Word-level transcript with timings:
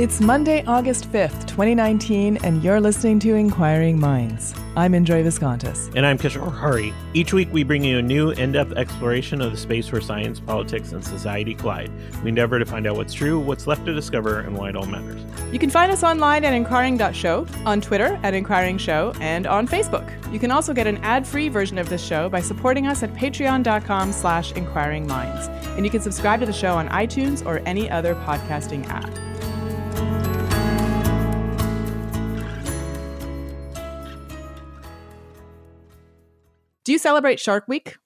It's 0.00 0.18
Monday, 0.18 0.64
August 0.64 1.12
5th, 1.12 1.46
2019, 1.46 2.38
and 2.42 2.64
you're 2.64 2.80
listening 2.80 3.18
to 3.18 3.34
Inquiring 3.34 4.00
Minds. 4.00 4.54
I'm 4.76 4.94
Indre 4.94 5.24
Viskontas. 5.24 5.92
And 5.96 6.06
I'm 6.06 6.16
Kishore 6.16 6.52
Hari. 6.52 6.94
Each 7.12 7.32
week, 7.32 7.48
we 7.52 7.64
bring 7.64 7.82
you 7.82 7.98
a 7.98 8.02
new 8.02 8.30
in 8.30 8.52
depth 8.52 8.72
exploration 8.74 9.42
of 9.42 9.50
the 9.50 9.56
space 9.56 9.90
where 9.90 10.00
science, 10.00 10.38
politics, 10.38 10.92
and 10.92 11.04
society 11.04 11.56
collide. 11.56 11.90
We 12.22 12.28
endeavor 12.28 12.56
to 12.60 12.64
find 12.64 12.86
out 12.86 12.94
what's 12.94 13.12
true, 13.12 13.40
what's 13.40 13.66
left 13.66 13.84
to 13.86 13.92
discover, 13.92 14.38
and 14.38 14.56
why 14.56 14.68
it 14.68 14.76
all 14.76 14.86
matters. 14.86 15.20
You 15.52 15.58
can 15.58 15.70
find 15.70 15.90
us 15.90 16.04
online 16.04 16.44
at 16.44 16.54
inquiring.show, 16.54 17.46
on 17.66 17.80
Twitter 17.80 18.20
at 18.22 18.32
Inquiring 18.32 18.78
Show, 18.78 19.12
and 19.20 19.48
on 19.48 19.66
Facebook. 19.66 20.08
You 20.32 20.38
can 20.38 20.52
also 20.52 20.72
get 20.72 20.86
an 20.86 20.98
ad-free 20.98 21.48
version 21.48 21.76
of 21.76 21.88
this 21.88 22.04
show 22.04 22.28
by 22.28 22.40
supporting 22.40 22.86
us 22.86 23.02
at 23.02 23.12
patreon.com 23.14 24.12
slash 24.12 24.52
inquiringminds. 24.52 25.48
And 25.76 25.84
you 25.84 25.90
can 25.90 26.00
subscribe 26.00 26.38
to 26.40 26.46
the 26.46 26.52
show 26.52 26.74
on 26.74 26.88
iTunes 26.90 27.44
or 27.44 27.60
any 27.66 27.90
other 27.90 28.14
podcasting 28.14 28.88
app. 28.88 29.10
Do 36.84 36.92
you 36.92 36.98
celebrate 36.98 37.40
Shark 37.40 37.66
Week? 37.68 37.96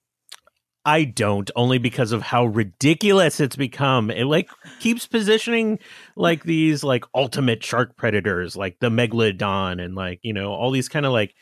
I 0.87 1.03
don't, 1.03 1.49
only 1.55 1.79
because 1.79 2.11
of 2.11 2.21
how 2.21 2.45
ridiculous 2.45 3.39
it's 3.39 3.55
become. 3.55 4.11
It 4.11 4.25
like 4.25 4.49
keeps 4.79 5.07
positioning 5.07 5.79
like 6.15 6.43
these 6.43 6.83
like 6.83 7.05
ultimate 7.15 7.63
shark 7.63 7.97
predators, 7.97 8.55
like 8.55 8.77
the 8.79 8.89
megalodon, 8.89 9.83
and 9.83 9.95
like 9.95 10.19
you 10.21 10.31
know 10.31 10.53
all 10.53 10.69
these 10.69 10.89
kind 10.89 11.05
of 11.05 11.11
like 11.11 11.33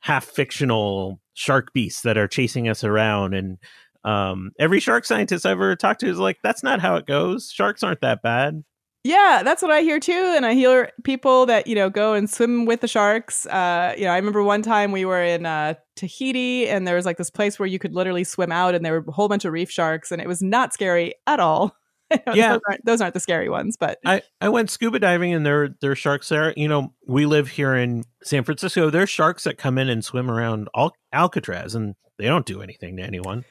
half 0.00 0.24
fictional 0.24 1.20
shark 1.34 1.72
beasts 1.72 2.02
that 2.02 2.16
are 2.16 2.28
chasing 2.28 2.68
us 2.68 2.82
around. 2.82 3.34
And 3.34 3.58
um, 4.04 4.50
every 4.58 4.80
shark 4.80 5.04
scientist 5.04 5.46
I've 5.46 5.52
ever 5.52 5.76
talked 5.76 6.00
to 6.00 6.08
is 6.08 6.18
like, 6.18 6.38
that's 6.42 6.62
not 6.62 6.80
how 6.80 6.96
it 6.96 7.06
goes. 7.06 7.50
Sharks 7.52 7.82
aren't 7.82 8.00
that 8.00 8.22
bad. 8.22 8.64
Yeah, 9.04 9.42
that's 9.44 9.62
what 9.62 9.72
I 9.72 9.80
hear 9.80 9.98
too. 9.98 10.32
And 10.36 10.46
I 10.46 10.54
hear 10.54 10.92
people 11.02 11.46
that, 11.46 11.66
you 11.66 11.74
know, 11.74 11.90
go 11.90 12.14
and 12.14 12.30
swim 12.30 12.66
with 12.66 12.82
the 12.82 12.88
sharks. 12.88 13.46
Uh, 13.46 13.94
you 13.96 14.04
know, 14.04 14.12
I 14.12 14.16
remember 14.16 14.44
one 14.44 14.62
time 14.62 14.92
we 14.92 15.04
were 15.04 15.22
in 15.22 15.44
uh, 15.44 15.74
Tahiti 15.96 16.68
and 16.68 16.86
there 16.86 16.94
was 16.94 17.04
like 17.04 17.16
this 17.16 17.30
place 17.30 17.58
where 17.58 17.66
you 17.66 17.80
could 17.80 17.94
literally 17.94 18.22
swim 18.22 18.52
out 18.52 18.76
and 18.76 18.84
there 18.84 19.00
were 19.00 19.04
a 19.08 19.12
whole 19.12 19.28
bunch 19.28 19.44
of 19.44 19.52
reef 19.52 19.70
sharks 19.70 20.12
and 20.12 20.22
it 20.22 20.28
was 20.28 20.40
not 20.40 20.72
scary 20.72 21.14
at 21.26 21.40
all. 21.40 21.76
yeah, 22.34 22.52
those 22.52 22.60
aren't, 22.68 22.84
those 22.84 23.00
aren't, 23.00 23.14
the 23.14 23.20
scary 23.20 23.48
ones, 23.48 23.76
but 23.78 23.98
I, 24.04 24.22
I 24.40 24.50
went 24.50 24.70
scuba 24.70 24.98
diving 24.98 25.32
and 25.32 25.46
there 25.46 25.74
there 25.80 25.92
are 25.92 25.96
sharks 25.96 26.28
there. 26.28 26.52
You 26.56 26.68
know, 26.68 26.92
we 27.08 27.24
live 27.24 27.48
here 27.48 27.74
in 27.74 28.04
San 28.22 28.44
Francisco. 28.44 28.90
There's 28.90 29.08
sharks 29.08 29.44
that 29.44 29.56
come 29.56 29.78
in 29.78 29.88
and 29.88 30.04
swim 30.04 30.30
around 30.30 30.68
Al- 30.76 30.94
Alcatraz 31.12 31.74
and 31.74 31.94
they 32.18 32.26
don't 32.26 32.44
do 32.44 32.60
anything 32.60 32.98
to 32.98 33.02
anyone. 33.02 33.46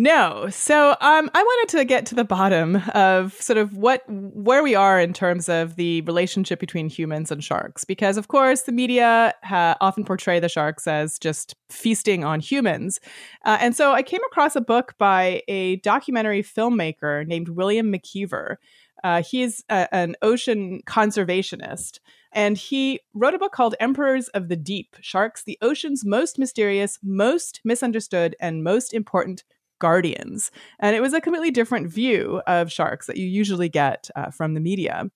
No. 0.00 0.48
So 0.48 0.92
um, 1.02 1.30
I 1.34 1.42
wanted 1.42 1.76
to 1.76 1.84
get 1.84 2.06
to 2.06 2.14
the 2.14 2.24
bottom 2.24 2.76
of 2.94 3.34
sort 3.34 3.58
of 3.58 3.76
what 3.76 4.02
where 4.08 4.62
we 4.62 4.74
are 4.74 4.98
in 4.98 5.12
terms 5.12 5.46
of 5.46 5.76
the 5.76 6.00
relationship 6.02 6.58
between 6.58 6.88
humans 6.88 7.30
and 7.30 7.44
sharks, 7.44 7.84
because 7.84 8.16
of 8.16 8.28
course 8.28 8.62
the 8.62 8.72
media 8.72 9.34
ha- 9.44 9.76
often 9.82 10.04
portray 10.04 10.40
the 10.40 10.48
sharks 10.48 10.86
as 10.86 11.18
just 11.18 11.54
feasting 11.68 12.24
on 12.24 12.40
humans, 12.40 12.98
uh, 13.44 13.58
and 13.60 13.76
so 13.76 13.92
I 13.92 14.02
came 14.02 14.22
across 14.30 14.56
a 14.56 14.62
book 14.62 14.94
by 14.96 15.42
a 15.48 15.76
documentary 15.76 16.42
filmmaker 16.42 17.26
named 17.26 17.50
William 17.50 17.92
McKeever. 17.92 18.56
Uh, 19.04 19.22
he's 19.22 19.62
a, 19.68 19.94
an 19.94 20.16
ocean 20.22 20.80
conservationist. 20.86 21.98
And 22.32 22.56
he 22.56 23.00
wrote 23.12 23.34
a 23.34 23.38
book 23.38 23.50
called 23.50 23.74
Emperors 23.80 24.28
of 24.28 24.48
the 24.48 24.56
Deep 24.56 24.96
Sharks, 25.00 25.42
the 25.42 25.58
ocean's 25.60 26.04
most 26.04 26.38
mysterious, 26.38 26.96
most 27.02 27.60
misunderstood, 27.64 28.36
and 28.40 28.62
most 28.62 28.94
important 28.94 29.42
guardians. 29.80 30.52
And 30.78 30.94
it 30.94 31.00
was 31.00 31.12
a 31.12 31.20
completely 31.20 31.50
different 31.50 31.88
view 31.88 32.40
of 32.46 32.70
sharks 32.70 33.06
that 33.06 33.16
you 33.16 33.26
usually 33.26 33.68
get 33.68 34.08
uh, 34.14 34.30
from 34.30 34.54
the 34.54 34.60
media. 34.60 35.10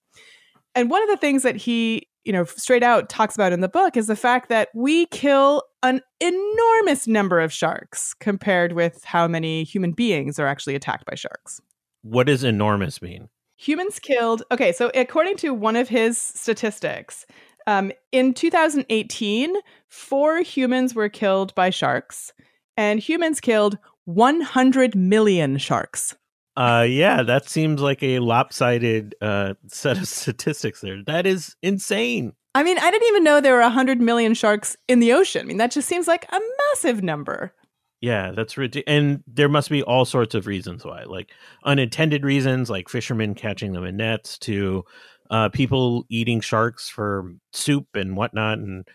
And 0.75 0.91
one 0.91 1.02
of 1.02 1.08
the 1.08 1.16
things 1.16 1.44
that 1.44 1.56
he, 1.56 2.08
you 2.25 2.32
know, 2.32 2.44
straight 2.44 2.82
out 2.82 3.08
talks 3.08 3.36
about 3.36 3.52
in 3.52 3.60
the 3.60 3.69
book 3.69 3.97
is 3.97 4.08
the 4.08 4.16
fact 4.16 4.48
that 4.48 4.69
we 4.75 5.06
kill 5.06 5.62
an 5.82 6.00
enormous 6.20 7.06
number 7.06 7.38
of 7.38 7.52
sharks 7.52 8.14
compared 8.14 8.72
with 8.72 9.04
how 9.04 9.28
many 9.28 9.62
human 9.62 9.92
beings 9.92 10.38
are 10.41 10.47
actually 10.47 10.75
attacked 10.75 11.06
by 11.06 11.14
sharks. 11.14 11.60
What 12.02 12.26
does 12.26 12.42
enormous 12.42 13.00
mean? 13.00 13.28
Humans 13.56 14.00
killed, 14.00 14.42
okay, 14.50 14.72
so 14.72 14.91
according 14.94 15.36
to 15.38 15.54
one 15.54 15.76
of 15.76 15.88
his 15.88 16.19
statistics, 16.19 17.25
um, 17.66 17.92
in 18.12 18.34
2018, 18.34 19.54
four 19.88 20.38
humans 20.42 20.94
were 20.94 21.08
killed 21.08 21.54
by 21.54 21.70
sharks, 21.70 22.32
and 22.76 23.00
humans 23.00 23.41
killed 23.41 23.78
100 24.04 24.94
million 24.94 25.59
sharks. 25.59 26.15
Uh, 26.56 26.87
yeah, 26.88 27.22
that 27.22 27.48
seems 27.48 27.81
like 27.81 28.03
a 28.03 28.20
lopsided 28.20 29.15
uh, 29.20 29.54
set 29.69 29.98
of 29.98 30.06
statistics 30.09 30.81
there. 30.81 31.03
That 31.04 31.26
is 31.26 31.56
insane. 31.62 32.32
I 32.54 32.62
mean, 32.62 32.78
I 32.78 32.91
didn't 32.91 33.09
even 33.09 33.25
know 33.25 33.41
there 33.41 33.54
were 33.54 33.60
100 33.60 34.00
million 34.00 34.34
sharks 34.34 34.76
in 34.87 35.00
the 35.00 35.12
ocean. 35.12 35.43
I 35.43 35.44
mean, 35.44 35.56
that 35.56 35.72
just 35.72 35.88
seems 35.88 36.06
like 36.06 36.25
a 36.31 36.41
massive 36.70 37.03
number. 37.03 37.53
Yeah, 38.00 38.32
that's 38.32 38.56
ridiculous. 38.56 38.97
And 38.97 39.25
there 39.26 39.48
must 39.48 39.70
be 39.70 39.82
all 39.82 40.04
sorts 40.04 40.34
of 40.34 40.47
reasons 40.47 40.84
why, 40.84 41.04
like 41.04 41.32
unintended 41.64 42.25
reasons, 42.25 42.70
like 42.70 42.88
fishermen 42.88 43.34
catching 43.34 43.72
them 43.72 43.84
in 43.84 43.97
nets, 43.97 44.38
to 44.41 44.84
uh, 45.31 45.48
people 45.48 46.04
eating 46.09 46.41
sharks 46.41 46.88
for 46.88 47.32
soup 47.53 47.88
and 47.94 48.16
whatnot, 48.16 48.59
and 48.59 48.87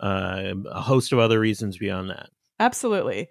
uh, 0.00 0.52
a 0.70 0.80
host 0.80 1.12
of 1.12 1.18
other 1.18 1.40
reasons 1.40 1.78
beyond 1.78 2.10
that. 2.10 2.28
Absolutely. 2.60 3.28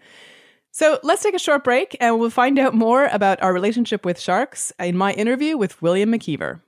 So 0.77 0.99
let's 1.01 1.23
take 1.23 1.33
a 1.33 1.39
short 1.39 1.63
break 1.63 1.97
and 1.99 2.19
we'll 2.19 2.29
find 2.29 2.59
out 2.59 2.75
more 2.75 3.05
about 3.05 3.41
our 3.41 3.51
relationship 3.51 4.05
with 4.05 4.19
sharks 4.19 4.71
in 4.79 4.95
my 4.95 5.11
interview 5.13 5.57
with 5.57 5.81
William 5.81 6.11
McKeever. 6.11 6.61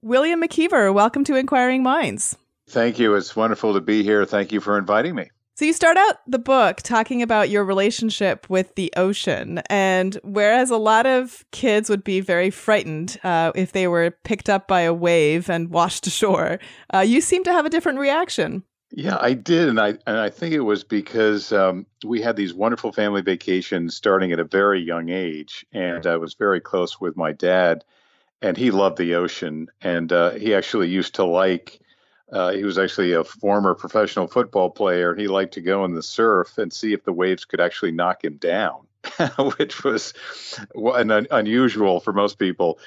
William 0.00 0.40
McKeever, 0.40 0.94
welcome 0.94 1.24
to 1.24 1.34
Inquiring 1.34 1.82
Minds. 1.82 2.36
Thank 2.68 3.00
you. 3.00 3.16
It's 3.16 3.34
wonderful 3.34 3.74
to 3.74 3.80
be 3.80 4.04
here. 4.04 4.24
Thank 4.24 4.52
you 4.52 4.60
for 4.60 4.78
inviting 4.78 5.16
me. 5.16 5.30
So, 5.56 5.64
you 5.64 5.72
start 5.72 5.96
out 5.96 6.18
the 6.24 6.38
book 6.38 6.82
talking 6.82 7.20
about 7.20 7.50
your 7.50 7.64
relationship 7.64 8.48
with 8.48 8.76
the 8.76 8.92
ocean. 8.96 9.60
And 9.68 10.16
whereas 10.22 10.70
a 10.70 10.76
lot 10.76 11.04
of 11.04 11.44
kids 11.50 11.90
would 11.90 12.04
be 12.04 12.20
very 12.20 12.50
frightened 12.50 13.18
uh, 13.24 13.50
if 13.56 13.72
they 13.72 13.88
were 13.88 14.12
picked 14.22 14.48
up 14.48 14.68
by 14.68 14.82
a 14.82 14.94
wave 14.94 15.50
and 15.50 15.70
washed 15.70 16.06
ashore, 16.06 16.60
uh, 16.94 17.00
you 17.00 17.20
seem 17.20 17.42
to 17.42 17.52
have 17.52 17.66
a 17.66 17.70
different 17.70 17.98
reaction. 17.98 18.62
Yeah, 18.90 19.18
I 19.20 19.34
did, 19.34 19.68
and 19.68 19.78
I 19.78 19.88
and 20.06 20.16
I 20.16 20.30
think 20.30 20.54
it 20.54 20.60
was 20.60 20.82
because 20.82 21.52
um, 21.52 21.86
we 22.04 22.22
had 22.22 22.36
these 22.36 22.54
wonderful 22.54 22.90
family 22.90 23.20
vacations 23.20 23.94
starting 23.94 24.32
at 24.32 24.40
a 24.40 24.44
very 24.44 24.80
young 24.80 25.10
age, 25.10 25.66
and 25.72 26.06
I 26.06 26.16
was 26.16 26.34
very 26.34 26.60
close 26.60 26.98
with 26.98 27.14
my 27.16 27.32
dad, 27.32 27.84
and 28.40 28.56
he 28.56 28.70
loved 28.70 28.96
the 28.96 29.14
ocean, 29.16 29.68
and 29.82 30.10
uh, 30.10 30.30
he 30.30 30.54
actually 30.54 30.88
used 30.88 31.16
to 31.16 31.24
like. 31.24 31.80
Uh, 32.30 32.52
he 32.52 32.62
was 32.62 32.76
actually 32.78 33.14
a 33.14 33.24
former 33.24 33.74
professional 33.74 34.26
football 34.26 34.68
player. 34.68 35.14
He 35.14 35.28
liked 35.28 35.54
to 35.54 35.62
go 35.62 35.84
in 35.86 35.94
the 35.94 36.02
surf 36.02 36.58
and 36.58 36.70
see 36.70 36.92
if 36.92 37.02
the 37.04 37.12
waves 37.12 37.46
could 37.46 37.60
actually 37.60 37.92
knock 37.92 38.22
him 38.22 38.36
down, 38.36 38.86
which 39.56 39.82
was 39.82 40.12
an 40.74 41.10
un- 41.10 41.26
unusual 41.30 42.00
for 42.00 42.12
most 42.12 42.38
people. 42.38 42.78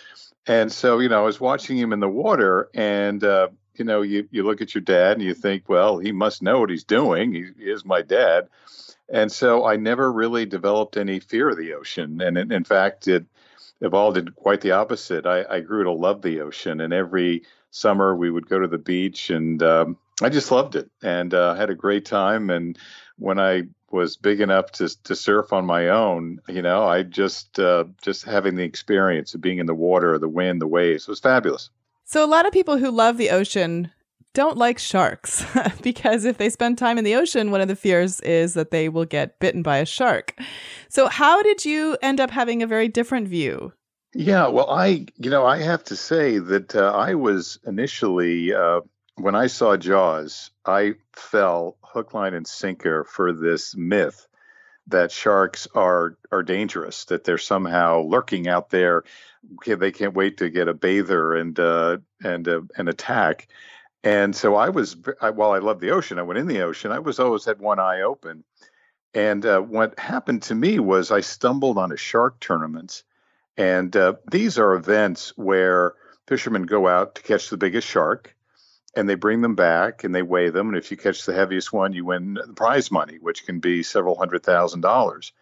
And 0.46 0.72
so, 0.72 1.00
you 1.00 1.10
know, 1.10 1.22
I 1.22 1.26
was 1.26 1.40
watching 1.40 1.78
him 1.78 1.94
in 1.94 2.00
the 2.00 2.10
water, 2.10 2.70
and 2.74 3.24
uh, 3.24 3.50
you 3.76 3.86
know, 3.86 4.02
you, 4.02 4.28
you 4.32 4.44
look 4.44 4.62
at 4.62 4.76
your 4.76 4.82
dad 4.82 5.14
and 5.14 5.22
you 5.22 5.34
think, 5.34 5.70
well, 5.70 5.98
he 5.98 6.12
must 6.12 6.42
know 6.42 6.60
what 6.60 6.70
he's 6.70 6.84
doing. 6.84 7.34
He, 7.34 7.46
he 7.58 7.70
is 7.70 7.86
my 7.86 8.02
dad. 8.02 8.50
And 9.10 9.32
so 9.32 9.66
I 9.66 9.76
never 9.76 10.12
really 10.12 10.46
developed 10.46 10.98
any 10.98 11.20
fear 11.20 11.50
of 11.50 11.58
the 11.58 11.74
ocean. 11.74 12.22
And 12.22 12.38
in, 12.38 12.52
in 12.52 12.64
fact, 12.64 13.08
it, 13.08 13.26
evolved 13.82 14.18
in 14.18 14.30
quite 14.30 14.62
the 14.62 14.72
opposite. 14.72 15.26
I, 15.26 15.44
I 15.50 15.60
grew 15.60 15.84
to 15.84 15.92
love 15.92 16.22
the 16.22 16.42
ocean, 16.42 16.82
and 16.82 16.94
every 16.94 17.44
summer 17.72 18.16
we 18.16 18.30
would 18.30 18.48
go 18.48 18.60
to 18.60 18.68
the 18.68 18.78
beach, 18.78 19.30
and 19.30 19.62
um, 19.64 19.98
I 20.22 20.30
just 20.30 20.52
loved 20.52 20.76
it 20.76 20.90
and 21.02 21.34
uh, 21.34 21.56
had 21.56 21.70
a 21.70 21.76
great 21.76 22.06
time. 22.06 22.50
And 22.50 22.78
when 23.18 23.40
I 23.40 23.64
was 23.90 24.18
big 24.18 24.40
enough 24.40 24.72
to 24.74 24.90
to 25.04 25.16
surf 25.16 25.52
on 25.52 25.66
my 25.66 25.90
own, 25.90 26.40
you 26.48 26.62
know, 26.62 26.84
I 26.84 27.04
just 27.04 27.60
uh, 27.60 27.86
just 28.02 28.24
having 28.24 28.56
the 28.56 28.64
experience 28.64 29.34
of 29.34 29.42
being 29.42 29.58
in 29.58 29.66
the 29.66 29.74
water, 29.74 30.18
the 30.18 30.30
wind, 30.30 30.62
the 30.62 30.68
waves 30.68 31.08
was 31.08 31.20
fabulous. 31.20 31.70
So 32.12 32.26
a 32.26 32.28
lot 32.28 32.46
of 32.46 32.52
people 32.52 32.78
who 32.78 32.92
love 32.92 33.16
the 33.16 33.30
ocean 33.30 33.90
don't 34.34 34.58
like 34.58 34.78
sharks 34.78 35.46
because 35.82 36.26
if 36.26 36.38
they 36.38 36.50
spend 36.50 36.78
time 36.78 36.98
in 36.98 37.06
the 37.06 37.16
ocean, 37.16 37.52
one 37.52 37.62
of 37.62 37.70
the 37.70 37.76
fears 37.78 38.20
is 38.20 38.54
that 38.54 38.70
they 38.70 38.90
will 38.90 39.06
get 39.06 39.40
bitten 39.40 39.64
by 39.64 39.78
a 39.78 39.86
shark. 39.86 40.38
So, 40.90 41.08
how 41.08 41.42
did 41.42 41.64
you 41.64 41.98
end 42.02 42.20
up 42.20 42.30
having 42.30 42.62
a 42.62 42.68
very 42.68 42.90
different 42.90 43.30
view? 43.30 43.72
Yeah, 44.14 44.50
well, 44.50 44.70
I, 44.70 45.06
you 45.20 45.30
know, 45.30 45.46
I 45.46 45.60
have 45.60 45.86
to 45.86 45.96
say 45.96 46.38
that 46.38 46.76
uh, 46.76 46.92
I 46.94 47.16
was 47.16 47.58
initially, 47.66 48.54
uh, 48.54 48.82
when 49.16 49.36
I 49.36 49.48
saw 49.48 49.78
Jaws, 49.78 50.52
I 50.66 50.96
fell 51.14 51.78
hook, 51.82 52.14
line, 52.14 52.34
and 52.34 52.46
sinker 52.46 53.06
for 53.06 53.32
this 53.32 53.74
myth 53.74 54.28
that 54.88 55.12
sharks 55.12 55.68
are 55.76 56.18
are 56.32 56.44
dangerous, 56.44 57.06
that 57.06 57.24
they're 57.24 57.38
somehow 57.38 58.02
lurking 58.02 58.48
out 58.48 58.70
there. 58.70 59.04
They 59.66 59.92
can't 59.92 60.14
wait 60.14 60.38
to 60.38 60.50
get 60.50 60.68
a 60.68 60.74
bather 60.74 61.36
and 61.36 61.60
uh, 61.60 61.98
and 62.24 62.48
uh, 62.48 62.62
and 62.78 62.90
attack. 62.90 63.48
And 64.04 64.36
so 64.36 64.56
I 64.56 64.70
was, 64.70 64.98
I, 65.22 65.30
while 65.30 65.52
I 65.52 65.60
love 65.60 65.80
the 65.80 65.92
ocean, 65.92 66.18
I 66.18 66.24
went 66.24 66.40
in 66.40 66.48
the 66.48 66.62
ocean. 66.62 66.92
I 66.92 67.00
was 67.00 67.20
always 67.20 67.46
had 67.46 67.60
one 67.60 67.80
eye 67.80 68.02
open. 68.02 68.44
And 69.14 69.46
uh, 69.46 69.60
what 69.60 70.00
happened 70.00 70.42
to 70.44 70.56
me 70.56 70.80
was 70.80 71.12
I 71.12 71.22
stumbled 71.22 71.78
on 71.78 71.92
a 71.92 71.98
shark 71.98 72.40
tournament. 72.40 73.04
And 73.58 73.96
uh, 73.96 74.14
these 74.32 74.58
are 74.58 74.74
events 74.74 75.34
where 75.38 75.94
fishermen 76.28 76.64
go 76.64 76.88
out 76.88 77.16
to 77.16 77.22
catch 77.22 77.50
the 77.50 77.58
biggest 77.58 77.88
shark 77.88 78.36
and 78.94 79.08
they 79.08 79.16
bring 79.16 79.42
them 79.42 79.56
back 79.56 80.04
and 80.04 80.14
they 80.14 80.22
weigh 80.22 80.50
them. 80.50 80.70
And 80.70 80.78
if 80.78 80.92
you 80.92 80.98
catch 80.98 81.26
the 81.26 81.34
heaviest 81.34 81.72
one, 81.72 81.94
you 81.94 82.06
win 82.06 82.34
the 82.34 82.54
prize 82.54 82.92
money, 82.92 83.18
which 83.20 83.46
can 83.46 83.60
be 83.60 83.84
several 83.84 84.18
hundred 84.18 84.44
thousand 84.44 84.82
dollars. 84.82 85.34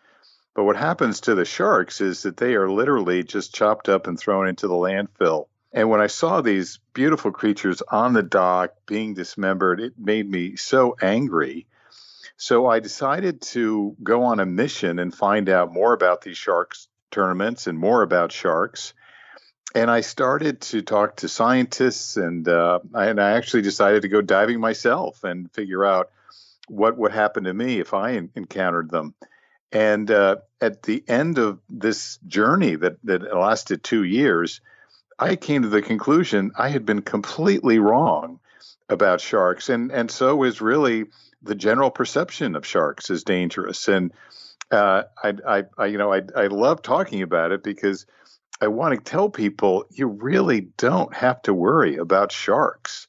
But 0.56 0.66
what 0.66 0.76
happens 0.76 1.22
to 1.22 1.36
the 1.36 1.46
sharks 1.46 2.02
is 2.02 2.24
that 2.24 2.38
they 2.38 2.56
are 2.56 2.70
literally 2.70 3.24
just 3.24 3.54
chopped 3.54 3.90
up 3.90 4.08
and 4.08 4.20
thrown 4.20 4.48
into 4.48 4.68
the 4.68 4.74
landfill 4.74 5.48
and 5.72 5.90
when 5.90 6.02
I 6.02 6.08
saw 6.08 6.42
these 6.42 6.80
beautiful 6.94 7.32
creatures 7.32 7.82
on 7.84 8.14
the 8.14 8.24
dock 8.24 8.74
being 8.88 9.14
dismembered, 9.14 9.80
it 9.80 9.94
made 9.98 10.30
me 10.30 10.56
so 10.56 10.96
angry. 11.00 11.68
So 12.38 12.68
I 12.68 12.80
decided 12.80 13.42
to 13.54 13.96
go 14.02 14.24
on 14.24 14.40
a 14.40 14.46
mission 14.46 14.98
and 14.98 15.14
find 15.14 15.48
out 15.48 15.72
more 15.72 15.94
about 15.94 16.22
these 16.22 16.38
sharks 16.38 16.88
tournaments 17.12 17.68
and 17.68 17.78
more 17.78 18.02
about 18.02 18.32
sharks. 18.32 18.94
And 19.76 19.92
I 19.92 20.02
started 20.02 20.62
to 20.62 20.82
talk 20.82 21.18
to 21.18 21.28
scientists, 21.28 22.18
and 22.18 22.48
uh, 22.48 22.80
I, 22.94 23.08
and 23.08 23.22
I 23.22 23.32
actually 23.32 23.62
decided 23.62 24.02
to 24.02 24.08
go 24.08 24.22
diving 24.22 24.60
myself 24.60 25.24
and 25.24 25.52
figure 25.52 25.86
out 25.86 26.10
what 26.68 26.98
would 26.98 27.12
happen 27.12 27.44
to 27.44 27.54
me 27.54 27.80
if 27.80 27.94
I 27.94 28.12
encountered 28.36 28.90
them. 28.90 29.14
And 29.72 30.10
uh, 30.10 30.38
at 30.60 30.82
the 30.84 31.04
end 31.08 31.38
of 31.38 31.60
this 31.70 32.18
journey 32.26 32.76
that 32.76 32.98
that 33.04 33.36
lasted 33.36 33.84
two 33.84 34.04
years, 34.04 34.62
I 35.20 35.36
came 35.36 35.62
to 35.62 35.70
the 35.70 35.84
conclusion 35.84 36.52
I 36.58 36.70
had 36.70 36.86
been 36.86 37.04
completely 37.04 37.78
wrong 37.78 38.40
about 38.90 39.22
sharks, 39.22 39.70
and 39.70 39.92
and 39.92 40.10
so 40.10 40.44
is 40.44 40.62
really 40.62 41.06
the 41.44 41.56
general 41.56 41.92
perception 41.92 42.56
of 42.56 42.66
sharks 42.66 43.12
as 43.12 43.24
dangerous. 43.24 43.88
And 43.88 44.12
uh, 44.72 45.04
I, 45.24 45.34
I, 45.48 45.64
I, 45.78 45.86
you 45.86 45.98
know, 45.98 46.14
I, 46.14 46.22
I 46.36 46.48
love 46.48 46.82
talking 46.82 47.22
about 47.22 47.52
it 47.52 47.64
because 47.64 48.06
I 48.62 48.68
want 48.68 48.96
to 48.96 49.02
tell 49.02 49.30
people 49.30 49.86
you 49.92 50.08
really 50.08 50.62
don't 50.62 51.14
have 51.14 51.42
to 51.44 51.54
worry 51.54 51.98
about 51.98 52.32
sharks. 52.32 53.08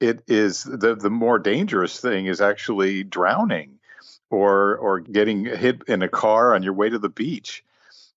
It 0.00 0.22
is 0.26 0.64
the 0.64 0.94
the 0.94 1.10
more 1.10 1.38
dangerous 1.38 2.00
thing 2.00 2.26
is 2.26 2.40
actually 2.40 3.04
drowning, 3.04 3.78
or 4.30 4.76
or 4.76 5.00
getting 5.00 5.44
hit 5.44 5.82
in 5.88 6.02
a 6.02 6.08
car 6.08 6.54
on 6.54 6.62
your 6.62 6.74
way 6.74 6.88
to 6.90 6.98
the 6.98 7.08
beach 7.08 7.64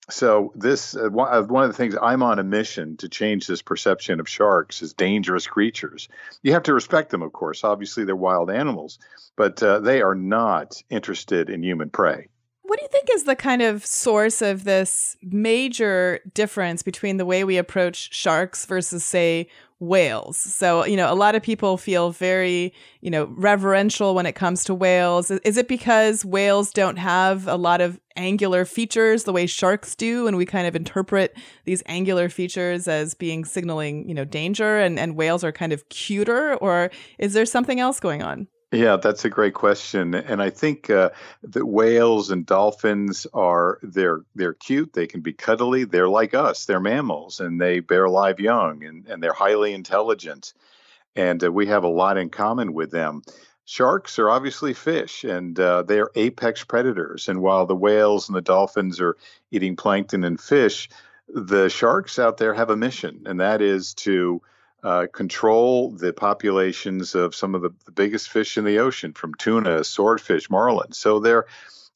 so 0.10 0.54
this 0.56 0.96
uh, 0.96 1.08
uh, 1.08 1.44
one 1.44 1.64
of 1.64 1.70
the 1.70 1.74
things 1.74 1.96
I'm 2.02 2.24
on 2.24 2.40
a 2.40 2.44
mission 2.44 2.96
to 2.98 3.10
change 3.10 3.46
this 3.46 3.62
perception 3.62 4.20
of 4.20 4.30
sharks 4.30 4.82
as 4.82 4.94
dangerous 4.94 5.48
creatures. 5.48 6.08
You 6.44 6.54
have 6.54 6.64
to 6.64 6.74
respect 6.74 7.10
them, 7.10 7.22
of 7.22 7.34
course. 7.34 7.64
Obviously, 7.64 8.06
they're 8.06 8.16
wild 8.16 8.50
animals, 8.50 9.00
but 9.36 9.62
uh, 9.62 9.80
they 9.80 10.02
are 10.02 10.16
not 10.16 10.82
interested 10.90 11.50
in 11.50 11.62
human 11.62 11.90
prey. 11.90 12.30
What 12.68 12.80
do 12.80 12.84
you 12.84 12.90
think 12.90 13.08
is 13.14 13.24
the 13.24 13.36
kind 13.36 13.62
of 13.62 13.86
source 13.86 14.42
of 14.42 14.66
this 14.66 15.16
major 15.24 16.20
difference 16.34 16.84
between 16.84 17.16
the 17.16 17.26
way 17.26 17.46
we 17.46 17.58
approach 17.58 18.14
sharks 18.14 18.66
versus, 18.66 19.06
say, 19.06 19.48
whales. 19.80 20.38
So, 20.38 20.86
you 20.86 20.98
know, 20.98 21.12
a 21.12 21.16
lot 21.16 21.36
of 21.36 21.44
people 21.44 21.78
feel 21.78 22.10
very, 22.10 22.74
you 23.00 23.10
know, 23.10 23.26
reverential 23.38 24.16
when 24.16 24.26
it 24.26 24.34
comes 24.34 24.66
to 24.66 24.74
whales. 24.74 25.32
Is 25.32 25.56
it 25.56 25.70
because 25.70 26.26
whales 26.26 26.72
don't 26.72 26.98
have 26.98 27.48
a 27.48 27.56
lot 27.56 27.80
of 27.80 28.02
angular 28.18 28.66
features 28.66 29.24
the 29.24 29.32
way 29.32 29.46
sharks 29.46 29.96
do 29.96 30.28
and 30.28 30.36
we 30.36 30.46
kind 30.46 30.68
of 30.68 30.76
interpret 30.76 31.38
these 31.66 31.84
angular 31.86 32.28
features 32.28 32.88
as 32.88 33.14
being 33.14 33.46
signaling, 33.46 34.10
you 34.10 34.16
know, 34.16 34.26
danger 34.26 34.80
and 34.80 35.00
and 35.00 35.16
whales 35.16 35.44
are 35.44 35.52
kind 35.52 35.72
of 35.72 35.88
cuter 35.90 36.56
or 36.56 36.92
is 37.20 37.34
there 37.34 37.46
something 37.46 37.80
else 37.80 38.00
going 38.00 38.24
on? 38.24 38.48
Yeah, 38.72 38.98
that's 38.98 39.24
a 39.24 39.30
great 39.30 39.54
question, 39.54 40.14
and 40.14 40.42
I 40.42 40.50
think 40.50 40.90
uh, 40.90 41.12
that 41.44 41.66
whales 41.66 42.32
and 42.32 42.46
dolphins 42.46 43.26
are 43.34 43.80
they're 43.82 44.24
they're 44.36 44.56
cute. 44.56 44.92
They 44.92 45.08
can 45.08 45.22
be 45.22 45.32
cuddly. 45.32 45.86
They're 45.86 46.10
like 46.10 46.34
us. 46.34 46.66
They're 46.66 46.82
mammals, 46.82 47.40
and 47.40 47.62
they 47.62 47.80
bear 47.80 48.10
live 48.10 48.42
young, 48.42 48.84
and 48.84 49.08
and 49.08 49.24
they're 49.24 49.32
highly 49.32 49.74
intelligent, 49.74 50.54
and 51.16 51.42
uh, 51.42 51.52
we 51.52 51.68
have 51.68 51.86
a 51.86 51.88
lot 51.90 52.18
in 52.18 52.30
common 52.30 52.74
with 52.74 52.92
them. 52.92 53.22
Sharks 53.66 54.20
are 54.20 54.30
obviously 54.30 54.74
fish, 54.74 55.24
and 55.24 55.58
uh, 55.60 55.84
they 55.84 56.00
are 56.00 56.12
apex 56.16 56.66
predators. 56.66 57.30
And 57.30 57.42
while 57.42 57.66
the 57.68 57.76
whales 57.76 58.28
and 58.28 58.36
the 58.36 58.42
dolphins 58.42 59.00
are 59.00 59.16
eating 59.50 59.78
plankton 59.78 60.26
and 60.26 60.40
fish, 60.40 60.90
the 61.30 61.70
sharks 61.70 62.20
out 62.20 62.38
there 62.38 62.54
have 62.54 62.70
a 62.70 62.78
mission, 62.78 63.24
and 63.28 63.40
that 63.40 63.62
is 63.62 63.94
to 63.96 64.42
uh, 64.88 65.06
control 65.08 65.92
the 65.92 66.14
populations 66.14 67.14
of 67.14 67.36
some 67.36 67.56
of 67.56 67.62
the, 67.62 67.74
the, 67.84 67.92
biggest 67.92 68.30
fish 68.30 68.58
in 68.58 68.64
the 68.64 68.80
ocean, 68.80 69.12
from 69.12 69.34
tuna, 69.34 69.84
swordfish, 69.84 70.50
marlin. 70.50 70.94
So 70.94 71.20
they're, 71.20 71.46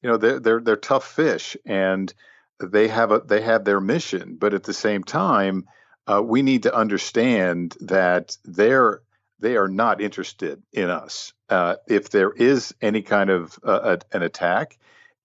you 0.02 0.10
know, 0.10 0.18
they're 0.18 0.42
they're 0.42 0.60
they're 0.60 0.76
tough 0.76 1.08
fish, 1.08 1.56
and 1.66 2.14
they 2.60 2.90
have 2.90 3.14
a 3.14 3.22
they 3.22 3.40
have 3.40 3.64
their 3.64 3.80
mission. 3.80 4.36
But 4.38 4.54
at 4.54 4.64
the 4.64 4.74
same 4.74 5.06
time, 5.06 5.70
uh, 6.06 6.22
we 6.22 6.42
need 6.42 6.64
to 6.64 6.76
understand 6.76 7.78
that 7.80 8.36
they're 8.44 9.02
they 9.40 9.56
are 9.56 9.70
not 9.70 10.02
interested 10.02 10.62
in 10.74 10.90
us. 10.90 11.32
Uh, 11.48 11.78
if 11.88 12.10
there 12.10 12.34
is 12.34 12.76
any 12.82 13.04
kind 13.04 13.30
of 13.30 13.58
uh, 13.64 13.98
an 14.12 14.22
attack, 14.22 14.78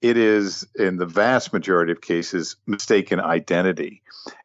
it 0.02 0.16
is 0.16 0.66
in 0.74 0.96
the 0.96 1.06
vast 1.06 1.52
majority 1.52 1.92
of 1.92 2.00
cases 2.00 2.56
mistaken 2.66 3.20
identity. 3.20 4.02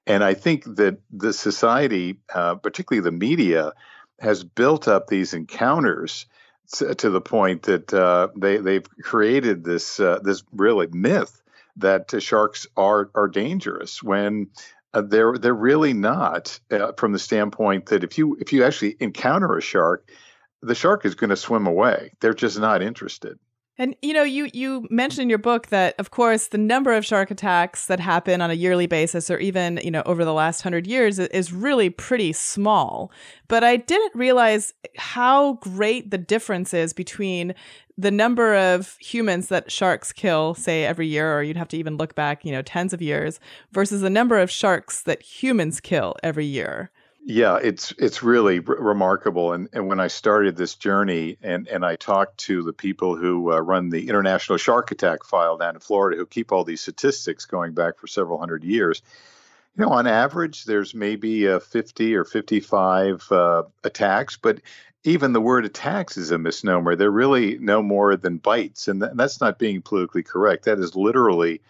And 0.08 0.24
I 0.24 0.34
think 0.34 0.64
that 0.76 1.00
the 1.12 1.34
society, 1.34 2.20
uh, 2.34 2.56
particularly 2.56 3.04
the 3.04 3.12
media, 3.12 3.74
has 4.20 4.44
built 4.44 4.88
up 4.88 5.08
these 5.08 5.34
encounters 5.34 6.26
to, 6.74 7.10
the 7.10 7.22
point 7.22 7.64
that 7.64 7.94
uh, 7.94 8.30
they 8.36 8.58
they've 8.58 8.90
created 9.02 9.64
this 9.64 10.00
uh, 10.00 10.20
this 10.24 10.44
really 10.54 10.88
myth 10.88 11.42
that 11.78 12.14
sharks 12.20 12.68
are 12.78 13.10
are 13.14 13.28
dangerous 13.28 14.02
when 14.02 14.48
uh, 14.94 15.02
they're 15.02 15.38
they're 15.38 15.54
really 15.54 15.94
not 15.94 16.60
uh, 16.72 16.94
from 16.98 17.12
the 17.12 17.20
standpoint 17.20 17.88
that 17.88 18.04
if 18.04 18.18
you 18.18 18.38
if 18.40 18.54
you 18.54 18.64
actually 18.64 18.96
encounter 19.00 19.58
a 19.58 19.62
shark, 19.62 20.10
the 20.62 20.76
shark 20.76 21.06
is 21.06 21.16
going 21.16 21.30
to 21.30 21.36
swim 21.36 21.68
away. 21.68 22.14
They're 22.22 22.34
just 22.34 22.60
not 22.60 22.82
interested. 22.82 23.38
And 23.78 23.96
you 24.02 24.14
know, 24.14 24.24
you 24.24 24.50
you 24.54 24.86
mentioned 24.90 25.24
in 25.24 25.30
your 25.30 25.40
book 25.40 25.68
that 25.68 25.96
of 25.98 26.12
course 26.12 26.48
the 26.48 26.58
number 26.58 26.94
of 26.94 27.06
shark 27.06 27.32
attacks 27.32 27.88
that 27.88 28.00
happen 28.00 28.42
on 28.42 28.52
a 28.52 28.56
yearly 28.56 28.86
basis 28.86 29.32
or 29.32 29.38
even, 29.40 29.80
you 29.84 29.92
know, 29.92 30.04
over 30.06 30.26
the 30.26 30.34
last 30.34 30.64
100 30.64 30.86
years 30.86 31.20
is 31.20 31.54
really 31.54 31.90
pretty 31.90 32.34
small. 32.34 33.12
But 33.48 33.64
I 33.64 33.78
didn't 33.78 34.14
realize 34.14 34.74
how 34.98 35.54
great 35.54 36.12
the 36.12 36.18
difference 36.18 36.74
is 36.74 36.94
between 36.94 37.56
the 37.98 38.12
number 38.12 38.56
of 38.56 38.98
humans 38.98 39.48
that 39.48 39.72
sharks 39.72 40.12
kill, 40.12 40.54
say 40.54 40.86
every 40.86 41.08
year 41.08 41.38
or 41.38 41.44
you'd 41.44 41.58
have 41.58 41.68
to 41.70 41.78
even 41.78 41.98
look 41.98 42.14
back, 42.16 42.44
you 42.44 42.52
know, 42.52 42.62
tens 42.62 42.94
of 42.94 43.02
years 43.02 43.40
versus 43.72 44.02
the 44.02 44.10
number 44.10 44.38
of 44.38 44.52
sharks 44.52 45.02
that 45.04 45.22
humans 45.22 45.80
kill 45.80 46.16
every 46.24 46.46
year. 46.46 46.92
Yeah, 47.24 47.60
it's 47.62 47.94
it's 48.00 48.24
really 48.24 48.58
r- 48.66 48.76
remarkable. 48.76 49.54
And 49.54 49.70
and 49.74 49.88
when 49.88 50.00
I 50.00 50.08
started 50.08 50.56
this 50.56 50.76
journey, 50.76 51.38
and 51.44 51.68
and 51.68 51.86
I 51.86 51.96
talked 51.96 52.40
to 52.40 52.64
the 52.64 52.74
people 52.74 53.16
who 53.16 53.52
uh, 53.54 53.60
run 53.60 53.90
the 53.90 54.10
International 54.10 54.58
Shark 54.58 54.92
Attack 54.92 55.24
File 55.26 55.58
down 55.58 55.76
in 55.76 55.82
Florida, 55.82 56.18
who 56.18 56.26
keep 56.26 56.52
all 56.52 56.64
these 56.64 56.82
statistics 56.82 57.46
going 57.46 57.74
back 57.74 58.00
for 58.00 58.08
several 58.08 58.40
hundred 58.40 58.64
years. 58.64 59.04
You 59.78 59.86
know, 59.86 59.92
on 59.92 60.08
average, 60.08 60.66
there's 60.66 60.94
maybe 60.96 61.48
uh, 61.48 61.60
50 61.60 62.16
or 62.16 62.26
55 62.26 63.32
uh, 63.32 63.64
attacks, 63.84 64.38
but 64.38 64.60
even 65.04 65.34
the 65.34 65.42
word 65.42 65.66
attacks 65.66 66.18
is 66.18 66.32
a 66.32 66.38
misnomer. 66.38 66.96
They're 66.96 67.12
really 67.12 67.58
no 67.60 67.82
more 67.82 68.16
than 68.18 68.38
bites, 68.38 68.88
and 68.88 69.02
th- 69.02 69.14
that's 69.16 69.40
not 69.42 69.60
being 69.60 69.82
politically 69.82 70.24
correct. 70.24 70.66
That 70.66 70.80
is 70.80 70.96
literally 70.96 71.62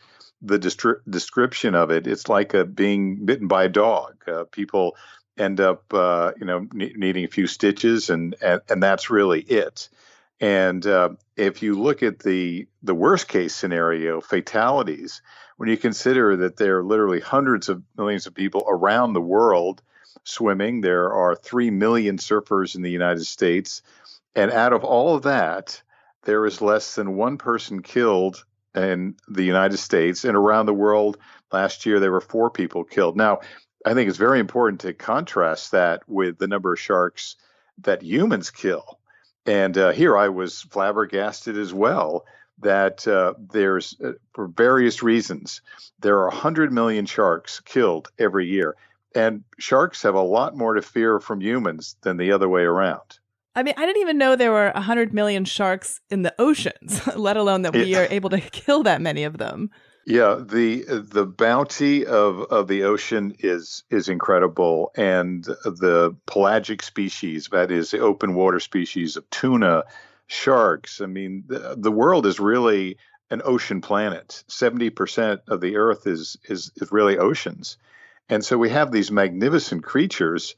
the 0.41 0.57
distri- 0.59 1.01
description 1.09 1.75
of 1.75 1.91
it, 1.91 2.07
it's 2.07 2.27
like 2.27 2.53
a 2.53 2.65
being 2.65 3.25
bitten 3.25 3.47
by 3.47 3.65
a 3.65 3.69
dog. 3.69 4.15
Uh, 4.27 4.43
people 4.51 4.95
end 5.41 5.59
up, 5.59 5.93
uh, 5.93 6.31
you 6.39 6.45
know, 6.45 6.67
ne- 6.73 6.93
needing 6.95 7.25
a 7.25 7.29
few 7.29 7.47
stitches, 7.47 8.09
and 8.09 8.35
and, 8.41 8.61
and 8.69 8.83
that's 8.83 9.09
really 9.09 9.41
it. 9.41 9.89
And 10.39 10.85
uh, 10.85 11.09
if 11.35 11.61
you 11.61 11.75
look 11.75 12.03
at 12.03 12.19
the 12.19 12.67
the 12.83 12.95
worst 12.95 13.27
case 13.27 13.55
scenario, 13.55 14.21
fatalities, 14.21 15.21
when 15.57 15.69
you 15.69 15.77
consider 15.77 16.35
that 16.37 16.57
there 16.57 16.79
are 16.79 16.83
literally 16.83 17.19
hundreds 17.19 17.69
of 17.69 17.83
millions 17.97 18.27
of 18.27 18.33
people 18.33 18.65
around 18.67 19.13
the 19.13 19.21
world 19.21 19.81
swimming, 20.23 20.81
there 20.81 21.11
are 21.13 21.35
three 21.35 21.69
million 21.71 22.17
surfers 22.17 22.75
in 22.75 22.81
the 22.81 22.91
United 22.91 23.25
States, 23.25 23.81
and 24.35 24.51
out 24.51 24.73
of 24.73 24.83
all 24.83 25.15
of 25.15 25.23
that, 25.23 25.81
there 26.23 26.45
is 26.45 26.61
less 26.61 26.95
than 26.95 27.15
one 27.15 27.37
person 27.37 27.81
killed 27.81 28.45
in 28.75 29.15
the 29.27 29.43
United 29.43 29.77
States 29.77 30.23
and 30.23 30.37
around 30.37 30.65
the 30.65 30.73
world. 30.73 31.17
Last 31.51 31.85
year, 31.85 31.99
there 31.99 32.11
were 32.11 32.21
four 32.21 32.49
people 32.49 32.83
killed. 32.83 33.17
Now, 33.17 33.41
I 33.85 33.93
think 33.93 34.09
it's 34.09 34.17
very 34.17 34.39
important 34.39 34.81
to 34.81 34.93
contrast 34.93 35.71
that 35.71 36.03
with 36.07 36.37
the 36.37 36.47
number 36.47 36.73
of 36.73 36.79
sharks 36.79 37.35
that 37.79 38.01
humans 38.01 38.51
kill. 38.51 38.99
And 39.45 39.77
uh, 39.77 39.91
here 39.91 40.17
I 40.17 40.29
was 40.29 40.61
flabbergasted 40.61 41.57
as 41.57 41.73
well 41.73 42.25
that 42.59 43.07
uh, 43.07 43.33
there's, 43.51 43.99
uh, 44.03 44.11
for 44.33 44.47
various 44.47 45.01
reasons, 45.01 45.61
there 45.99 46.17
are 46.17 46.27
100 46.27 46.71
million 46.71 47.05
sharks 47.05 47.59
killed 47.59 48.11
every 48.19 48.47
year. 48.47 48.75
And 49.15 49.43
sharks 49.57 50.03
have 50.03 50.15
a 50.15 50.21
lot 50.21 50.55
more 50.55 50.75
to 50.75 50.81
fear 50.81 51.19
from 51.19 51.41
humans 51.41 51.95
than 52.01 52.17
the 52.17 52.31
other 52.31 52.47
way 52.47 52.61
around. 52.61 53.19
I 53.55 53.63
mean, 53.63 53.73
I 53.75 53.85
didn't 53.85 54.01
even 54.01 54.17
know 54.17 54.35
there 54.35 54.51
were 54.51 54.71
100 54.73 55.13
million 55.13 55.43
sharks 55.43 55.99
in 56.09 56.21
the 56.21 56.33
oceans, 56.39 57.05
let 57.15 57.35
alone 57.35 57.63
that 57.63 57.73
we 57.73 57.95
are 57.95 58.07
able 58.09 58.29
to 58.29 58.39
kill 58.39 58.83
that 58.83 59.01
many 59.01 59.23
of 59.23 59.37
them. 59.37 59.69
Yeah, 60.05 60.41
the 60.43 60.83
the 60.87 61.25
bounty 61.27 62.05
of, 62.07 62.41
of 62.51 62.67
the 62.67 62.83
ocean 62.83 63.35
is 63.39 63.83
is 63.91 64.09
incredible, 64.09 64.91
and 64.95 65.43
the 65.43 66.15
pelagic 66.25 66.81
species, 66.81 67.49
that 67.51 67.69
is 67.69 67.91
the 67.91 67.99
open 67.99 68.33
water 68.33 68.59
species 68.59 69.15
of 69.15 69.29
tuna, 69.29 69.83
sharks. 70.25 71.01
I 71.01 71.05
mean, 71.05 71.43
the, 71.47 71.75
the 71.77 71.91
world 71.91 72.25
is 72.25 72.39
really 72.39 72.97
an 73.29 73.41
ocean 73.45 73.79
planet. 73.79 74.43
Seventy 74.47 74.89
percent 74.89 75.41
of 75.47 75.61
the 75.61 75.77
Earth 75.77 76.07
is 76.07 76.35
is 76.45 76.71
is 76.77 76.91
really 76.91 77.19
oceans, 77.19 77.77
and 78.27 78.43
so 78.43 78.57
we 78.57 78.69
have 78.69 78.91
these 78.91 79.11
magnificent 79.11 79.83
creatures 79.83 80.55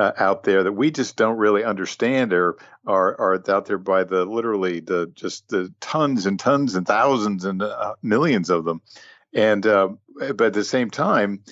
uh, 0.00 0.12
out 0.16 0.44
there 0.44 0.62
that 0.62 0.72
we 0.72 0.90
just 0.90 1.16
don't 1.16 1.36
really 1.36 1.62
understand 1.62 2.32
or 2.32 2.56
are, 2.86 3.20
are 3.20 3.50
out 3.50 3.66
there 3.66 3.76
by 3.76 4.02
the 4.04 4.24
literally 4.24 4.80
the 4.80 5.12
just 5.14 5.48
the 5.48 5.72
tons 5.78 6.24
and 6.24 6.40
tons 6.40 6.74
and 6.74 6.86
thousands 6.86 7.44
and 7.44 7.60
uh, 7.62 7.94
millions 8.02 8.48
of 8.48 8.64
them 8.64 8.80
and 9.34 9.66
uh, 9.66 9.88
but 10.16 10.40
at 10.40 10.52
the 10.54 10.64
same 10.64 10.90
time 10.90 11.42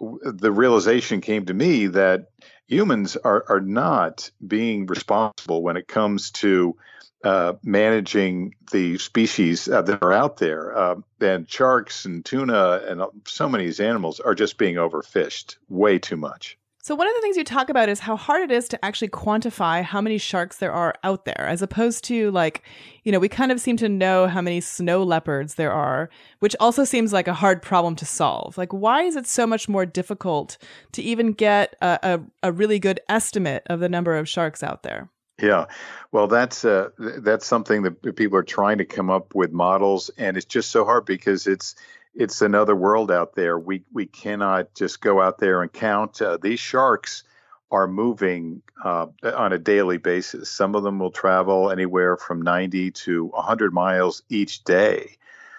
the 0.00 0.52
realization 0.52 1.22
came 1.22 1.46
to 1.46 1.54
me 1.54 1.86
that 1.86 2.26
humans 2.66 3.16
are 3.16 3.44
are 3.48 3.60
not 3.62 4.30
being 4.46 4.84
responsible 4.86 5.62
when 5.62 5.78
it 5.78 5.88
comes 5.88 6.30
to 6.30 6.76
uh, 7.24 7.54
managing 7.62 8.54
the 8.70 8.98
species 8.98 9.66
uh, 9.66 9.80
that 9.80 10.02
are 10.02 10.12
out 10.12 10.36
there. 10.36 10.76
Uh, 10.76 10.96
and 11.22 11.48
sharks 11.48 12.04
and 12.04 12.22
tuna 12.22 12.82
and 12.86 13.02
so 13.26 13.48
many 13.48 13.72
animals 13.80 14.20
are 14.20 14.34
just 14.34 14.58
being 14.58 14.74
overfished 14.74 15.56
way 15.70 15.98
too 15.98 16.18
much. 16.18 16.58
So, 16.84 16.94
one 16.94 17.08
of 17.08 17.14
the 17.14 17.22
things 17.22 17.38
you 17.38 17.44
talk 17.44 17.70
about 17.70 17.88
is 17.88 18.00
how 18.00 18.14
hard 18.14 18.42
it 18.42 18.50
is 18.52 18.68
to 18.68 18.84
actually 18.84 19.08
quantify 19.08 19.82
how 19.82 20.02
many 20.02 20.18
sharks 20.18 20.58
there 20.58 20.70
are 20.70 20.94
out 21.02 21.24
there, 21.24 21.46
as 21.48 21.62
opposed 21.62 22.04
to 22.04 22.30
like, 22.32 22.62
you 23.04 23.10
know, 23.10 23.18
we 23.18 23.26
kind 23.26 23.50
of 23.50 23.58
seem 23.58 23.78
to 23.78 23.88
know 23.88 24.26
how 24.26 24.42
many 24.42 24.60
snow 24.60 25.02
leopards 25.02 25.54
there 25.54 25.72
are, 25.72 26.10
which 26.40 26.54
also 26.60 26.84
seems 26.84 27.10
like 27.10 27.26
a 27.26 27.32
hard 27.32 27.62
problem 27.62 27.96
to 27.96 28.04
solve. 28.04 28.58
Like, 28.58 28.70
why 28.74 29.00
is 29.04 29.16
it 29.16 29.26
so 29.26 29.46
much 29.46 29.66
more 29.66 29.86
difficult 29.86 30.58
to 30.92 31.00
even 31.00 31.32
get 31.32 31.74
a, 31.80 31.98
a, 32.42 32.48
a 32.48 32.52
really 32.52 32.78
good 32.78 33.00
estimate 33.08 33.62
of 33.64 33.80
the 33.80 33.88
number 33.88 34.18
of 34.18 34.28
sharks 34.28 34.62
out 34.62 34.82
there? 34.82 35.08
Yeah, 35.40 35.64
well, 36.12 36.26
that's 36.26 36.66
uh, 36.66 36.90
that's 36.98 37.46
something 37.46 37.80
that 37.84 38.14
people 38.14 38.36
are 38.36 38.42
trying 38.42 38.76
to 38.76 38.84
come 38.84 39.08
up 39.08 39.34
with 39.34 39.52
models, 39.52 40.10
and 40.18 40.36
it's 40.36 40.44
just 40.44 40.70
so 40.70 40.84
hard 40.84 41.06
because 41.06 41.46
it's 41.46 41.76
it's 42.14 42.42
another 42.42 42.76
world 42.76 43.10
out 43.10 43.34
there. 43.34 43.58
We 43.58 43.82
we 43.92 44.06
cannot 44.06 44.74
just 44.74 45.00
go 45.00 45.20
out 45.20 45.38
there 45.38 45.62
and 45.62 45.72
count. 45.72 46.20
Uh, 46.22 46.38
these 46.40 46.60
sharks 46.60 47.24
are 47.70 47.88
moving 47.88 48.62
uh, 48.84 49.06
on 49.22 49.52
a 49.52 49.58
daily 49.58 49.98
basis. 49.98 50.48
Some 50.48 50.74
of 50.74 50.84
them 50.84 50.98
will 50.98 51.10
travel 51.10 51.70
anywhere 51.70 52.16
from 52.16 52.42
90 52.42 52.92
to 52.92 53.26
100 53.26 53.72
miles 53.72 54.22
each 54.28 54.62
day. 54.64 55.16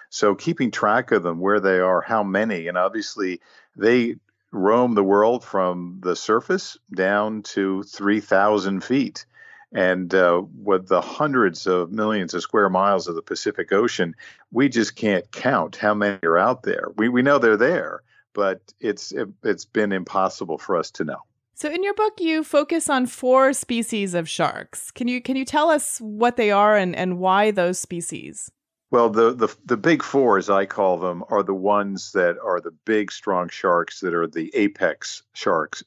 So 0.08 0.34
keeping 0.34 0.70
track 0.70 1.10
of 1.10 1.22
them, 1.22 1.40
where 1.40 1.60
they 1.60 1.78
are, 1.78 2.00
how 2.00 2.22
many, 2.22 2.68
and 2.68 2.78
obviously 2.78 3.40
they 3.76 4.16
roam 4.50 4.94
the 4.94 5.04
world 5.04 5.44
from 5.44 5.98
the 6.02 6.16
surface 6.16 6.78
down 6.94 7.42
to 7.42 7.82
3,000 7.82 8.82
feet. 8.82 9.26
And 9.72 10.14
uh, 10.14 10.42
with 10.62 10.88
the 10.88 11.00
hundreds 11.00 11.66
of 11.66 11.90
millions 11.90 12.34
of 12.34 12.42
square 12.42 12.70
miles 12.70 13.08
of 13.08 13.14
the 13.14 13.22
Pacific 13.22 13.72
Ocean, 13.72 14.14
we 14.50 14.68
just 14.68 14.96
can't 14.96 15.30
count 15.32 15.76
how 15.76 15.92
many 15.92 16.18
are 16.22 16.38
out 16.38 16.62
there. 16.62 16.88
We, 16.96 17.08
we 17.08 17.22
know 17.22 17.38
they're 17.38 17.56
there, 17.56 18.02
but 18.32 18.60
it's 18.80 19.12
it, 19.12 19.28
it's 19.42 19.64
been 19.64 19.92
impossible 19.92 20.58
for 20.58 20.76
us 20.76 20.90
to 20.92 21.04
know. 21.04 21.18
So 21.54 21.70
in 21.70 21.82
your 21.82 21.94
book 21.94 22.14
you 22.20 22.44
focus 22.44 22.90
on 22.90 23.06
four 23.06 23.54
species 23.54 24.12
of 24.14 24.28
sharks. 24.28 24.90
Can 24.90 25.08
you 25.08 25.20
can 25.20 25.36
you 25.36 25.44
tell 25.44 25.70
us 25.70 25.98
what 26.00 26.36
they 26.36 26.50
are 26.50 26.76
and, 26.76 26.94
and 26.94 27.18
why 27.18 27.50
those 27.50 27.78
species? 27.78 28.50
Well, 28.90 29.10
the, 29.10 29.34
the 29.34 29.54
the 29.64 29.76
big 29.76 30.02
four, 30.02 30.38
as 30.38 30.48
I 30.48 30.64
call 30.64 30.98
them, 30.98 31.24
are 31.28 31.42
the 31.42 31.54
ones 31.54 32.12
that 32.12 32.36
are 32.44 32.60
the 32.60 32.70
big, 32.84 33.10
strong 33.10 33.48
sharks 33.48 34.00
that 34.00 34.14
are 34.14 34.28
the 34.28 34.54
apex 34.54 35.22
sharks 35.32 35.82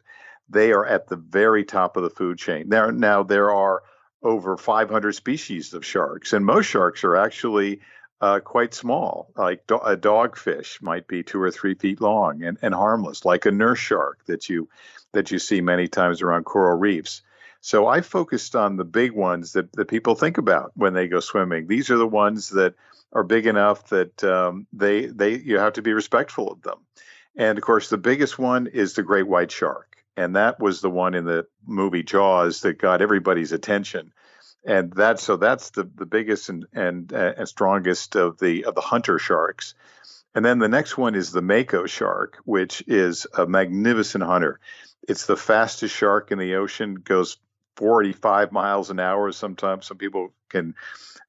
they 0.49 0.71
are 0.71 0.85
at 0.85 1.07
the 1.07 1.15
very 1.15 1.63
top 1.63 1.97
of 1.97 2.03
the 2.03 2.09
food 2.09 2.37
chain. 2.37 2.69
Now 2.69 3.23
there 3.23 3.51
are 3.51 3.83
over 4.21 4.57
500 4.57 5.13
species 5.13 5.73
of 5.73 5.85
sharks, 5.85 6.33
and 6.33 6.45
most 6.45 6.65
sharks 6.65 7.03
are 7.03 7.15
actually 7.15 7.81
uh, 8.21 8.39
quite 8.39 8.73
small. 8.73 9.31
Like 9.35 9.65
do- 9.67 9.75
a 9.75 9.95
dogfish 9.95 10.81
might 10.81 11.07
be 11.07 11.23
two 11.23 11.41
or 11.41 11.51
three 11.51 11.75
feet 11.75 12.01
long 12.01 12.43
and, 12.43 12.57
and 12.61 12.73
harmless, 12.73 13.23
like 13.23 13.45
a 13.45 13.51
nurse 13.51 13.79
shark 13.79 14.25
that 14.25 14.49
you 14.49 14.67
that 15.13 15.31
you 15.31 15.39
see 15.39 15.61
many 15.61 15.87
times 15.87 16.21
around 16.21 16.43
coral 16.43 16.77
reefs. 16.77 17.21
So 17.61 17.87
I 17.87 18.01
focused 18.01 18.55
on 18.55 18.77
the 18.77 18.85
big 18.85 19.11
ones 19.11 19.53
that, 19.53 19.71
that 19.73 19.87
people 19.87 20.15
think 20.15 20.37
about 20.37 20.71
when 20.75 20.93
they 20.93 21.07
go 21.07 21.19
swimming. 21.19 21.67
These 21.67 21.89
are 21.89 21.97
the 21.97 22.07
ones 22.07 22.49
that 22.49 22.75
are 23.11 23.23
big 23.23 23.47
enough 23.47 23.89
that 23.89 24.23
um, 24.23 24.67
they 24.73 25.05
they 25.05 25.35
you 25.37 25.59
have 25.59 25.73
to 25.73 25.81
be 25.81 25.93
respectful 25.93 26.51
of 26.51 26.61
them. 26.61 26.79
And 27.35 27.57
of 27.57 27.63
course, 27.63 27.89
the 27.89 27.97
biggest 27.97 28.37
one 28.37 28.67
is 28.67 28.93
the 28.93 29.03
great 29.03 29.27
white 29.27 29.51
shark 29.51 29.88
and 30.19 30.35
that 30.35 30.59
was 30.59 30.81
the 30.81 30.89
one 30.89 31.13
in 31.13 31.23
the 31.23 31.47
movie 31.65 32.03
Jaws 32.03 32.59
that 32.61 32.77
got 32.77 33.01
everybody's 33.01 33.53
attention. 33.53 34.11
And 34.65 34.91
that's 34.91 35.23
so 35.23 35.37
that's 35.37 35.69
the 35.69 35.89
the 35.95 36.05
biggest 36.05 36.49
and 36.49 36.65
and, 36.73 37.13
uh, 37.13 37.33
and 37.37 37.47
strongest 37.47 38.17
of 38.17 38.37
the 38.37 38.65
of 38.65 38.75
the 38.75 38.81
hunter 38.81 39.17
sharks. 39.17 39.75
And 40.35 40.43
then 40.43 40.59
the 40.59 40.67
next 40.67 40.97
one 40.97 41.15
is 41.15 41.31
the 41.31 41.41
mako 41.41 41.85
shark, 41.85 42.37
which 42.43 42.83
is 42.85 43.27
a 43.35 43.47
magnificent 43.47 44.25
hunter. 44.25 44.59
It's 45.07 45.25
the 45.25 45.37
fastest 45.37 45.95
shark 45.95 46.31
in 46.33 46.37
the 46.37 46.55
ocean, 46.55 46.95
goes 46.95 47.37
45 47.77 48.51
miles 48.51 48.89
an 48.89 48.99
hour. 48.99 49.31
Sometimes 49.31 49.87
some 49.87 49.97
people 49.97 50.33
can 50.49 50.75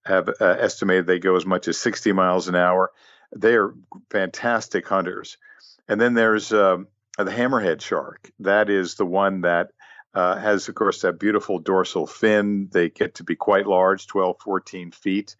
have 0.05 0.29
uh, 0.29 0.57
estimated 0.59 1.07
they 1.07 1.21
go 1.21 1.37
as 1.37 1.47
much 1.47 1.69
as 1.69 1.79
60 1.79 2.11
miles 2.11 2.49
an 2.49 2.57
hour. 2.57 2.91
They 3.37 3.55
are 3.55 3.73
fantastic 4.11 4.89
hunters. 4.89 5.39
And 5.87 6.01
then 6.01 6.15
there's 6.15 6.53
um, 6.53 6.89
the 7.25 7.31
hammerhead 7.31 7.81
shark. 7.81 8.31
That 8.41 8.71
is 8.71 8.95
the 8.95 9.07
one 9.07 9.43
that 9.43 9.71
uh, 10.15 10.37
has, 10.37 10.69
of 10.69 10.75
course, 10.75 11.03
that 11.03 11.19
beautiful 11.19 11.59
dorsal 11.59 12.07
fin. 12.07 12.69
They 12.71 12.91
get 12.91 13.17
to 13.17 13.25
be 13.25 13.37
quite 13.37 13.67
large, 13.67 14.07
12, 14.07 14.37
14 14.41 14.91
feet. 14.91 15.37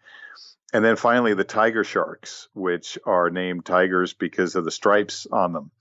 And 0.73 0.85
then 0.85 0.95
finally, 0.95 1.33
the 1.33 1.43
tiger 1.43 1.83
sharks, 1.83 2.47
which 2.53 2.97
are 3.05 3.29
named 3.29 3.65
tigers 3.65 4.13
because 4.13 4.55
of 4.55 4.63
the 4.63 4.71
stripes 4.71 5.27
on 5.31 5.51
them. 5.51 5.71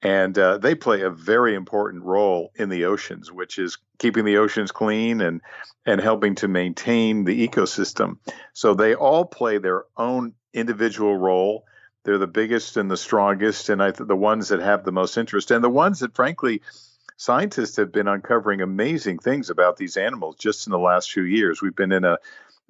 And 0.00 0.38
uh, 0.38 0.58
they 0.58 0.74
play 0.74 1.02
a 1.02 1.10
very 1.10 1.54
important 1.54 2.04
role 2.04 2.52
in 2.54 2.68
the 2.68 2.84
oceans, 2.84 3.32
which 3.32 3.58
is 3.58 3.78
keeping 3.98 4.24
the 4.24 4.38
oceans 4.38 4.70
clean 4.70 5.20
and, 5.20 5.42
and 5.84 6.00
helping 6.00 6.36
to 6.36 6.48
maintain 6.48 7.24
the 7.24 7.48
ecosystem. 7.48 8.18
So 8.52 8.74
they 8.74 8.94
all 8.94 9.24
play 9.24 9.58
their 9.58 9.84
own 9.96 10.34
individual 10.54 11.16
role 11.16 11.64
they're 12.08 12.16
the 12.16 12.26
biggest 12.26 12.78
and 12.78 12.90
the 12.90 12.96
strongest, 12.96 13.68
and 13.68 13.82
I 13.82 13.90
th- 13.90 14.08
the 14.08 14.16
ones 14.16 14.48
that 14.48 14.60
have 14.60 14.82
the 14.82 14.92
most 14.92 15.18
interest, 15.18 15.50
and 15.50 15.62
the 15.62 15.68
ones 15.68 16.00
that, 16.00 16.14
frankly, 16.14 16.62
scientists 17.18 17.76
have 17.76 17.92
been 17.92 18.08
uncovering 18.08 18.62
amazing 18.62 19.18
things 19.18 19.50
about 19.50 19.76
these 19.76 19.98
animals 19.98 20.36
just 20.36 20.66
in 20.66 20.70
the 20.70 20.78
last 20.78 21.12
few 21.12 21.24
years. 21.24 21.60
We've 21.60 21.76
been 21.76 21.92
in 21.92 22.06
a 22.06 22.16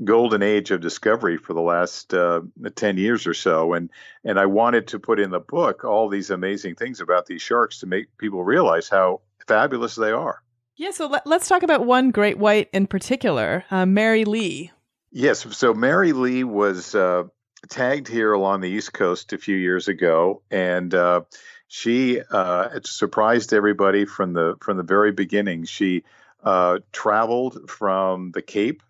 golden 0.02 0.42
age 0.42 0.72
of 0.72 0.80
discovery 0.80 1.36
for 1.36 1.54
the 1.54 1.60
last 1.60 2.12
uh, 2.14 2.40
10 2.74 2.98
years 2.98 3.26
or 3.26 3.34
so 3.34 3.74
and 3.74 3.90
and 4.24 4.38
I 4.38 4.46
wanted 4.46 4.88
to 4.88 5.00
put 5.00 5.18
in 5.18 5.30
the 5.30 5.40
book 5.40 5.84
all 5.84 6.08
these 6.08 6.30
amazing 6.30 6.76
things 6.76 7.00
about 7.00 7.26
these 7.26 7.42
sharks 7.42 7.80
to 7.80 7.86
make 7.86 8.16
people 8.16 8.44
realize 8.44 8.88
how 8.88 9.22
fabulous 9.48 9.96
they 9.96 10.12
are. 10.12 10.40
Yeah, 10.76 10.92
so 10.92 11.08
let, 11.08 11.26
us 11.26 11.48
talk 11.48 11.64
about 11.64 11.84
one 11.84 12.10
great 12.10 12.38
white 12.38 12.70
in 12.72 12.86
particular, 12.86 13.64
uh, 13.72 13.86
Mary 13.86 14.24
Lee. 14.24 14.70
Yes, 15.10 15.46
so 15.56 15.74
Mary 15.74 16.12
Lee 16.12 16.44
was 16.44 16.94
uh, 16.94 17.24
tagged 17.68 18.08
here 18.08 18.32
along 18.32 18.60
the 18.60 18.68
East 18.68 18.92
Coast 18.92 19.32
a 19.32 19.38
few 19.38 19.56
years 19.56 19.88
ago, 19.88 20.42
and 20.50 20.94
uh, 20.94 21.22
she 21.66 22.20
uh, 22.30 22.80
surprised 22.84 23.52
everybody 23.52 24.04
from 24.04 24.32
the 24.32 24.56
from 24.60 24.76
the 24.76 24.82
very 24.82 25.12
beginning. 25.12 25.64
She 25.64 26.04
uh, 26.42 26.78
traveled 26.92 27.68
from 27.68 28.30
the 28.32 28.42
Cape, 28.42 28.82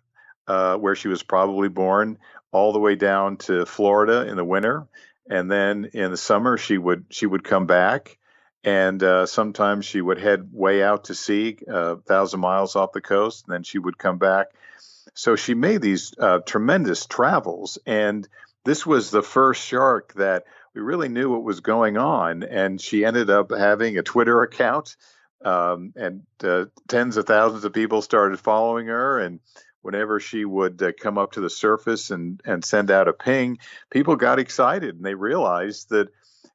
uh, 0.47 0.77
where 0.77 0.95
she 0.95 1.07
was 1.07 1.23
probably 1.23 1.69
born, 1.69 2.17
all 2.51 2.73
the 2.73 2.79
way 2.79 2.95
down 2.95 3.37
to 3.37 3.65
Florida 3.65 4.27
in 4.27 4.37
the 4.37 4.45
winter, 4.45 4.87
and 5.29 5.49
then 5.49 5.89
in 5.93 6.11
the 6.11 6.17
summer 6.17 6.57
she 6.57 6.77
would 6.77 7.05
she 7.09 7.25
would 7.25 7.43
come 7.43 7.65
back, 7.65 8.17
and 8.63 9.01
uh, 9.01 9.25
sometimes 9.25 9.85
she 9.85 9.99
would 9.99 10.19
head 10.19 10.49
way 10.53 10.83
out 10.83 11.05
to 11.05 11.15
sea, 11.15 11.57
a 11.67 11.75
uh, 11.75 11.95
thousand 12.07 12.39
miles 12.39 12.75
off 12.75 12.91
the 12.91 13.01
coast, 13.01 13.45
and 13.47 13.53
then 13.53 13.63
she 13.63 13.79
would 13.79 13.97
come 13.97 14.19
back. 14.19 14.47
So 15.15 15.35
she 15.35 15.53
made 15.55 15.81
these 15.81 16.13
tremendous 16.45 17.05
travels, 17.07 17.77
and 17.85 18.25
this 18.69 18.85
was 18.85 19.09
the 19.09 19.23
first 19.23 19.65
shark 19.65 20.13
that 20.13 20.43
we 20.75 20.81
really 20.81 21.09
knew 21.09 21.31
what 21.31 21.41
was 21.41 21.59
going 21.59 21.97
on. 21.97 22.43
And 22.43 22.79
she 22.79 23.03
ended 23.03 23.31
up 23.31 23.49
having 23.49 23.97
a 23.97 24.03
Twitter 24.03 24.43
account, 24.43 24.95
um, 25.43 25.91
and 25.95 26.21
uh, 26.43 26.65
tens 26.87 27.17
of 27.17 27.25
thousands 27.25 27.65
of 27.65 27.73
people 27.73 28.03
started 28.03 28.39
following 28.39 28.85
her. 28.85 29.17
And 29.17 29.39
whenever 29.81 30.19
she 30.19 30.45
would 30.45 30.83
uh, 30.83 30.91
come 31.01 31.17
up 31.17 31.31
to 31.31 31.41
the 31.41 31.49
surface 31.49 32.11
and 32.11 32.41
and 32.45 32.63
send 32.63 32.91
out 32.91 33.07
a 33.07 33.13
ping, 33.13 33.57
people 33.89 34.15
got 34.15 34.37
excited 34.37 34.95
and 34.95 35.03
they 35.03 35.15
realized 35.15 35.89
that 35.89 36.09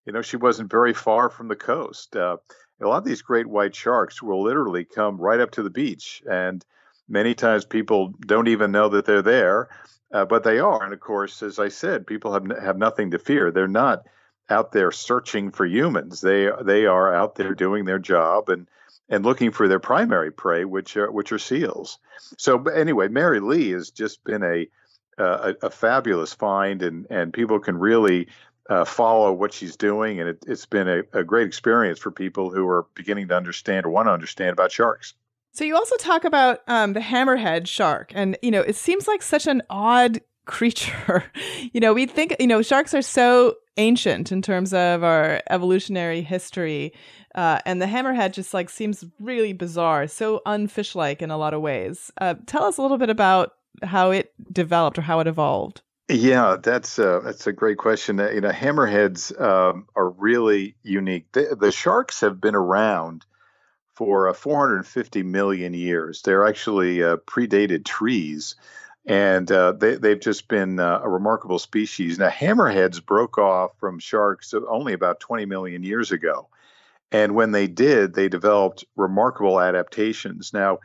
you 0.06 0.12
know 0.12 0.23
she 0.23 0.37
wasn't 0.37 0.71
very 0.71 0.94
far 0.94 1.28
from 1.30 1.49
the 1.49 1.56
coast. 1.56 2.14
Uh, 2.14 2.37
a 2.80 2.87
lot 2.87 2.99
of 2.99 3.04
these 3.04 3.23
great 3.23 3.49
white 3.49 3.75
sharks 3.75 4.23
will 4.23 4.40
literally 4.40 4.85
come 4.85 5.16
right 5.16 5.40
up 5.40 5.50
to 5.52 5.64
the 5.64 5.71
beach, 5.83 6.23
and 6.30 6.64
many 7.09 7.35
times 7.35 7.64
people 7.64 8.14
don't 8.25 8.47
even 8.47 8.71
know 8.71 8.90
that 8.90 9.04
they're 9.04 9.21
there, 9.21 9.68
uh, 10.14 10.25
but 10.25 10.44
they 10.44 10.61
are. 10.61 10.83
And 10.85 10.94
of 10.94 11.00
course, 11.00 11.42
as 11.42 11.59
I 11.59 11.68
said, 11.68 12.06
people 12.06 12.33
have 12.33 12.47
have 12.62 12.78
nothing 12.78 13.11
to 13.11 13.18
fear. 13.18 13.50
They're 13.50 13.68
not 13.68 14.06
out 14.49 14.73
there 14.73 14.92
searching 14.92 15.50
for 15.50 15.66
humans. 15.66 16.21
They 16.21 16.49
they 16.62 16.87
are 16.87 17.12
out 17.12 17.35
there 17.35 17.54
doing 17.54 17.85
their 17.85 17.99
job 17.99 18.49
and 18.49 18.68
and 19.09 19.25
looking 19.25 19.50
for 19.50 19.68
their 19.68 19.80
primary 19.80 20.30
prey, 20.30 20.64
which 20.64 20.97
are 20.97 21.11
which 21.11 21.33
are 21.33 21.38
seals. 21.38 21.99
So 22.38 22.62
anyway, 22.64 23.09
Mary 23.09 23.40
Lee 23.40 23.73
has 23.73 23.90
just 23.90 24.23
been 24.25 24.44
a 24.44 24.68
a, 25.18 25.54
a 25.62 25.71
fabulous 25.71 26.33
find, 26.33 26.83
and 26.83 27.06
and 27.11 27.33
people 27.33 27.59
can 27.59 27.76
really 27.76 28.28
uh, 28.71 28.85
follow 28.85 29.33
what 29.33 29.52
she's 29.52 29.76
doing, 29.76 30.21
and 30.21 30.28
it, 30.28 30.44
has 30.47 30.64
been 30.64 30.88
a, 30.88 31.02
a 31.12 31.25
great 31.25 31.49
experience 31.49 31.99
for 31.99 32.11
people 32.11 32.50
who 32.50 32.66
are 32.68 32.87
beginning 32.94 33.28
to 33.28 33.37
understand 33.37 33.85
or 33.85 33.90
want 33.90 34.06
to 34.06 34.12
understand 34.12 34.50
about 34.50 34.73
sharks. 34.73 35.14
So 35.54 35.64
you 35.64 35.76
also 35.76 35.96
talk 35.96 36.25
about 36.25 36.61
um, 36.66 36.92
the 36.92 37.00
hammerhead 37.00 37.66
shark, 37.66 38.12
and 38.14 38.37
you 38.42 38.50
know 38.50 38.61
it 38.61 38.76
seems 38.76 39.08
like 39.08 39.23
such 39.23 39.46
an 39.46 39.62
odd 39.70 40.20
creature. 40.46 41.25
you 41.73 41.80
know, 41.80 41.94
we 41.94 42.06
think 42.06 42.37
you 42.38 42.46
know 42.46 42.61
sharks 42.61 42.92
are 42.92 43.02
so 43.02 43.54
ancient 43.76 44.30
in 44.30 44.42
terms 44.42 44.73
of 44.73 45.02
our 45.02 45.42
evolutionary 45.50 46.23
history 46.23 46.92
uh, 47.34 47.58
and 47.66 47.82
the 47.82 47.87
hammerhead 47.87 48.32
just 48.32 48.54
like 48.54 48.70
seems 48.70 49.04
really 49.18 49.52
bizarre, 49.52 50.06
so 50.06 50.40
unfish-like 50.46 51.20
in 51.20 51.30
a 51.30 51.37
lot 51.37 51.54
of 51.54 51.61
ways. 51.61 52.12
Uh, 52.20 52.34
tell 52.46 52.64
us 52.64 52.78
a 52.78 52.82
little 52.82 52.99
bit 52.99 53.11
about 53.11 53.52
how 53.82 54.11
it 54.11 54.32
developed 54.52 54.99
or 54.99 55.02
how 55.02 55.18
it 55.20 55.26
evolved. 55.26 55.82
Yeah, 56.08 56.56
that's 56.62 56.99
a, 56.99 57.20
that's 57.25 57.46
a 57.46 57.52
great 57.52 57.78
question. 57.78 58.20
Uh, 58.20 58.30
you 58.30 58.40
know, 58.40 58.50
hammerheads 58.50 59.38
um, 59.40 59.88
are 59.96 60.11
really 60.11 60.76
unique. 60.82 61.32
The, 61.32 61.56
the, 61.58 61.73
sharks 61.73 62.20
have 62.20 62.40
been 62.40 62.54
around 62.54 63.25
for 63.94 64.28
uh, 64.28 64.32
450 64.32 65.22
million 65.22 65.74
years. 65.74 66.22
They're 66.22 66.46
actually 66.46 67.02
uh, 67.02 67.16
predated 67.16 67.84
trees, 67.84 68.56
and 69.06 69.50
uh, 69.50 69.72
they, 69.72 69.96
they've 69.96 70.20
just 70.20 70.48
been 70.48 70.80
uh, 70.80 71.00
a 71.02 71.08
remarkable 71.08 71.58
species. 71.58 72.18
Now, 72.18 72.28
hammerheads 72.28 73.04
broke 73.04 73.38
off 73.38 73.78
from 73.78 73.98
sharks 73.98 74.54
only 74.68 74.92
about 74.92 75.20
20 75.20 75.46
million 75.46 75.82
years 75.82 76.12
ago. 76.12 76.48
And 77.12 77.34
when 77.34 77.52
they 77.52 77.68
did, 77.68 78.14
they 78.14 78.28
developed 78.28 78.84
remarkable 78.96 79.60
adaptations. 79.60 80.52
Now, 80.52 80.80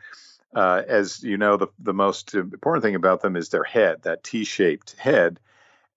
uh, 0.54 0.82
as 0.86 1.22
you 1.22 1.36
know, 1.36 1.56
the, 1.56 1.68
the 1.78 1.94
most 1.94 2.34
important 2.34 2.84
thing 2.84 2.94
about 2.94 3.20
them 3.22 3.36
is 3.36 3.48
their 3.48 3.64
head, 3.64 4.02
that 4.02 4.22
T 4.22 4.44
shaped 4.44 4.94
head. 4.98 5.40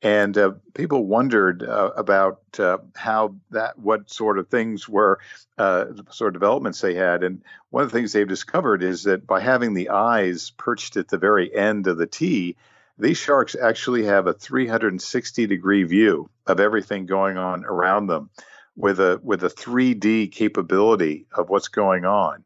And 0.03 0.37
uh, 0.37 0.51
people 0.73 1.05
wondered 1.05 1.63
uh, 1.63 1.91
about 1.95 2.41
uh, 2.59 2.79
how 2.93 3.35
that, 3.51 3.79
what 3.79 4.11
sort 4.11 4.37
of 4.37 4.49
things 4.49 4.87
were, 4.87 5.19
uh, 5.57 5.85
sort 6.11 6.35
of 6.35 6.41
developments 6.41 6.81
they 6.81 6.93
had. 6.93 7.23
And 7.23 7.41
one 7.69 7.83
of 7.83 7.91
the 7.91 7.97
things 7.97 8.11
they've 8.11 8.27
discovered 8.27 8.83
is 8.83 9.03
that 9.03 9.25
by 9.25 9.39
having 9.39 9.73
the 9.73 9.89
eyes 9.89 10.51
perched 10.57 10.97
at 10.97 11.07
the 11.07 11.17
very 11.17 11.55
end 11.55 11.87
of 11.87 11.97
the 11.97 12.05
T, 12.05 12.57
these 12.99 13.17
sharks 13.17 13.55
actually 13.55 14.03
have 14.03 14.27
a 14.27 14.33
360 14.33 15.47
degree 15.47 15.83
view 15.83 16.29
of 16.45 16.59
everything 16.59 17.05
going 17.05 17.37
on 17.37 17.63
around 17.63 18.07
them 18.07 18.29
with 18.75 18.99
a 18.99 19.19
with 19.23 19.43
a 19.43 19.49
3D 19.49 20.31
capability 20.31 21.27
of 21.31 21.49
what's 21.49 21.69
going 21.69 22.03
on. 22.03 22.43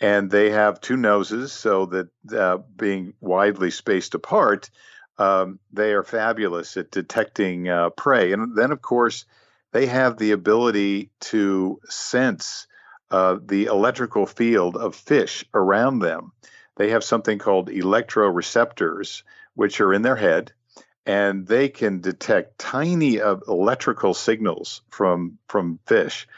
And 0.00 0.30
they 0.30 0.50
have 0.50 0.80
two 0.80 0.96
noses, 0.96 1.52
so 1.52 1.86
that 1.86 2.08
uh, 2.32 2.58
being 2.76 3.14
widely 3.20 3.70
spaced 3.70 4.14
apart, 4.14 4.70
um, 5.18 5.58
they 5.72 5.92
are 5.92 6.02
fabulous 6.02 6.76
at 6.76 6.90
detecting 6.90 7.68
uh, 7.68 7.90
prey. 7.90 8.32
And 8.32 8.56
then, 8.56 8.72
of 8.72 8.80
course, 8.80 9.24
they 9.72 9.86
have 9.86 10.16
the 10.16 10.32
ability 10.32 11.10
to 11.20 11.80
sense 11.88 12.66
uh, 13.10 13.38
the 13.44 13.66
electrical 13.66 14.26
field 14.26 14.76
of 14.76 14.94
fish 14.94 15.44
around 15.54 15.98
them. 15.98 16.32
They 16.76 16.90
have 16.90 17.04
something 17.04 17.38
called 17.38 17.68
electroreceptors, 17.68 19.22
which 19.54 19.80
are 19.80 19.92
in 19.92 20.02
their 20.02 20.16
head, 20.16 20.52
and 21.04 21.46
they 21.46 21.68
can 21.68 22.00
detect 22.00 22.58
tiny 22.58 23.20
uh, 23.20 23.36
electrical 23.48 24.14
signals 24.14 24.82
from 24.90 25.38
from 25.48 25.80
fish. 25.86 26.28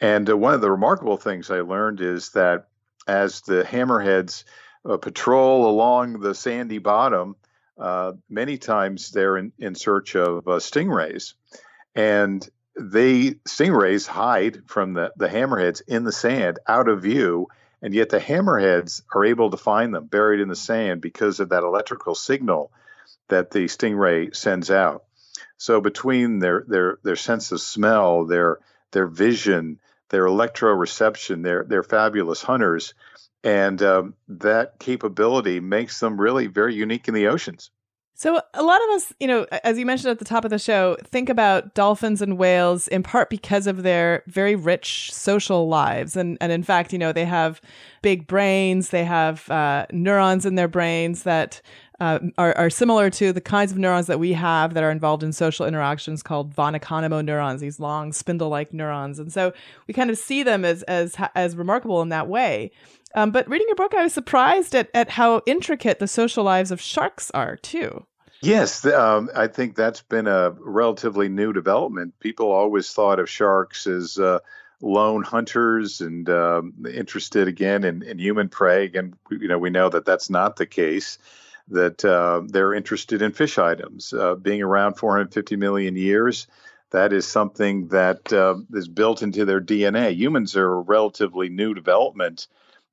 And 0.00 0.28
uh, 0.30 0.36
one 0.36 0.54
of 0.54 0.60
the 0.60 0.70
remarkable 0.70 1.16
things 1.16 1.50
I 1.50 1.60
learned 1.60 2.00
is 2.00 2.30
that 2.30 2.68
as 3.06 3.42
the 3.42 3.64
hammerheads 3.64 4.44
uh, 4.88 4.96
patrol 4.96 5.68
along 5.68 6.20
the 6.20 6.34
sandy 6.34 6.78
bottom, 6.78 7.36
uh, 7.78 8.12
many 8.28 8.58
times 8.58 9.10
they're 9.10 9.36
in, 9.36 9.52
in 9.58 9.74
search 9.74 10.14
of 10.16 10.46
uh, 10.48 10.58
stingrays, 10.58 11.34
and 11.94 12.48
they 12.78 13.32
stingrays 13.48 14.06
hide 14.06 14.62
from 14.66 14.94
the, 14.94 15.12
the 15.16 15.28
hammerheads 15.28 15.82
in 15.86 16.04
the 16.04 16.12
sand 16.12 16.58
out 16.66 16.88
of 16.88 17.02
view 17.02 17.48
and 17.84 17.92
yet 17.92 18.08
the 18.08 18.18
hammerheads 18.18 19.02
are 19.14 19.26
able 19.26 19.50
to 19.50 19.58
find 19.58 19.94
them 19.94 20.06
buried 20.06 20.40
in 20.40 20.48
the 20.48 20.56
sand 20.56 21.02
because 21.02 21.38
of 21.38 21.50
that 21.50 21.64
electrical 21.64 22.14
signal 22.14 22.72
that 23.28 23.50
the 23.50 23.66
stingray 23.66 24.34
sends 24.34 24.70
out. 24.70 25.04
So 25.58 25.82
between 25.82 26.38
their 26.38 26.64
their 26.66 26.98
their 27.02 27.16
sense 27.16 27.52
of 27.52 27.60
smell, 27.60 28.24
their 28.24 28.58
their 28.92 29.06
vision, 29.06 29.80
their 30.08 30.24
electroreception, 30.24 31.42
they're 31.42 31.64
they're 31.68 31.82
fabulous 31.82 32.40
hunters, 32.40 32.94
and 33.44 33.82
um, 33.82 34.14
that 34.26 34.78
capability 34.80 35.60
makes 35.60 36.00
them 36.00 36.20
really 36.20 36.46
very 36.46 36.74
unique 36.74 37.06
in 37.06 37.14
the 37.14 37.28
oceans. 37.28 37.70
So 38.16 38.40
a 38.54 38.62
lot 38.62 38.80
of 38.84 38.90
us, 38.90 39.12
you 39.18 39.26
know, 39.26 39.44
as 39.64 39.76
you 39.76 39.84
mentioned 39.84 40.10
at 40.10 40.20
the 40.20 40.24
top 40.24 40.44
of 40.44 40.50
the 40.50 40.58
show, 40.58 40.96
think 41.02 41.28
about 41.28 41.74
dolphins 41.74 42.22
and 42.22 42.38
whales 42.38 42.86
in 42.88 43.02
part 43.02 43.28
because 43.28 43.66
of 43.66 43.82
their 43.82 44.22
very 44.28 44.54
rich 44.54 45.12
social 45.12 45.68
lives, 45.68 46.16
and 46.16 46.38
and 46.40 46.52
in 46.52 46.62
fact, 46.62 46.92
you 46.92 46.98
know, 46.98 47.12
they 47.12 47.24
have 47.24 47.60
big 48.02 48.28
brains, 48.28 48.90
they 48.90 49.04
have 49.04 49.50
uh, 49.50 49.86
neurons 49.90 50.46
in 50.46 50.54
their 50.54 50.68
brains 50.68 51.24
that 51.24 51.60
uh, 52.00 52.18
are, 52.38 52.56
are 52.56 52.70
similar 52.70 53.10
to 53.10 53.32
the 53.32 53.40
kinds 53.40 53.72
of 53.72 53.78
neurons 53.78 54.06
that 54.06 54.18
we 54.18 54.32
have 54.32 54.74
that 54.74 54.82
are 54.82 54.90
involved 54.90 55.22
in 55.22 55.32
social 55.32 55.66
interactions 55.66 56.22
called 56.22 56.52
von 56.52 56.74
Economo 56.74 57.24
neurons, 57.24 57.60
these 57.60 57.78
long 57.78 58.12
spindle-like 58.12 58.72
neurons. 58.72 59.18
And 59.18 59.32
so 59.32 59.52
we 59.86 59.94
kind 59.94 60.10
of 60.10 60.18
see 60.18 60.42
them 60.42 60.64
as 60.64 60.82
as 60.84 61.16
as 61.34 61.56
remarkable 61.56 62.02
in 62.02 62.08
that 62.08 62.28
way. 62.28 62.70
Um, 63.14 63.30
but 63.30 63.48
reading 63.48 63.68
your 63.68 63.76
book, 63.76 63.94
I 63.94 64.02
was 64.02 64.12
surprised 64.12 64.74
at, 64.74 64.90
at 64.92 65.10
how 65.10 65.42
intricate 65.46 66.00
the 66.00 66.08
social 66.08 66.42
lives 66.42 66.72
of 66.72 66.80
sharks 66.80 67.30
are 67.30 67.56
too. 67.56 68.04
Yes, 68.42 68.84
um, 68.84 69.30
I 69.34 69.46
think 69.46 69.76
that's 69.76 70.02
been 70.02 70.26
a 70.26 70.50
relatively 70.58 71.28
new 71.28 71.52
development. 71.52 72.18
People 72.18 72.50
always 72.50 72.92
thought 72.92 73.20
of 73.20 73.30
sharks 73.30 73.86
as 73.86 74.18
uh, 74.18 74.40
lone 74.82 75.22
hunters 75.22 76.00
and 76.00 76.28
um, 76.28 76.74
interested 76.92 77.48
again 77.48 77.84
in, 77.84 78.02
in 78.02 78.18
human 78.18 78.48
prey. 78.48 78.90
And 78.92 79.14
you 79.30 79.48
know, 79.48 79.58
we 79.58 79.70
know 79.70 79.88
that 79.88 80.04
that's 80.04 80.28
not 80.28 80.56
the 80.56 80.66
case 80.66 81.16
that 81.68 82.04
uh, 82.04 82.42
they're 82.46 82.74
interested 82.74 83.22
in 83.22 83.32
fish 83.32 83.58
items. 83.58 84.12
Uh, 84.12 84.34
being 84.34 84.62
around 84.62 84.94
450 84.94 85.56
million 85.56 85.96
years, 85.96 86.46
that 86.90 87.12
is 87.12 87.26
something 87.26 87.88
that 87.88 88.32
uh, 88.32 88.56
is 88.72 88.88
built 88.88 89.22
into 89.22 89.44
their 89.44 89.60
DNA. 89.60 90.14
Humans 90.14 90.56
are 90.56 90.72
a 90.72 90.80
relatively 90.80 91.48
new 91.48 91.74
development 91.74 92.46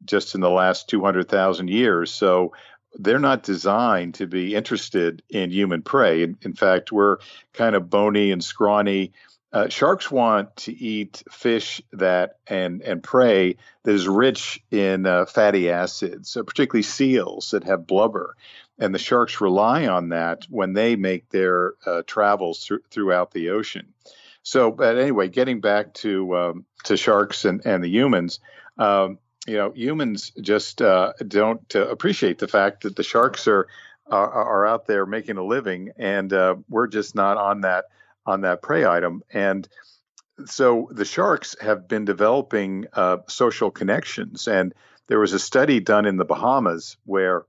just 0.05 0.35
in 0.35 0.41
the 0.41 0.49
last 0.49 0.89
200,000 0.89 1.69
years. 1.69 2.11
So 2.11 2.53
they're 2.95 3.19
not 3.19 3.43
designed 3.43 4.15
to 4.15 4.27
be 4.27 4.55
interested 4.55 5.21
in 5.29 5.51
human 5.51 5.81
prey. 5.81 6.23
In, 6.23 6.37
in 6.41 6.53
fact, 6.53 6.91
we're 6.91 7.17
kind 7.53 7.75
of 7.75 7.89
bony 7.89 8.31
and 8.31 8.43
scrawny. 8.43 9.13
Uh, 9.53 9.67
sharks 9.67 10.09
want 10.09 10.55
to 10.55 10.71
eat 10.71 11.23
fish 11.29 11.81
that 11.91 12.37
and 12.47 12.81
and 12.81 13.03
prey 13.03 13.57
that 13.83 13.93
is 13.93 14.07
rich 14.07 14.63
in 14.71 15.05
uh, 15.05 15.25
fatty 15.25 15.69
acids, 15.69 16.29
so 16.29 16.43
particularly 16.43 16.83
seals 16.83 17.51
that 17.51 17.65
have 17.65 17.85
blubber. 17.85 18.35
and 18.81 18.95
the 18.95 18.99
sharks 18.99 19.39
rely 19.39 19.87
on 19.87 20.09
that 20.09 20.45
when 20.49 20.73
they 20.73 20.95
make 20.95 21.29
their 21.29 21.73
uh, 21.85 22.01
travels 22.05 22.65
th- 22.67 22.81
throughout 22.89 23.31
the 23.31 23.49
ocean. 23.51 23.93
So, 24.43 24.71
but 24.71 24.97
anyway, 24.97 25.29
getting 25.29 25.61
back 25.61 25.93
to 25.95 26.35
um, 26.35 26.65
to 26.85 26.97
sharks 26.97 27.45
and, 27.45 27.61
and 27.63 27.83
the 27.83 27.89
humans, 27.89 28.39
um, 28.79 29.19
you 29.45 29.55
know, 29.55 29.71
humans 29.71 30.31
just 30.41 30.81
uh, 30.81 31.13
don't 31.27 31.75
uh, 31.75 31.87
appreciate 31.87 32.39
the 32.39 32.47
fact 32.47 32.83
that 32.83 32.95
the 32.95 33.03
sharks 33.03 33.47
are, 33.47 33.67
are, 34.07 34.31
are 34.31 34.65
out 34.65 34.87
there 34.87 35.05
making 35.05 35.37
a 35.37 35.43
living, 35.43 35.91
and 35.97 36.33
we're 36.67 36.87
just 36.87 37.13
not 37.13 37.37
on 37.37 37.61
that 37.61 37.85
on 38.25 38.41
that 38.41 38.61
prey 38.61 38.85
item. 38.85 39.23
And 39.31 39.67
so 40.45 40.89
the 40.91 41.05
sharks 41.05 41.55
have 41.61 41.87
been 41.87 42.05
developing 42.05 42.87
uh, 42.93 43.17
social 43.27 43.71
connections, 43.71 44.47
and 44.47 44.73
there 45.07 45.19
was 45.19 45.33
a 45.33 45.39
study 45.39 45.79
done 45.79 46.05
in 46.05 46.17
the 46.17 46.25
Bahamas 46.25 46.97
where 47.05 47.45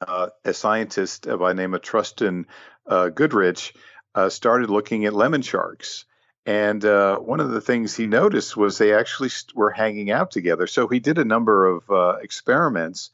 uh, 0.00 0.28
a 0.44 0.54
scientist 0.54 1.26
by 1.26 1.50
the 1.50 1.54
name 1.54 1.74
of 1.74 1.82
Tristan 1.82 2.46
uh, 2.86 3.10
Guttridge 3.10 3.72
uh, 4.14 4.28
started 4.28 4.70
looking 4.70 5.04
at 5.04 5.12
lemon 5.12 5.42
sharks. 5.42 6.04
And 6.44 6.84
uh, 6.84 7.18
one 7.18 7.40
of 7.40 7.50
the 7.50 7.60
things 7.60 7.94
he 7.94 8.06
noticed 8.06 8.56
was 8.56 8.76
they 8.76 8.92
actually 8.94 9.30
were 9.54 9.70
hanging 9.70 10.10
out 10.10 10.32
together. 10.32 10.66
So 10.66 10.88
he 10.88 10.98
did 10.98 11.18
a 11.18 11.24
number 11.24 11.66
of 11.66 11.88
uh, 11.90 12.16
experiments 12.20 13.10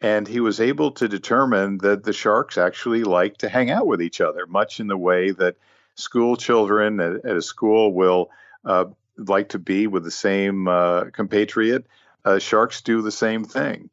and 0.00 0.26
he 0.26 0.40
was 0.40 0.60
able 0.60 0.92
to 0.92 1.08
determine 1.08 1.78
that 1.78 2.04
the 2.04 2.12
sharks 2.12 2.56
actually 2.56 3.04
like 3.04 3.38
to 3.38 3.48
hang 3.48 3.70
out 3.70 3.86
with 3.86 4.00
each 4.00 4.20
other, 4.20 4.46
much 4.46 4.80
in 4.80 4.86
the 4.86 4.96
way 4.96 5.32
that 5.32 5.56
school 6.00 6.36
children 6.36 7.00
at, 7.00 7.24
at 7.24 7.36
a 7.36 7.42
school 7.42 7.92
will 7.92 8.30
uh, 8.64 8.86
like 9.16 9.50
to 9.50 9.58
be 9.58 9.86
with 9.86 10.04
the 10.04 10.10
same 10.10 10.66
uh, 10.66 11.04
compatriot. 11.12 11.86
Uh, 12.24 12.38
sharks 12.38 12.82
do 12.82 13.02
the 13.02 13.12
same 13.12 13.44
thing. 13.44 13.90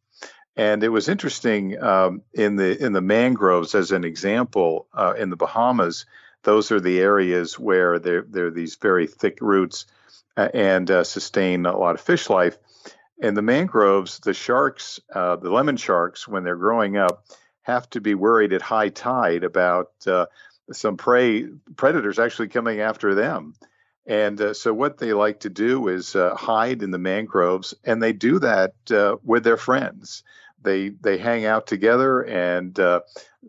And 0.56 0.84
it 0.84 0.90
was 0.90 1.08
interesting 1.08 1.82
um, 1.82 2.24
in 2.34 2.56
the 2.56 2.84
in 2.84 2.92
the 2.92 3.02
mangroves, 3.02 3.76
as 3.76 3.92
an 3.92 4.04
example, 4.04 4.88
uh, 4.94 5.14
in 5.18 5.30
the 5.30 5.36
Bahamas 5.36 6.06
those 6.44 6.72
are 6.72 6.80
the 6.80 7.00
areas 7.00 7.60
where 7.60 8.00
there, 8.00 8.22
there 8.22 8.46
are 8.46 8.52
these 8.52 8.76
very 8.76 9.06
thick 9.06 9.40
roots 9.42 9.86
uh, 10.38 10.48
and 10.54 10.90
uh, 10.90 11.04
sustain 11.04 11.66
a 11.66 11.78
lot 11.78 11.96
of 11.96 12.00
fish 12.00 12.30
life. 12.30 12.58
In 13.18 13.34
the 13.34 13.42
mangroves, 13.42 14.20
the 14.20 14.34
sharks, 14.34 15.00
the 15.14 15.40
lemon 15.42 15.76
sharks, 15.76 16.28
when 16.28 16.44
they're 16.44 16.56
growing 16.56 16.96
up, 16.96 17.26
have 17.64 17.90
to 17.90 18.00
be 18.00 18.16
worried 18.16 18.54
at 18.54 18.62
high 18.62 18.88
tide 18.88 19.44
about 19.44 19.92
uh, 20.08 20.28
some 20.72 20.98
prey 20.98 21.48
predators 21.76 22.20
actually 22.20 22.50
coming 22.50 22.82
after 22.82 23.16
them. 23.16 23.54
And 24.06 24.40
uh, 24.40 24.54
so, 24.54 24.74
what 24.74 24.98
they 24.98 25.12
like 25.14 25.42
to 25.42 25.50
do 25.50 25.90
is 25.90 26.16
uh, 26.16 26.34
hide 26.36 26.82
in 26.82 26.92
the 26.92 26.98
mangroves, 26.98 27.74
and 27.84 28.02
they 28.02 28.14
do 28.14 28.40
that 28.40 28.74
with 29.24 29.44
their 29.44 29.58
friends 29.58 30.24
they 30.62 30.90
they 30.90 31.18
hang 31.18 31.46
out 31.46 31.68
together 31.68 32.22
and 32.22 32.78
uh, 32.80 33.02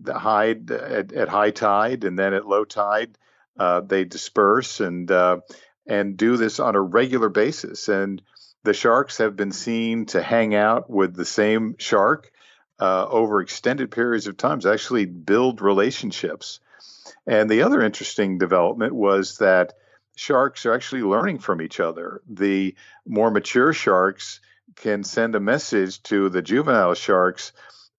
hide 0.06 0.70
at, 0.70 1.12
at, 1.12 1.28
high 1.28 1.50
tide, 1.50 2.04
and 2.04 2.18
then 2.18 2.34
at 2.34 2.46
low 2.46 2.64
tide 2.64 3.16
uh, 3.58 3.80
they 3.80 4.04
disperse 4.04 4.80
and 4.80 5.10
uh, 5.10 5.38
and 5.86 6.16
do 6.16 6.36
this 6.36 6.60
on 6.60 6.76
a 6.76 6.80
regular 6.80 7.28
basis. 7.28 7.88
And 7.88 8.22
the 8.62 8.74
sharks 8.74 9.18
have 9.18 9.36
been 9.36 9.52
seen 9.52 10.06
to 10.06 10.22
hang 10.22 10.54
out 10.54 10.90
with 10.90 11.14
the 11.14 11.24
same 11.24 11.76
shark 11.78 12.30
uh, 12.78 13.06
over 13.08 13.40
extended 13.40 13.90
periods 13.90 14.26
of 14.26 14.36
times, 14.36 14.66
actually 14.66 15.06
build 15.06 15.60
relationships. 15.60 16.60
And 17.26 17.48
the 17.50 17.62
other 17.62 17.82
interesting 17.82 18.38
development 18.38 18.94
was 18.94 19.38
that 19.38 19.74
sharks 20.16 20.66
are 20.66 20.74
actually 20.74 21.02
learning 21.02 21.38
from 21.38 21.62
each 21.62 21.80
other. 21.80 22.20
The 22.28 22.74
more 23.06 23.30
mature 23.30 23.72
sharks 23.72 24.40
can 24.76 25.04
send 25.04 25.34
a 25.34 25.40
message 25.40 26.02
to 26.04 26.28
the 26.28 26.42
juvenile 26.42 26.94
sharks 26.94 27.52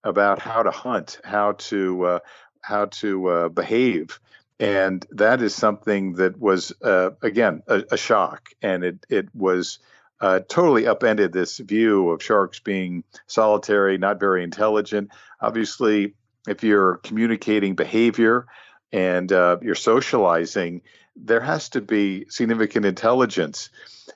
about 0.03 0.39
how 0.39 0.63
to 0.63 0.71
hunt, 0.71 1.19
how 1.23 1.53
to 1.53 2.03
uh, 2.05 2.19
how 2.61 2.85
to 2.85 3.27
uh, 3.27 3.49
behave, 3.49 4.19
and 4.59 5.05
that 5.11 5.41
is 5.41 5.55
something 5.55 6.13
that 6.13 6.37
was 6.37 6.73
uh, 6.81 7.11
again 7.21 7.63
a, 7.67 7.83
a, 7.91 7.97
shock, 7.97 8.49
and 8.61 8.83
it 8.83 9.05
it 9.09 9.29
was 9.33 9.79
uh, 10.21 10.39
totally 10.47 10.87
upended 10.87 11.31
this 11.31 11.57
view 11.57 12.09
of 12.09 12.23
sharks 12.23 12.59
being 12.59 13.03
solitary, 13.27 13.97
not 13.97 14.19
very 14.19 14.43
intelligent. 14.43 15.09
Obviously, 15.41 16.13
if 16.47 16.63
you're 16.63 16.97
communicating 16.97 17.75
behavior 17.75 18.45
and 18.91 19.31
uh, 19.31 19.57
you're 19.61 19.75
socializing, 19.75 20.81
there 21.15 21.41
has 21.41 21.69
to 21.69 21.81
be 21.81 22.25
significant 22.29 22.85
intelligence 22.85 23.69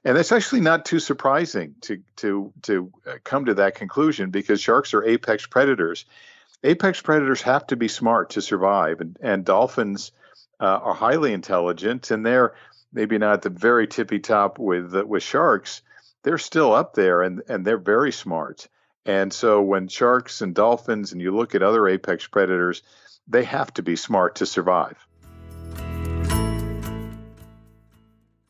and 0.03 0.17
that's 0.17 0.31
actually 0.31 0.61
not 0.61 0.85
too 0.85 0.99
surprising 0.99 1.75
to 1.81 2.01
to 2.17 2.53
to 2.63 2.91
uh, 3.07 3.13
come 3.23 3.45
to 3.45 3.53
that 3.55 3.75
conclusion 3.75 4.29
because 4.29 4.61
sharks 4.61 4.93
are 4.93 5.03
apex 5.03 5.45
predators. 5.45 6.05
Apex 6.63 7.01
predators 7.01 7.41
have 7.41 7.67
to 7.67 7.75
be 7.75 7.87
smart 7.87 8.31
to 8.31 8.41
survive, 8.41 9.01
and, 9.01 9.17
and 9.21 9.45
dolphins 9.45 10.11
uh, 10.59 10.65
are 10.65 10.93
highly 10.93 11.33
intelligent, 11.33 12.11
and 12.11 12.25
they're 12.25 12.53
maybe 12.93 13.17
not 13.17 13.41
the 13.41 13.49
very 13.49 13.87
tippy 13.87 14.19
top 14.19 14.59
with 14.59 14.95
uh, 14.95 15.05
with 15.05 15.23
sharks. 15.23 15.81
They're 16.23 16.37
still 16.37 16.73
up 16.73 16.93
there, 16.93 17.21
and 17.21 17.41
and 17.47 17.65
they're 17.65 17.77
very 17.77 18.11
smart. 18.11 18.67
And 19.05 19.33
so 19.33 19.61
when 19.61 19.89
sharks 19.89 20.41
and 20.41 20.55
dolphins, 20.55 21.11
and 21.11 21.21
you 21.21 21.35
look 21.35 21.55
at 21.55 21.63
other 21.63 21.87
apex 21.89 22.25
predators, 22.25 22.83
they 23.27 23.43
have 23.43 23.73
to 23.73 23.83
be 23.83 23.95
smart 23.95 24.35
to 24.35 24.45
survive. 24.45 25.07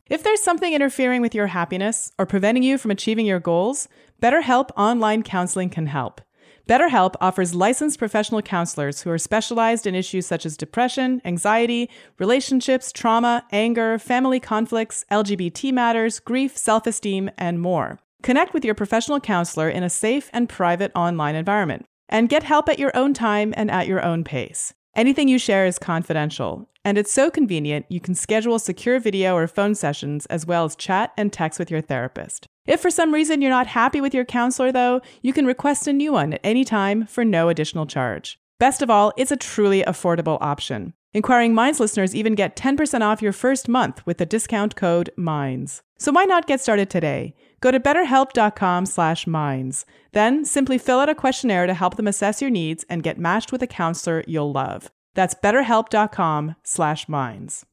If 0.06 0.22
there's 0.22 0.42
something 0.42 0.74
interfering 0.74 1.22
with 1.22 1.34
your 1.34 1.46
happiness 1.46 2.12
or 2.18 2.26
preventing 2.26 2.62
you 2.62 2.76
from 2.76 2.90
achieving 2.90 3.24
your 3.24 3.40
goals, 3.40 3.88
BetterHelp 4.22 4.68
Online 4.76 5.22
Counseling 5.22 5.70
can 5.70 5.86
help. 5.86 6.20
BetterHelp 6.68 7.14
offers 7.20 7.54
licensed 7.54 7.98
professional 7.98 8.40
counselors 8.42 9.02
who 9.02 9.10
are 9.10 9.18
specialized 9.18 9.86
in 9.86 9.94
issues 9.94 10.26
such 10.26 10.46
as 10.46 10.56
depression, 10.56 11.20
anxiety, 11.24 11.90
relationships, 12.18 12.92
trauma, 12.92 13.44
anger, 13.50 13.98
family 13.98 14.40
conflicts, 14.40 15.04
LGBT 15.10 15.72
matters, 15.72 16.20
grief, 16.20 16.56
self 16.56 16.86
esteem, 16.86 17.30
and 17.36 17.60
more. 17.60 17.98
Connect 18.22 18.54
with 18.54 18.64
your 18.64 18.74
professional 18.74 19.20
counselor 19.20 19.68
in 19.68 19.82
a 19.82 19.90
safe 19.90 20.30
and 20.32 20.48
private 20.48 20.92
online 20.94 21.34
environment 21.34 21.86
and 22.14 22.28
get 22.28 22.44
help 22.44 22.68
at 22.68 22.78
your 22.78 22.96
own 22.96 23.12
time 23.12 23.52
and 23.56 23.68
at 23.72 23.88
your 23.88 24.00
own 24.00 24.22
pace. 24.22 24.72
Anything 24.94 25.26
you 25.26 25.36
share 25.36 25.66
is 25.66 25.80
confidential, 25.80 26.70
and 26.84 26.96
it's 26.96 27.12
so 27.12 27.28
convenient 27.28 27.86
you 27.88 27.98
can 27.98 28.14
schedule 28.14 28.60
secure 28.60 29.00
video 29.00 29.34
or 29.34 29.48
phone 29.48 29.74
sessions 29.74 30.24
as 30.26 30.46
well 30.46 30.64
as 30.64 30.76
chat 30.76 31.12
and 31.16 31.32
text 31.32 31.58
with 31.58 31.72
your 31.72 31.80
therapist. 31.80 32.46
If 32.66 32.80
for 32.80 32.88
some 32.88 33.12
reason 33.12 33.42
you're 33.42 33.50
not 33.50 33.66
happy 33.66 34.00
with 34.00 34.14
your 34.14 34.24
counselor, 34.24 34.70
though, 34.70 35.00
you 35.22 35.32
can 35.32 35.44
request 35.44 35.88
a 35.88 35.92
new 35.92 36.12
one 36.12 36.34
at 36.34 36.40
any 36.44 36.64
time 36.64 37.04
for 37.06 37.24
no 37.24 37.48
additional 37.48 37.84
charge. 37.84 38.38
Best 38.60 38.80
of 38.80 38.88
all, 38.88 39.12
it's 39.16 39.32
a 39.32 39.36
truly 39.36 39.82
affordable 39.82 40.38
option. 40.40 40.94
Inquiring 41.14 41.52
Minds 41.52 41.80
listeners 41.80 42.14
even 42.14 42.36
get 42.36 42.56
10% 42.56 43.00
off 43.02 43.22
your 43.22 43.32
first 43.32 43.68
month 43.68 44.06
with 44.06 44.18
the 44.18 44.26
discount 44.26 44.76
code 44.76 45.10
MINDS. 45.16 45.82
So 45.98 46.12
why 46.12 46.24
not 46.24 46.46
get 46.46 46.60
started 46.60 46.90
today? 46.90 47.34
Go 47.64 47.70
to 47.70 47.80
betterhelp.com 47.80 48.84
slash 48.84 49.26
minds. 49.26 49.86
Then 50.12 50.44
simply 50.44 50.76
fill 50.76 51.00
out 51.00 51.08
a 51.08 51.14
questionnaire 51.14 51.66
to 51.66 51.72
help 51.72 51.96
them 51.96 52.06
assess 52.06 52.42
your 52.42 52.50
needs 52.50 52.84
and 52.90 53.02
get 53.02 53.18
matched 53.18 53.52
with 53.52 53.62
a 53.62 53.66
counselor 53.66 54.22
you'll 54.26 54.52
love. 54.52 54.90
That's 55.14 55.34
betterhelp.com 55.34 56.56
slash 56.62 57.08
minds. 57.08 57.64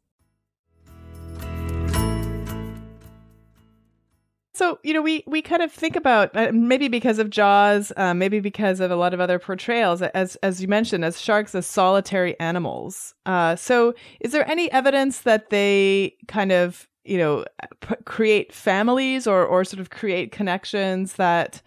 So, 4.53 4.79
you 4.81 4.93
know, 4.93 5.01
we, 5.01 5.25
we 5.27 5.41
kind 5.41 5.61
of 5.61 5.73
think 5.73 5.97
about 5.97 6.33
uh, 6.37 6.51
maybe 6.53 6.87
because 6.87 7.19
of 7.19 7.29
Jaws, 7.29 7.91
uh, 7.97 8.13
maybe 8.13 8.39
because 8.39 8.79
of 8.79 8.91
a 8.91 8.95
lot 8.95 9.13
of 9.13 9.19
other 9.19 9.39
portrayals, 9.39 10.01
as 10.01 10.37
as 10.37 10.61
you 10.61 10.69
mentioned, 10.69 11.03
as 11.03 11.19
sharks 11.19 11.53
as 11.53 11.65
solitary 11.65 12.39
animals. 12.39 13.13
Uh, 13.25 13.57
so, 13.57 13.93
is 14.21 14.31
there 14.31 14.49
any 14.49 14.71
evidence 14.71 15.19
that 15.21 15.49
they 15.49 16.15
kind 16.27 16.53
of 16.53 16.87
you 17.03 17.17
know 17.17 17.45
p- 17.81 17.95
create 18.05 18.53
families 18.53 19.27
or 19.27 19.45
or 19.45 19.63
sort 19.63 19.79
of 19.79 19.89
create 19.89 20.31
connections 20.31 21.13
that 21.13 21.61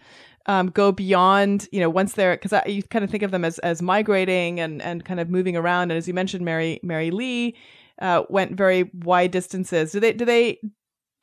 um, 0.47 0.67
go 0.67 0.91
beyond 0.91 1.67
you 1.71 1.79
know 1.79 1.89
once 1.89 2.13
they're 2.13 2.37
because 2.37 2.53
you 2.67 2.83
kind 2.83 3.03
of 3.03 3.11
think 3.11 3.23
of 3.23 3.31
them 3.31 3.43
as 3.43 3.59
as 3.59 3.81
migrating 3.81 4.59
and 4.59 4.81
and 4.81 5.05
kind 5.05 5.19
of 5.19 5.29
moving 5.29 5.55
around. 5.55 5.91
And 5.91 5.97
as 5.97 6.07
you 6.07 6.13
mentioned 6.13 6.45
Mary 6.45 6.79
Mary 6.83 7.11
Lee 7.11 7.55
uh, 7.99 8.23
went 8.29 8.57
very 8.57 8.89
wide 9.03 9.31
distances. 9.31 9.91
Do 9.91 9.99
they 9.99 10.13
do 10.13 10.25
they 10.25 10.59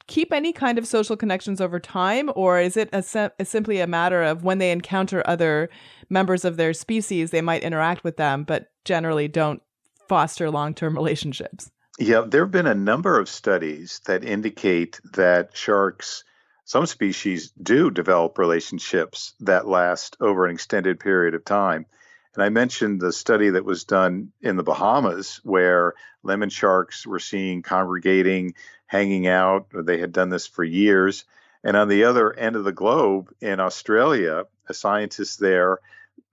keep 0.08 0.32
any 0.32 0.52
kind 0.52 0.78
of 0.78 0.86
social 0.86 1.16
connections 1.16 1.60
over 1.60 1.78
time 1.78 2.30
or 2.34 2.60
is 2.60 2.76
it 2.76 2.88
a, 2.92 3.32
a 3.38 3.44
simply 3.44 3.80
a 3.80 3.86
matter 3.86 4.22
of 4.22 4.42
when 4.42 4.58
they 4.58 4.72
encounter 4.72 5.22
other 5.26 5.70
members 6.10 6.44
of 6.44 6.56
their 6.56 6.72
species 6.72 7.30
they 7.30 7.40
might 7.40 7.62
interact 7.62 8.02
with 8.02 8.16
them 8.16 8.42
but 8.42 8.66
generally 8.84 9.28
don't 9.28 9.62
foster 10.08 10.50
long-term 10.50 10.94
relationships 10.96 11.70
yeah, 11.98 12.22
there 12.26 12.42
have 12.42 12.50
been 12.50 12.66
a 12.66 12.74
number 12.74 13.18
of 13.18 13.28
studies 13.28 14.00
that 14.06 14.24
indicate 14.24 15.00
that 15.12 15.56
sharks, 15.56 16.24
some 16.64 16.86
species, 16.86 17.50
do 17.50 17.90
develop 17.90 18.38
relationships 18.38 19.34
that 19.40 19.68
last 19.68 20.16
over 20.20 20.46
an 20.46 20.54
extended 20.54 21.00
period 21.00 21.34
of 21.34 21.44
time. 21.44 21.86
And 22.34 22.42
I 22.42 22.48
mentioned 22.48 23.00
the 23.00 23.12
study 23.12 23.50
that 23.50 23.64
was 23.64 23.84
done 23.84 24.32
in 24.40 24.56
the 24.56 24.62
Bahamas 24.62 25.40
where 25.44 25.92
lemon 26.22 26.48
sharks 26.48 27.06
were 27.06 27.18
seen 27.18 27.62
congregating, 27.62 28.54
hanging 28.86 29.26
out. 29.26 29.66
They 29.74 29.98
had 29.98 30.12
done 30.12 30.30
this 30.30 30.46
for 30.46 30.64
years. 30.64 31.24
And 31.62 31.76
on 31.76 31.88
the 31.88 32.04
other 32.04 32.32
end 32.32 32.56
of 32.56 32.64
the 32.64 32.72
globe 32.72 33.30
in 33.40 33.60
Australia, 33.60 34.44
a 34.66 34.74
scientist 34.74 35.40
there 35.40 35.78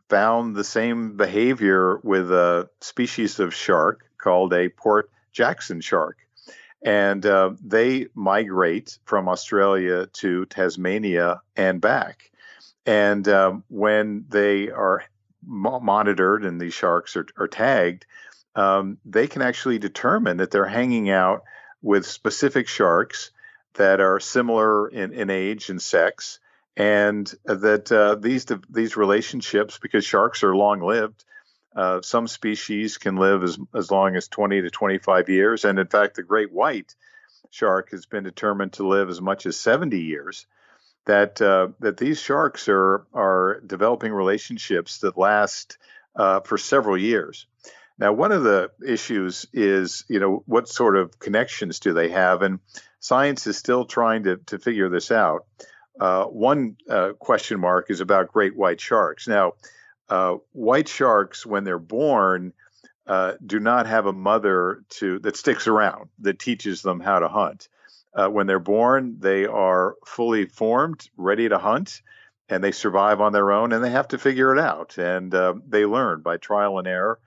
found 0.08 0.56
the 0.56 0.63
same 0.63 1.17
behavior 1.17 1.98
with 1.98 2.32
a 2.32 2.69
species 2.80 3.39
of 3.39 3.54
shark 3.54 4.06
called 4.17 4.54
a 4.54 4.69
Port 4.69 5.12
Jackson 5.32 5.82
shark. 5.82 6.18
And 6.82 7.26
uh, 7.26 7.52
they 7.62 8.08
migrate 8.13 9.00
from 9.04 9.28
Australia 9.28 10.06
to 10.06 10.46
Tasmania 10.46 11.42
and 11.56 11.82
back. 11.82 12.32
And 12.86 13.28
um, 13.28 13.63
when 13.68 14.26
they 14.30 14.70
are 14.70 15.04
mo- 15.46 15.82
monitored 15.82 16.46
and 16.46 16.60
these 16.60 16.74
sharks 16.74 17.18
are, 17.18 17.26
are 17.38 17.48
tagged, 17.48 18.06
um, 18.56 18.98
they 19.06 19.28
can 19.28 19.42
actually 19.42 19.80
determine 19.80 20.38
that 20.38 20.52
they're 20.52 20.65
hanging 20.65 21.10
out 21.10 21.44
with 21.82 22.06
specific 22.06 22.68
sharks 22.68 23.32
that 23.76 24.00
are 24.02 24.20
similar 24.20 24.88
in, 24.88 25.13
in 25.13 25.30
age 25.30 25.70
and 25.70 25.82
sex, 25.82 26.39
and 26.76 27.32
that 27.46 27.92
uh, 27.92 28.15
these 28.15 28.46
these 28.70 28.98
relationships, 28.98 29.78
because 29.78 30.04
sharks 30.04 30.44
are 30.44 30.56
long 30.56 30.82
lived, 30.82 31.24
uh, 31.75 32.01
some 32.01 32.27
species 32.27 32.97
can 32.97 33.15
live 33.15 33.43
as 33.43 33.58
as 33.75 33.91
long 33.91 34.15
as 34.15 34.27
20 34.27 34.62
to 34.62 34.69
25 34.69 35.29
years, 35.29 35.65
and 35.65 35.79
in 35.79 35.88
fact, 35.88 36.15
the 36.15 36.23
great 36.23 36.51
white 36.51 36.95
shark 37.51 37.91
has 37.91 38.05
been 38.05 38.23
determined 38.23 38.73
to 38.73 38.88
live 38.88 39.10
as 39.10 39.21
much 39.21 39.45
as 39.45 39.60
70 39.60 39.99
years. 39.99 40.45
That 41.05 41.41
uh, 41.41 41.69
that 41.79 41.97
these 41.97 42.19
sharks 42.19 42.67
are 42.67 43.05
are 43.13 43.62
developing 43.65 44.12
relationships 44.12 44.99
that 44.99 45.17
last 45.17 45.77
uh, 46.15 46.41
for 46.41 46.58
several 46.58 46.97
years. 46.97 47.45
Now, 47.99 48.13
one 48.13 48.32
of 48.32 48.43
the 48.43 48.71
issues 48.86 49.45
is, 49.51 50.05
you 50.08 50.19
know, 50.19 50.43
what 50.45 50.69
sort 50.69 50.95
of 50.95 51.19
connections 51.19 51.79
do 51.79 51.93
they 51.93 52.10
have? 52.10 52.41
And 52.41 52.60
science 53.01 53.45
is 53.45 53.58
still 53.58 53.86
trying 53.86 54.23
to, 54.23 54.38
to 54.47 54.58
figure 54.58 54.89
this 54.89 55.12
out. 55.12 55.45
Uh, 55.99 56.23
one 56.23 56.77
uh, 56.89 57.12
question 57.19 57.60
mark 57.60 57.88
is 57.89 57.99
about 57.99 58.32
great 58.32 58.55
white 58.55 58.79
sharks. 58.79 59.27
Now, 59.27 59.53
uh, 60.10 60.36
white 60.52 60.88
sharks, 60.88 61.45
when 61.45 61.63
they're 61.63 61.80
born, 61.80 62.54
uh, 63.08 63.34
do 63.43 63.60
not 63.60 63.88
have 63.88 64.06
a 64.06 64.13
mother 64.13 64.84
to 64.89 65.19
that 65.19 65.36
sticks 65.36 65.67
around 65.67 66.10
that 66.19 66.39
teaches 66.39 66.82
them 66.82 67.00
how 67.00 67.19
to 67.19 67.28
hunt. 67.28 67.67
Uh, 68.13 68.28
when 68.28 68.48
they're 68.48 68.60
born, 68.60 69.17
they 69.19 69.45
are 69.45 69.95
fully 70.06 70.45
formed, 70.45 71.10
ready 71.17 71.48
to 71.48 71.58
hunt, 71.58 72.02
and 72.50 72.63
they 72.63 72.72
survive 72.72 73.22
on 73.22 73.34
their 73.34 73.52
own, 73.52 73.72
and 73.72 73.84
they 73.84 73.91
have 73.91 74.08
to 74.10 74.17
figure 74.17 74.54
it 74.54 74.60
out. 74.60 74.98
And 74.98 75.34
uh, 75.34 75.56
they 75.67 75.86
learn 75.86 76.22
by 76.22 76.38
trial 76.38 76.80
and 76.80 76.88
error 76.88 77.19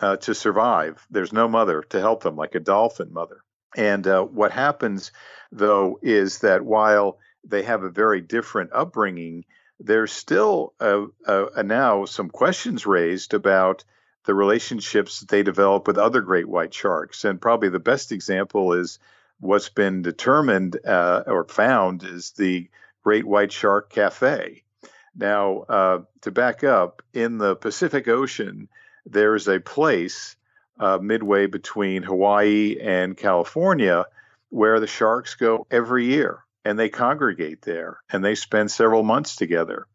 uh, 0.00 0.16
to 0.18 0.34
survive. 0.34 1.04
There's 1.10 1.32
no 1.32 1.48
mother 1.48 1.82
to 1.90 2.00
help 2.00 2.22
them, 2.22 2.36
like 2.36 2.54
a 2.54 2.60
dolphin 2.60 3.12
mother. 3.12 3.42
And 3.76 4.06
uh, 4.06 4.22
what 4.22 4.52
happens, 4.52 5.12
though, 5.50 5.98
is 6.02 6.40
that 6.40 6.64
while 6.64 7.18
they 7.44 7.62
have 7.62 7.82
a 7.82 7.90
very 7.90 8.20
different 8.20 8.70
upbringing, 8.72 9.44
there's 9.84 10.12
still 10.12 10.74
now 10.80 12.04
some 12.04 12.30
questions 12.30 12.86
raised 12.86 13.34
about 13.34 13.84
the 14.24 14.34
relationships 14.34 15.20
that 15.20 15.28
they 15.28 15.42
develop 15.42 15.86
with 15.86 15.98
other 15.98 16.20
great 16.20 16.48
white 16.48 16.72
sharks. 16.72 17.24
And 17.24 17.40
probably 17.40 17.68
the 17.68 17.80
best 17.80 18.12
example 18.12 18.74
is 18.74 18.98
what's 19.40 19.68
been 19.68 20.02
determined 20.02 20.78
uh, 20.86 21.24
or 21.26 21.44
found 21.44 22.04
is 22.04 22.30
the 22.32 22.68
Great 23.02 23.24
White 23.24 23.50
Shark 23.50 23.90
Cafe. 23.90 24.62
Now, 25.16 25.58
uh, 25.68 25.98
to 26.20 26.30
back 26.30 26.62
up, 26.62 27.02
in 27.12 27.38
the 27.38 27.56
Pacific 27.56 28.06
Ocean, 28.06 28.68
there's 29.04 29.48
a 29.48 29.58
place 29.58 30.36
uh, 30.78 30.98
midway 30.98 31.46
between 31.46 32.04
Hawaii 32.04 32.78
and 32.80 33.16
California 33.16 34.06
where 34.50 34.78
the 34.78 34.86
sharks 34.86 35.34
go 35.34 35.66
every 35.70 36.06
year 36.06 36.44
and 36.64 36.78
they 36.78 36.88
congregate 36.88 37.62
there 37.62 37.98
and 38.10 38.24
they 38.24 38.34
spend 38.34 38.70
several 38.70 39.02
months 39.02 39.36
together. 39.36 39.86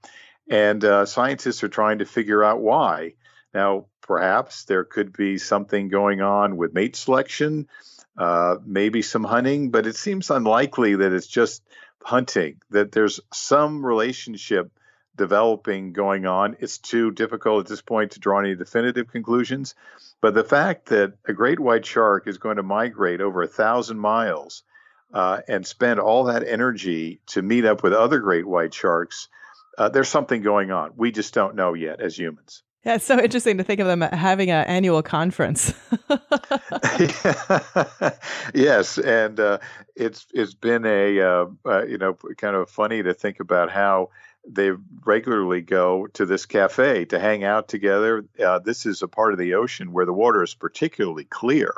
And 0.50 0.84
uh, 0.84 1.06
scientists 1.06 1.64
are 1.64 1.70
trying 1.70 2.00
to 2.00 2.06
figure 2.06 2.44
out 2.44 2.62
why. 2.62 3.14
Now, 3.54 3.86
perhaps 4.02 4.66
there 4.66 4.84
could 4.84 5.14
be 5.14 5.38
something 5.38 5.90
going 5.90 6.22
on 6.22 6.58
with 6.58 6.74
mate 6.74 6.96
selection, 6.96 7.68
uh, 8.18 8.56
maybe 8.66 9.02
some 9.02 9.24
hunting, 9.24 9.72
but 9.72 9.88
it 9.88 9.96
seems 9.96 10.30
unlikely 10.30 10.96
that 10.96 11.14
it's 11.14 11.28
just 11.28 11.64
hunting, 12.02 12.62
that 12.70 12.92
there's 12.92 13.20
some 13.34 13.86
relationship 13.86 14.72
developing 15.16 15.94
going 15.94 16.26
on. 16.26 16.56
It's 16.60 16.78
too 16.78 17.12
difficult 17.12 17.66
at 17.66 17.70
this 17.70 17.82
point 17.82 18.12
to 18.12 18.20
draw 18.20 18.40
any 18.40 18.56
definitive 18.56 19.12
conclusions. 19.12 19.76
But 20.22 20.34
the 20.34 20.44
fact 20.44 20.88
that 20.88 21.14
a 21.28 21.34
great 21.34 21.60
white 21.60 21.86
shark 21.86 22.28
is 22.28 22.38
going 22.38 22.58
to 22.58 22.64
migrate 22.64 23.20
over 23.20 23.42
a 23.42 23.48
thousand 23.48 24.00
miles 24.00 24.64
uh, 25.14 25.42
and 25.48 25.66
spend 25.66 26.00
all 26.00 26.26
that 26.26 26.48
energy 26.48 27.20
to 27.28 27.42
meet 27.42 27.66
up 27.66 27.84
with 27.84 27.94
other 27.94 28.20
great 28.20 28.46
white 28.46 28.74
sharks, 28.74 29.28
uh, 29.78 29.90
there's 29.90 30.10
something 30.10 30.42
going 30.42 30.72
on. 30.72 30.92
We 30.96 31.12
just 31.12 31.34
don't 31.34 31.56
know 31.56 31.74
yet 31.74 32.02
as 32.02 32.18
humans. 32.18 32.64
Yeah, 32.84 32.96
it's 32.96 33.06
so 33.06 33.20
interesting 33.20 33.58
to 33.58 33.66
think 33.66 33.82
of 33.82 33.88
them 33.88 34.00
having 34.00 34.50
an 34.50 34.66
annual 34.66 35.04
conference. 35.04 35.74
yes, 38.54 38.98
and 38.98 39.38
uh, 39.40 39.58
it's 39.96 40.26
it's 40.34 40.54
been 40.54 40.86
a 40.86 41.20
uh, 41.20 41.46
uh, 41.66 41.84
you 41.84 41.98
know 41.98 42.14
kind 42.38 42.56
of 42.56 42.70
funny 42.70 43.04
to 43.04 43.14
think 43.14 43.42
about 43.42 43.72
how 43.72 44.12
they 44.48 44.72
regularly 45.06 45.62
go 45.62 46.08
to 46.14 46.26
this 46.26 46.46
cafe 46.46 47.04
to 47.06 47.20
hang 47.20 47.44
out 47.44 47.68
together. 47.68 48.24
Uh, 48.40 48.60
this 48.60 48.86
is 48.86 49.02
a 49.02 49.08
part 49.10 49.34
of 49.34 49.40
the 49.40 49.56
ocean 49.56 49.92
where 49.92 50.06
the 50.06 50.14
water 50.14 50.42
is 50.42 50.54
particularly 50.54 51.26
clear, 51.26 51.74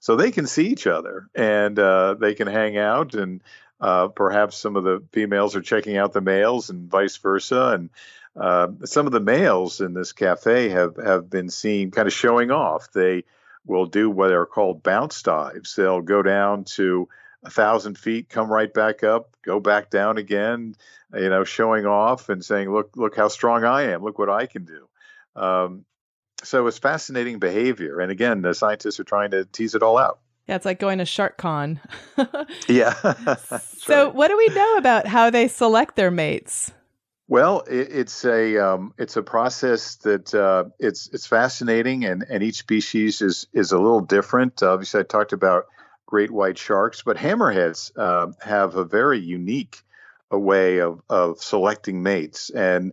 so 0.00 0.16
they 0.16 0.30
can 0.30 0.46
see 0.46 0.66
each 0.66 0.86
other 0.86 1.28
and 1.34 1.78
uh, 1.78 2.14
they 2.14 2.34
can 2.34 2.46
hang 2.46 2.76
out. 2.76 3.14
And 3.14 3.42
uh, 3.80 4.08
perhaps 4.08 4.56
some 4.56 4.76
of 4.76 4.84
the 4.84 5.02
females 5.12 5.56
are 5.56 5.62
checking 5.62 5.96
out 5.96 6.12
the 6.12 6.20
males, 6.20 6.70
and 6.70 6.90
vice 6.90 7.16
versa. 7.16 7.72
And 7.74 7.90
uh, 8.34 8.68
some 8.84 9.06
of 9.06 9.12
the 9.12 9.20
males 9.20 9.80
in 9.80 9.94
this 9.94 10.12
cafe 10.12 10.70
have 10.70 10.96
have 10.96 11.28
been 11.28 11.50
seen 11.50 11.90
kind 11.90 12.06
of 12.06 12.12
showing 12.12 12.50
off. 12.50 12.92
They 12.92 13.24
will 13.66 13.86
do 13.86 14.08
what 14.08 14.32
are 14.32 14.46
called 14.46 14.82
bounce 14.82 15.22
dives. 15.22 15.74
They'll 15.74 16.00
go 16.00 16.22
down 16.22 16.64
to 16.76 17.08
a 17.42 17.50
thousand 17.50 17.98
feet, 17.98 18.28
come 18.28 18.50
right 18.50 18.72
back 18.72 19.04
up, 19.04 19.36
go 19.44 19.60
back 19.60 19.90
down 19.90 20.18
again, 20.18 20.74
you 21.14 21.28
know, 21.28 21.44
showing 21.44 21.86
off 21.86 22.28
and 22.28 22.44
saying, 22.44 22.72
"Look, 22.72 22.96
look 22.96 23.16
how 23.16 23.28
strong 23.28 23.64
I 23.64 23.92
am! 23.92 24.02
Look 24.02 24.18
what 24.18 24.30
I 24.30 24.46
can 24.46 24.64
do." 24.64 24.88
Um, 25.34 25.84
so 26.42 26.66
it's 26.66 26.78
fascinating 26.78 27.38
behavior, 27.38 28.00
and 28.00 28.10
again, 28.10 28.42
the 28.42 28.54
scientists 28.54 29.00
are 29.00 29.04
trying 29.04 29.30
to 29.32 29.44
tease 29.46 29.74
it 29.74 29.82
all 29.82 29.98
out. 29.98 30.18
Yeah, 30.46 30.56
it's 30.56 30.64
like 30.64 30.78
going 30.78 30.98
to 30.98 31.04
Shark 31.04 31.38
Con. 31.38 31.80
yeah. 32.68 32.94
so, 33.78 34.06
right. 34.06 34.14
what 34.14 34.28
do 34.28 34.36
we 34.36 34.48
know 34.48 34.76
about 34.76 35.06
how 35.06 35.30
they 35.30 35.48
select 35.48 35.96
their 35.96 36.10
mates? 36.10 36.72
Well, 37.26 37.62
it, 37.68 37.88
it's 37.90 38.24
a 38.24 38.56
um, 38.58 38.94
it's 38.98 39.16
a 39.16 39.22
process 39.22 39.96
that 39.96 40.32
uh, 40.34 40.64
it's 40.78 41.08
it's 41.12 41.26
fascinating, 41.26 42.04
and, 42.04 42.24
and 42.28 42.42
each 42.42 42.58
species 42.58 43.22
is 43.22 43.48
is 43.52 43.72
a 43.72 43.78
little 43.78 44.02
different. 44.02 44.62
Obviously, 44.62 45.00
I 45.00 45.02
talked 45.02 45.32
about 45.32 45.64
great 46.06 46.30
white 46.30 46.56
sharks, 46.56 47.02
but 47.02 47.16
hammerheads 47.16 47.90
uh, 47.96 48.32
have 48.40 48.76
a 48.76 48.84
very 48.84 49.18
unique 49.18 49.82
a 50.30 50.38
way 50.38 50.78
of, 50.78 51.00
of 51.08 51.38
selecting 51.38 52.02
mates. 52.02 52.50
And 52.50 52.92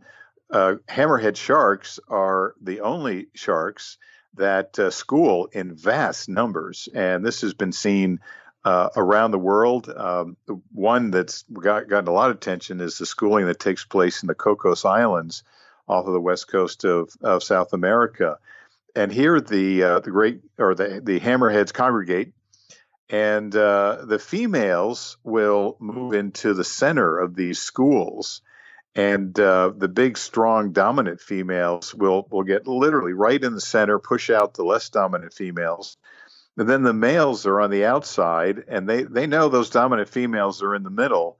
uh, 0.53 0.75
hammerhead 0.87 1.35
sharks 1.35 1.99
are 2.07 2.53
the 2.61 2.81
only 2.81 3.27
sharks 3.33 3.97
that 4.35 4.77
uh, 4.77 4.91
school 4.91 5.49
in 5.51 5.75
vast 5.75 6.29
numbers. 6.29 6.87
And 6.93 7.25
this 7.25 7.41
has 7.41 7.53
been 7.53 7.71
seen 7.71 8.19
uh, 8.63 8.89
around 8.95 9.31
the 9.31 9.39
world. 9.39 9.89
Um, 9.89 10.37
one 10.71 11.11
that's 11.11 11.43
got, 11.51 11.87
gotten 11.89 12.07
a 12.07 12.13
lot 12.13 12.29
of 12.29 12.37
attention 12.37 12.81
is 12.81 12.97
the 12.97 13.05
schooling 13.05 13.47
that 13.47 13.59
takes 13.59 13.83
place 13.83 14.21
in 14.21 14.27
the 14.27 14.35
Cocos 14.35 14.85
Islands 14.85 15.43
off 15.87 16.05
of 16.05 16.13
the 16.13 16.21
west 16.21 16.47
coast 16.47 16.85
of, 16.85 17.09
of 17.21 17.43
South 17.43 17.73
America. 17.73 18.37
And 18.95 19.11
here 19.11 19.41
the 19.41 19.83
uh, 19.83 19.99
the 20.01 20.11
great 20.11 20.41
or 20.59 20.75
the 20.75 21.01
the 21.03 21.19
hammerheads 21.19 21.73
congregate 21.73 22.31
and 23.09 23.53
uh, 23.55 24.05
the 24.05 24.19
females 24.19 25.17
will 25.23 25.77
move 25.79 26.13
into 26.13 26.53
the 26.53 26.63
center 26.63 27.17
of 27.17 27.35
these 27.35 27.59
schools 27.59 28.41
and 28.95 29.39
uh, 29.39 29.71
the 29.75 29.87
big 29.87 30.17
strong 30.17 30.71
dominant 30.71 31.19
females 31.19 31.93
will 31.93 32.27
will 32.29 32.43
get 32.43 32.67
literally 32.67 33.13
right 33.13 33.43
in 33.43 33.53
the 33.53 33.61
center 33.61 33.99
push 33.99 34.29
out 34.29 34.53
the 34.53 34.63
less 34.63 34.89
dominant 34.89 35.33
females. 35.33 35.97
And 36.55 36.69
then 36.69 36.83
the 36.83 36.93
males 36.93 37.47
are 37.47 37.59
on 37.59 37.71
the 37.71 37.85
outside 37.85 38.63
and 38.67 38.87
they 38.87 39.03
they 39.03 39.25
know 39.25 39.49
those 39.49 39.69
dominant 39.69 40.09
females 40.09 40.61
are 40.61 40.75
in 40.75 40.83
the 40.83 40.91
middle 40.91 41.37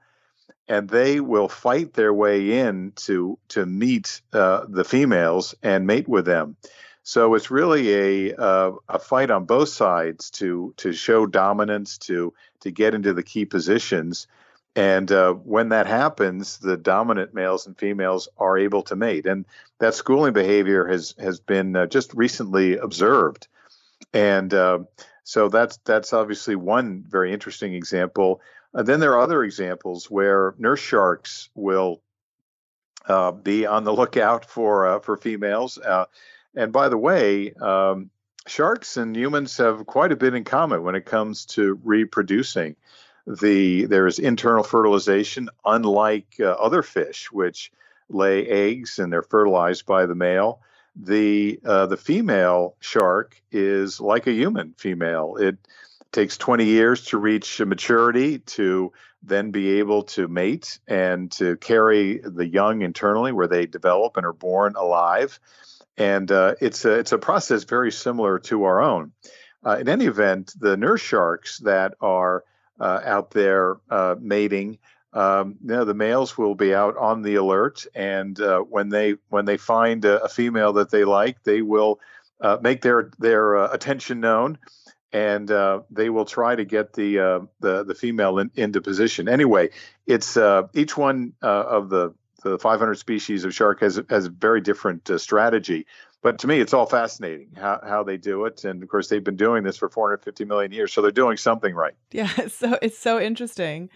and 0.68 0.90
they 0.90 1.20
will 1.20 1.50
fight 1.50 1.94
their 1.94 2.14
way 2.14 2.60
in 2.60 2.94
to 2.96 3.38
to 3.50 3.66
meet 3.66 4.22
uh, 4.32 4.66
the 4.68 4.84
females 4.84 5.56
and 5.62 5.86
mate 5.86 6.08
with 6.08 6.26
them. 6.26 6.56
So 7.04 7.36
it's 7.36 7.52
really 7.52 7.94
a 8.30 8.36
uh, 8.36 8.72
a 8.88 8.98
fight 8.98 9.30
on 9.30 9.46
both 9.46 9.70
sides 9.70 10.30
to 10.32 10.74
to 10.78 10.94
show 10.94 11.26
dominance, 11.26 11.98
to 12.00 12.34
to 12.62 12.72
get 12.72 12.94
into 12.94 13.14
the 13.14 13.24
key 13.24 13.46
positions, 13.46 14.28
and 14.76 15.12
uh, 15.12 15.34
when 15.34 15.70
that 15.70 15.86
happens, 15.86 16.58
the 16.58 16.78
dominant 16.78 17.34
males 17.34 17.68
and 17.68 17.78
females 17.78 18.28
are 18.38 18.58
able 18.58 18.82
to 18.84 18.96
mate, 18.96 19.26
and 19.26 19.46
that 19.80 19.94
schooling 19.94 20.34
behavior 20.34 20.88
has 20.88 21.14
has 21.20 21.40
been 21.40 21.76
uh, 21.76 21.86
just 21.86 22.14
recently 22.14 22.78
observed, 22.78 23.48
and 24.14 24.54
uh, 24.54 24.80
so 25.24 25.48
that's 25.50 25.78
that's 25.86 26.12
obviously 26.14 26.56
one 26.56 27.04
very 27.08 27.32
interesting 27.32 27.76
example. 27.76 28.42
Uh, 28.74 28.82
then 28.82 29.00
there 29.00 29.14
are 29.14 29.22
other 29.22 29.44
examples 29.44 30.10
where 30.10 30.56
nurse 30.58 30.80
sharks 30.80 31.50
will 31.54 32.02
uh, 33.08 33.32
be 33.32 33.68
on 33.68 33.84
the 33.84 33.94
lookout 33.94 34.46
for 34.46 34.88
uh, 34.88 35.00
for 35.00 35.18
females. 35.18 35.78
And 36.56 36.72
by 36.72 36.90
the 36.90 36.98
way, 36.98 37.52
um, 37.54 38.12
sharks 38.48 38.98
and 38.98 39.16
humans 39.16 39.58
have 39.58 39.86
quite 39.86 40.12
a 40.12 40.16
bit 40.16 40.36
in 40.36 40.44
common 40.44 40.84
when 40.84 40.96
it 40.96 41.06
comes 41.06 41.46
to 41.46 41.80
reproducing. 41.84 42.76
The 43.26 43.86
there's 43.86 44.20
internal 44.20 44.64
fertilization, 44.64 45.50
unlike 45.66 46.36
uh, 46.40 46.52
other 46.52 46.84
fish, 46.84 47.32
which 47.32 47.72
lay 48.10 48.48
eggs 48.48 49.00
and 49.00 49.12
they're 49.12 49.22
fertilized 49.22 49.86
by 49.86 50.06
the 50.06 50.16
male. 50.16 50.60
The 50.96 51.60
uh, 51.66 51.86
the 51.88 51.98
female 51.98 52.76
shark 52.80 53.42
is 53.52 54.00
like 54.00 54.28
a 54.28 54.34
human 54.34 54.74
female. 54.78 55.38
It 55.38 55.58
takes 56.12 56.38
20 56.38 56.66
years 56.66 57.06
to 57.06 57.18
reach 57.18 57.60
maturity 57.60 58.40
to 58.40 58.92
then 59.24 59.52
be 59.52 59.80
able 59.80 60.04
to 60.04 60.28
mate 60.28 60.80
and 60.88 61.32
to 61.32 61.58
carry 61.58 62.20
the 62.20 62.46
young 62.46 62.84
internally 62.84 63.32
where 63.32 63.48
they 63.48 63.66
develop 63.66 64.18
and 64.18 64.26
are 64.26 64.34
born 64.34 64.76
alive 64.76 65.40
and 65.98 66.32
uh, 66.32 66.56
it's 66.60 66.86
a 66.86 66.94
it's 66.94 67.12
a 67.12 67.18
process 67.18 67.64
very 67.64 67.92
similar 67.92 68.40
to 68.40 68.64
our 68.64 68.82
own. 68.82 69.12
Uh, 69.66 69.78
in 69.80 69.88
any 69.88 70.06
event, 70.06 70.54
the 70.60 70.76
nurse 70.76 71.02
sharks 71.02 71.60
that 71.60 71.94
are 72.02 72.44
out 72.80 73.32
there 73.32 73.78
uh, 73.90 74.16
mating, 74.20 74.78
um, 75.14 75.58
you 75.62 75.68
know, 75.68 75.86
the 75.86 75.94
males 75.94 76.38
will 76.38 76.56
be 76.56 76.74
out 76.74 76.98
on 76.98 77.22
the 77.22 77.36
alert, 77.36 77.86
and 77.94 78.40
uh, 78.42 78.60
when 78.62 78.90
they 78.90 79.16
when 79.30 79.46
they 79.46 79.58
find 79.58 80.06
a, 80.06 80.24
a, 80.24 80.30
female 80.30 80.74
that 80.74 80.90
they 80.90 81.04
like, 81.04 81.44
they 81.44 81.62
will 81.62 82.00
uh, 82.42 82.58
make 82.62 82.82
their 82.82 83.12
their 83.20 83.56
attention 83.66 84.20
known. 84.20 84.58
And 85.12 85.48
they 85.92 86.10
will 86.10 86.26
try 86.26 86.56
to 86.56 86.66
get 86.66 86.94
the 86.94 87.48
the, 87.60 87.84
the 87.84 87.94
female 87.94 88.40
in, 88.40 88.50
into 88.56 88.82
position. 88.82 89.30
Anyway, 89.30 89.70
it's 90.08 90.36
each 90.74 90.98
one 90.98 91.34
of 91.44 91.90
the 91.90 92.16
the 92.44 92.60
500 92.60 92.96
species 92.96 93.46
of 93.46 93.54
shark 93.54 93.80
has 93.80 94.02
has 94.10 94.26
a 94.26 94.30
very 94.30 94.62
different 94.62 95.10
uh, 95.10 95.18
strategy. 95.18 95.88
But 96.24 96.40
to 96.40 96.48
me, 96.48 96.62
it's 96.62 96.74
all 96.74 96.86
fascinating 96.86 97.50
how, 97.56 97.82
how 97.86 98.02
they 98.02 98.16
do 98.16 98.46
it, 98.46 98.64
and 98.64 98.82
of 98.82 98.90
course, 98.90 99.10
they've 99.10 99.24
been 99.24 99.36
doing 99.36 99.64
this 99.64 99.78
for 99.78 99.90
450 99.90 100.46
million 100.46 100.72
years, 100.72 100.94
so 100.94 101.02
they're 101.02 101.12
doing 101.12 101.38
something 101.38 101.76
right. 101.76 101.94
Yeah, 102.12 102.32
so 102.48 102.80
it's 102.82 102.98
so 102.98 103.20
interesting. 103.20 103.90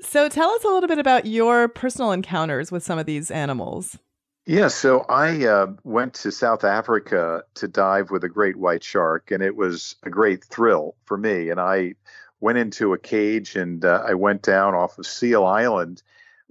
So 0.00 0.28
tell 0.28 0.50
us 0.50 0.64
a 0.64 0.68
little 0.68 0.88
bit 0.88 0.98
about 0.98 1.26
your 1.26 1.68
personal 1.68 2.10
encounters 2.10 2.72
with 2.72 2.82
some 2.82 2.98
of 2.98 3.06
these 3.06 3.30
animals. 3.30 3.98
Yeah, 4.46 4.68
so 4.68 5.00
I 5.08 5.46
uh, 5.46 5.68
went 5.84 6.14
to 6.14 6.32
South 6.32 6.64
Africa 6.64 7.44
to 7.54 7.68
dive 7.68 8.10
with 8.10 8.24
a 8.24 8.28
great 8.28 8.56
white 8.56 8.82
shark, 8.82 9.30
and 9.30 9.42
it 9.42 9.54
was 9.54 9.94
a 10.02 10.10
great 10.10 10.42
thrill 10.44 10.96
for 11.04 11.16
me. 11.16 11.50
And 11.50 11.60
I 11.60 11.94
went 12.40 12.58
into 12.58 12.92
a 12.92 12.98
cage 12.98 13.54
and 13.54 13.84
uh, 13.84 14.02
I 14.04 14.14
went 14.14 14.42
down 14.42 14.74
off 14.74 14.98
of 14.98 15.06
Seal 15.06 15.44
Island 15.44 16.02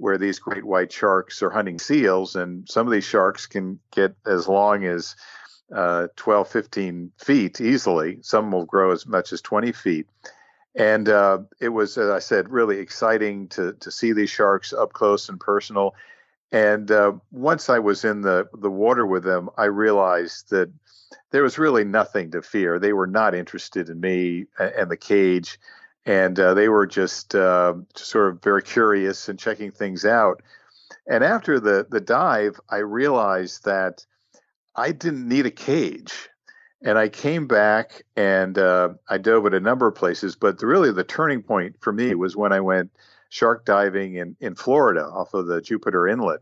where 0.02 0.18
these 0.18 0.40
great 0.40 0.64
white 0.64 0.92
sharks 0.92 1.44
are 1.44 1.52
hunting 1.52 1.78
seals, 1.78 2.36
and 2.36 2.68
some 2.68 2.88
of 2.88 2.92
these 2.92 3.06
sharks 3.06 3.46
can 3.46 3.80
get 3.92 4.16
as 4.26 4.48
long 4.48 4.84
as 4.84 5.16
uh, 5.74 6.08
12, 6.16 6.48
15 6.48 7.12
feet 7.20 7.62
easily. 7.62 8.18
Some 8.24 8.52
will 8.52 8.66
grow 8.66 8.92
as 8.92 9.06
much 9.06 9.32
as 9.32 9.42
20 9.42 9.72
feet. 9.74 10.08
And 10.76 11.08
uh, 11.08 11.40
it 11.60 11.70
was, 11.70 12.00
as 12.00 12.10
I 12.10 12.18
said, 12.18 12.50
really 12.50 12.80
exciting 12.80 13.48
to 13.50 13.74
to 13.74 13.92
see 13.92 14.14
these 14.14 14.32
sharks 14.32 14.74
up 14.74 14.92
close 14.92 15.30
and 15.30 15.40
personal. 15.40 15.94
And 16.52 16.90
uh, 16.90 17.14
once 17.32 17.70
I 17.70 17.78
was 17.78 18.04
in 18.04 18.22
the 18.22 18.48
the 18.54 18.72
water 18.72 19.06
with 19.06 19.24
them, 19.24 19.50
I 19.56 19.66
realized 19.66 20.50
that 20.50 20.72
there 21.30 21.44
was 21.44 21.60
really 21.60 21.84
nothing 21.84 22.32
to 22.32 22.42
fear. 22.42 22.80
They 22.80 22.94
were 22.94 23.08
not 23.08 23.36
interested 23.36 23.90
in 23.90 24.00
me 24.00 24.48
and 24.58 24.90
the 24.90 24.98
cage 24.98 25.60
and 26.06 26.40
uh, 26.40 26.54
they 26.54 26.70
were 26.70 26.88
just 26.88 27.36
uh, 27.36 27.74
sort 27.96 28.30
of 28.30 28.42
very 28.42 28.64
curious 28.64 29.30
and 29.30 29.38
checking 29.38 29.72
things 29.72 30.06
out. 30.06 30.42
And 31.08 31.24
after 31.24 31.60
the 31.60 31.86
the 31.90 32.02
dive, 32.02 32.60
I 32.70 32.78
realized 32.78 33.66
that 33.66 34.06
I 34.76 34.92
didn't 34.92 35.28
need 35.28 35.46
a 35.46 35.52
cage, 35.52 36.30
and 36.82 36.98
I 36.98 37.10
came 37.10 37.48
back 37.48 38.04
and 38.16 38.58
uh, 38.58 38.90
I 39.10 39.18
dove 39.18 39.46
at 39.46 39.54
a 39.54 39.60
number 39.60 39.88
of 39.88 39.96
places. 39.96 40.36
But 40.36 40.62
really, 40.62 40.92
the 40.92 41.04
turning 41.04 41.44
point 41.44 41.76
for 41.80 41.92
me 41.92 42.16
was 42.16 42.36
when 42.36 42.54
I 42.54 42.60
went 42.60 42.92
shark 43.30 43.66
diving 43.66 44.16
in 44.16 44.36
in 44.40 44.56
Florida 44.56 45.06
off 45.06 45.34
of 45.34 45.48
the 45.48 45.62
Jupiter 45.62 46.08
Inlet, 46.08 46.42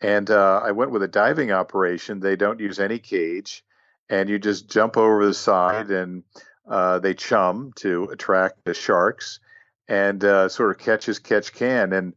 and 0.00 0.30
uh, 0.30 0.60
I 0.64 0.72
went 0.72 0.90
with 0.90 1.02
a 1.02 1.08
diving 1.08 1.52
operation. 1.52 2.20
They 2.20 2.36
don't 2.36 2.60
use 2.60 2.78
any 2.78 2.98
cage, 2.98 3.64
and 4.08 4.28
you 4.28 4.38
just 4.38 4.70
jump 4.70 4.96
over 4.96 5.26
the 5.26 5.34
side 5.34 5.90
and 5.90 6.24
uh, 6.68 6.98
they 6.98 7.14
chum 7.14 7.72
to 7.76 8.04
attract 8.04 8.64
the 8.64 8.74
sharks 8.74 9.40
and 9.88 10.24
uh, 10.24 10.48
sort 10.48 10.70
of 10.70 10.78
catch 10.78 11.08
as 11.08 11.18
catch 11.18 11.52
can. 11.52 11.92
And 11.92 12.14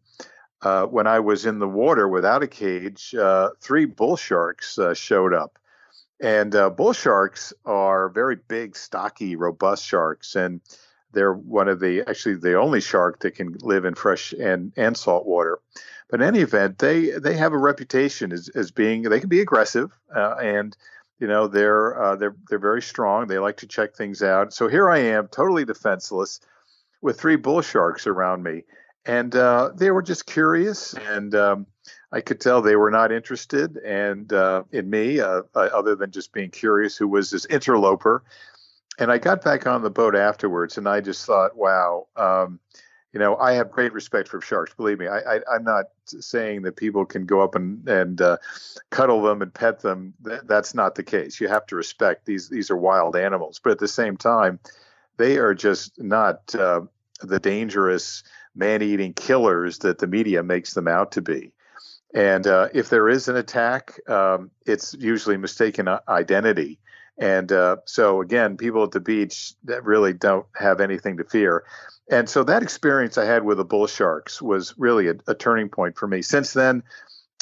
uh, 0.62 0.86
when 0.86 1.08
I 1.08 1.20
was 1.20 1.46
in 1.46 1.60
the 1.60 1.68
water 1.68 2.08
without 2.08 2.44
a 2.44 2.48
cage, 2.48 3.14
uh, 3.16 3.50
three 3.62 3.86
bull 3.86 4.18
sharks 4.18 4.78
uh, 4.78 4.94
showed 4.94 5.34
up. 5.34 5.58
And 6.22 6.56
uh, 6.56 6.70
bull 6.70 6.94
sharks 6.94 7.54
are 7.66 8.10
very 8.10 8.38
big, 8.48 8.76
stocky, 8.78 9.36
robust 9.36 9.86
sharks. 9.86 10.36
And 10.36 10.62
they're 11.12 11.34
one 11.34 11.68
of 11.68 11.80
the, 11.80 12.04
actually, 12.08 12.36
the 12.36 12.58
only 12.58 12.82
shark 12.82 13.20
that 13.20 13.36
can 13.36 13.58
live 13.62 13.86
in 13.86 13.96
fresh 13.96 14.32
and, 14.34 14.72
and 14.78 14.96
salt 14.96 15.26
water. 15.26 15.60
But 16.10 16.22
in 16.22 16.28
any 16.28 16.40
event, 16.40 16.78
they, 16.78 17.10
they 17.10 17.36
have 17.36 17.52
a 17.52 17.58
reputation 17.58 18.32
as, 18.32 18.48
as 18.50 18.72
being, 18.72 19.02
they 19.02 19.20
can 19.20 19.30
be 19.30 19.42
aggressive 19.42 19.92
and 20.14 20.78
you 21.20 21.28
know 21.28 21.48
they're 21.48 22.02
uh, 22.02 22.16
they're 22.16 22.36
they're 22.50 22.60
very 22.60 22.82
strong. 22.82 23.28
They 23.28 23.40
like 23.40 23.58
to 23.58 23.68
check 23.68 23.96
things 23.96 24.22
out. 24.22 24.54
So 24.54 24.68
here 24.68 24.90
I 24.90 25.00
am, 25.00 25.28
totally 25.28 25.66
defenseless, 25.66 26.40
with 27.02 27.20
three 27.20 27.36
bull 27.36 27.62
sharks 27.62 28.08
around 28.08 28.44
me, 28.44 28.64
and 29.06 29.36
uh, 29.36 29.72
they 29.76 29.92
were 29.92 30.02
just 30.02 30.26
curious, 30.26 30.94
and 30.94 31.34
um, 31.36 31.68
I 32.12 32.22
could 32.22 32.40
tell 32.40 32.62
they 32.62 32.76
were 32.76 32.92
not 32.92 33.12
interested 33.12 33.78
and 33.78 34.32
uh, 34.32 34.64
in 34.72 34.90
me, 34.90 35.20
uh, 35.20 35.44
uh, 35.54 35.70
other 35.74 35.96
than 35.96 36.12
just 36.12 36.34
being 36.34 36.50
curious. 36.50 36.98
Who 36.98 37.08
was 37.08 37.30
this 37.30 37.46
interloper? 37.48 38.24
And 38.98 39.12
I 39.12 39.18
got 39.18 39.44
back 39.44 39.68
on 39.68 39.82
the 39.82 39.90
boat 39.90 40.16
afterwards, 40.16 40.78
and 40.78 40.88
I 40.88 41.02
just 41.02 41.26
thought, 41.26 41.58
wow. 41.58 42.08
Um, 42.16 42.60
you 43.16 43.20
know, 43.20 43.38
I 43.38 43.54
have 43.54 43.72
great 43.72 43.94
respect 43.94 44.28
for 44.28 44.42
sharks. 44.42 44.74
Believe 44.74 45.00
me, 45.00 45.08
I, 45.08 45.38
I, 45.38 45.56
am 45.56 45.64
not 45.64 45.86
saying 46.06 46.64
that 46.64 46.76
people 46.76 47.06
can 47.06 47.26
go 47.26 47.40
up 47.40 47.56
and 47.56 47.88
and 47.88 48.20
uh, 48.22 48.38
cuddle 48.90 49.22
them 49.22 49.42
and 49.42 49.54
pet 49.54 49.80
them. 49.80 50.14
that's 50.20 50.76
not 50.76 50.96
the 50.96 51.04
case. 51.04 51.40
You 51.40 51.48
have 51.48 51.66
to 51.68 51.78
respect 51.78 52.26
these. 52.26 52.50
These 52.50 52.70
are 52.70 52.76
wild 52.76 53.16
animals, 53.16 53.62
but 53.64 53.72
at 53.72 53.80
the 53.80 53.88
same 53.88 54.18
time, 54.18 54.60
they 55.16 55.38
are 55.38 55.54
just 55.54 55.98
not 55.98 56.54
uh, 56.56 56.82
the 57.22 57.40
dangerous 57.40 58.22
man-eating 58.54 59.14
killers 59.14 59.78
that 59.80 60.00
the 60.00 60.08
media 60.08 60.44
makes 60.44 60.74
them 60.74 60.90
out 60.90 61.14
to 61.14 61.22
be. 61.22 61.54
And 62.14 62.46
uh, 62.46 62.68
if 62.74 62.90
there 62.90 63.08
is 63.08 63.30
an 63.30 63.38
attack, 63.38 63.98
um, 64.10 64.52
it's 64.66 64.94
usually 64.94 65.38
mistaken 65.38 65.88
identity. 66.10 66.80
And 67.18 67.50
uh, 67.54 67.78
so 67.86 68.22
again, 68.22 68.58
people 68.58 68.84
at 68.84 68.92
the 68.92 69.00
beach 69.00 69.54
that 69.64 69.86
really 69.86 70.12
don't 70.12 70.46
have 70.60 70.82
anything 70.82 71.16
to 71.18 71.24
fear. 71.24 71.64
And 72.10 72.30
so 72.30 72.44
that 72.44 72.62
experience 72.62 73.18
I 73.18 73.26
had 73.26 73.44
with 73.44 73.58
the 73.58 73.66
bull 73.66 73.88
sharks 73.88 74.42
was 74.42 74.76
really 74.78 75.08
a, 75.08 75.16
a 75.28 75.34
turning 75.34 75.70
point 75.70 75.98
for 75.98 76.08
me. 76.08 76.22
Since 76.22 76.54
then, 76.54 76.84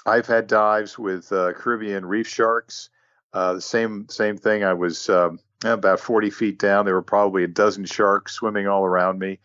I've 0.06 0.28
had 0.28 0.48
dives 0.48 0.98
with 0.98 1.32
uh, 1.32 1.54
Caribbean 1.54 2.06
reef 2.06 2.28
sharks. 2.28 2.90
Uh, 3.34 3.54
the 3.54 3.62
same 3.62 4.08
same 4.10 4.38
thing. 4.38 4.64
I 4.64 4.74
was 4.74 5.10
um, 5.10 5.40
about 5.66 6.00
40 6.00 6.30
feet 6.30 6.60
down. 6.60 6.86
There 6.86 6.94
were 6.94 7.02
probably 7.02 7.44
a 7.44 7.48
dozen 7.48 7.86
sharks 7.86 8.34
swimming 8.34 8.68
all 8.68 8.86
around 8.86 9.20
me, 9.20 9.40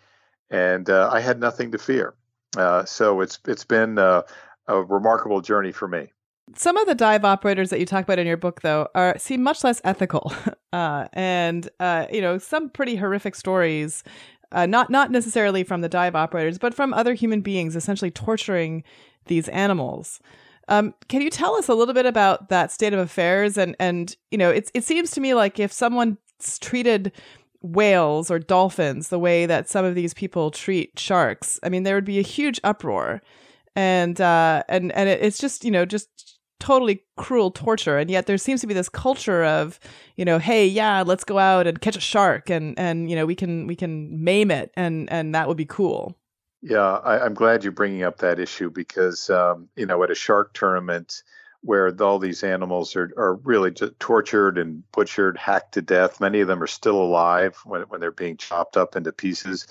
and 0.51 0.89
uh, 0.91 1.11
I 1.13 1.21
had 1.21 1.41
nothing 1.41 1.73
to 1.73 1.79
fear. 1.79 2.15
Uh, 2.57 2.85
so 2.85 3.21
it's 3.21 3.39
it's 3.47 3.65
been 3.65 3.99
uh, 3.99 4.23
a 4.67 4.83
remarkable 4.83 5.41
journey 5.41 5.73
for 5.73 5.89
me. 5.89 6.13
Some 6.55 6.79
of 6.79 6.87
the 6.87 6.95
dive 6.95 7.25
operators 7.25 7.71
that 7.71 7.79
you 7.79 7.87
talk 7.87 8.05
about 8.05 8.19
in 8.19 8.27
your 8.27 8.39
book, 8.39 8.63
though, 8.63 8.89
are 8.95 9.19
seem 9.19 9.43
much 9.43 9.65
less 9.65 9.81
ethical, 9.85 10.33
uh, 10.73 11.09
and 11.13 11.69
uh, 11.81 12.07
you 12.13 12.21
know 12.21 12.39
some 12.39 12.71
pretty 12.71 12.97
horrific 12.97 13.35
stories 13.35 14.05
uh, 14.53 14.67
not 14.67 14.91
not 14.91 15.11
necessarily 15.11 15.63
from 15.63 15.81
the 15.81 15.89
dive 15.89 16.15
operators, 16.15 16.59
but 16.59 16.75
from 16.75 16.95
other 16.95 17.15
human 17.15 17.41
beings, 17.41 17.77
essentially 17.77 18.11
torturing 18.11 18.83
these 19.27 19.49
animals. 19.49 20.21
Um, 20.69 20.95
can 21.09 21.23
you 21.23 21.31
tell 21.31 21.55
us 21.55 21.69
a 21.69 21.75
little 21.75 21.95
bit 21.95 22.07
about 22.07 22.51
that 22.51 22.71
state 22.71 22.93
of 22.93 22.99
affairs? 22.99 23.57
And 23.57 23.77
and 23.79 24.15
you 24.31 24.39
know, 24.39 24.51
it 24.51 24.71
it 24.75 24.85
seems 24.85 25.11
to 25.13 25.21
me 25.21 25.35
like 25.35 25.59
if 25.59 25.73
someone 25.73 26.19
treated 26.61 27.12
whales 27.61 28.31
or 28.31 28.39
dolphins 28.39 29.09
the 29.09 29.18
way 29.18 29.45
that 29.45 29.68
some 29.68 29.85
of 29.85 29.95
these 29.95 30.14
people 30.14 30.51
treat 30.51 30.99
sharks, 30.99 31.59
I 31.62 31.68
mean, 31.68 31.83
there 31.83 31.95
would 31.95 32.05
be 32.05 32.18
a 32.18 32.22
huge 32.22 32.61
uproar. 32.64 33.22
And 33.77 34.20
uh, 34.20 34.64
and 34.68 34.93
and 34.93 35.09
it's 35.09 35.39
just 35.39 35.64
you 35.64 35.70
know 35.70 35.85
just 35.85 36.38
totally 36.61 37.05
cruel 37.17 37.51
torture 37.51 37.99
and 37.99 38.11
yet 38.11 38.27
there 38.27 38.39
seems 38.39 38.61
to 38.61 38.67
be 38.67 38.75
this 38.75 38.89
culture 38.89 39.45
of 39.45 39.79
you 40.17 40.25
know 40.25 40.39
hey 40.39 40.67
yeah 40.67 41.03
let's 41.07 41.25
go 41.25 41.39
out 41.39 41.67
and 41.67 41.81
catch 41.81 41.97
a 41.97 42.01
shark 42.01 42.51
and 42.51 42.79
and 42.79 43.09
you 43.09 43.17
know 43.17 43.25
we 43.25 43.35
can 43.35 43.67
we 43.67 43.77
can 43.77 44.23
maim 44.23 44.51
it 44.51 44.71
and 44.75 45.11
and 45.13 45.35
that 45.35 45.49
would 45.49 45.57
be 45.57 45.65
cool. 45.65 46.17
Yeah 46.61 46.97
I, 47.05 47.25
am 47.25 47.35
glad 47.35 47.63
you're 47.63 47.73
bringing 47.73 48.03
up 48.03 48.19
that 48.19 48.41
issue 48.41 48.71
because 48.71 49.31
um, 49.31 49.69
you 49.77 49.87
know 49.87 50.03
at 50.03 50.11
a 50.11 50.15
shark 50.15 50.53
tournament 50.55 51.23
where 51.63 51.95
all 52.03 52.19
these 52.19 52.45
animals 52.45 52.95
are, 52.97 53.13
are 53.17 53.35
really 53.35 53.71
just 53.71 53.99
tortured 54.01 54.59
and 54.59 54.83
butchered 54.93 55.37
hacked 55.37 55.75
to 55.75 55.83
death 55.83 56.21
many 56.21 56.41
of 56.41 56.49
them 56.49 56.63
are 56.63 56.69
still 56.69 57.01
alive 57.01 57.57
when, 57.65 57.83
when 57.83 58.01
they're 58.01 58.11
being 58.11 58.37
chopped 58.37 58.77
up 58.77 58.97
into 58.97 59.13
pieces. 59.13 59.69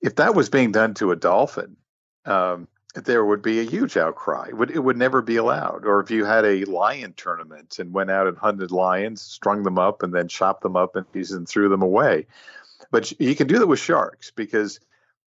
If 0.00 0.16
that 0.16 0.34
was 0.34 0.48
being 0.48 0.72
done 0.72 0.94
to 0.94 1.12
a 1.12 1.16
dolphin 1.16 1.76
um, 2.26 2.68
there 3.04 3.24
would 3.24 3.42
be 3.42 3.60
a 3.60 3.64
huge 3.64 3.96
outcry. 3.96 4.46
It 4.48 4.56
would, 4.56 4.70
it 4.70 4.78
would 4.78 4.96
never 4.96 5.22
be 5.22 5.36
allowed. 5.36 5.84
Or 5.84 6.00
if 6.00 6.10
you 6.10 6.24
had 6.24 6.44
a 6.44 6.64
lion 6.64 7.14
tournament 7.16 7.78
and 7.78 7.92
went 7.92 8.10
out 8.10 8.26
and 8.26 8.36
hunted 8.36 8.70
lions, 8.70 9.22
strung 9.22 9.62
them 9.62 9.78
up, 9.78 10.02
and 10.02 10.14
then 10.14 10.28
chopped 10.28 10.62
them 10.62 10.76
up 10.76 10.96
in 10.96 11.04
pieces 11.04 11.36
and 11.36 11.48
threw 11.48 11.68
them 11.68 11.82
away. 11.82 12.26
But 12.90 13.18
you 13.20 13.34
can 13.34 13.46
do 13.46 13.58
that 13.58 13.66
with 13.66 13.80
sharks 13.80 14.30
because 14.30 14.80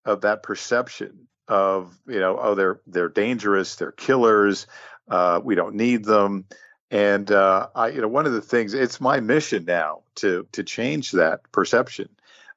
of 0.06 0.22
that 0.22 0.44
perception 0.44 1.28
of 1.48 2.00
you 2.08 2.20
know 2.20 2.38
oh 2.40 2.54
they're 2.56 2.80
they're 2.88 3.10
dangerous, 3.10 3.76
they're 3.76 3.92
killers, 3.92 4.68
uh, 5.10 5.42
we 5.44 5.56
don't 5.56 5.76
need 5.76 6.06
them. 6.06 6.46
And 6.92 7.32
uh, 7.32 7.68
I, 7.76 7.90
you 7.90 8.02
know, 8.02 8.08
one 8.08 8.26
of 8.26 8.34
the 8.34 8.42
things 8.42 8.74
it's 8.74 9.02
my 9.02 9.20
mission 9.20 9.66
now 9.66 10.02
to 10.16 10.48
to 10.54 10.64
change 10.64 11.12
that 11.12 11.42
perception 11.52 12.10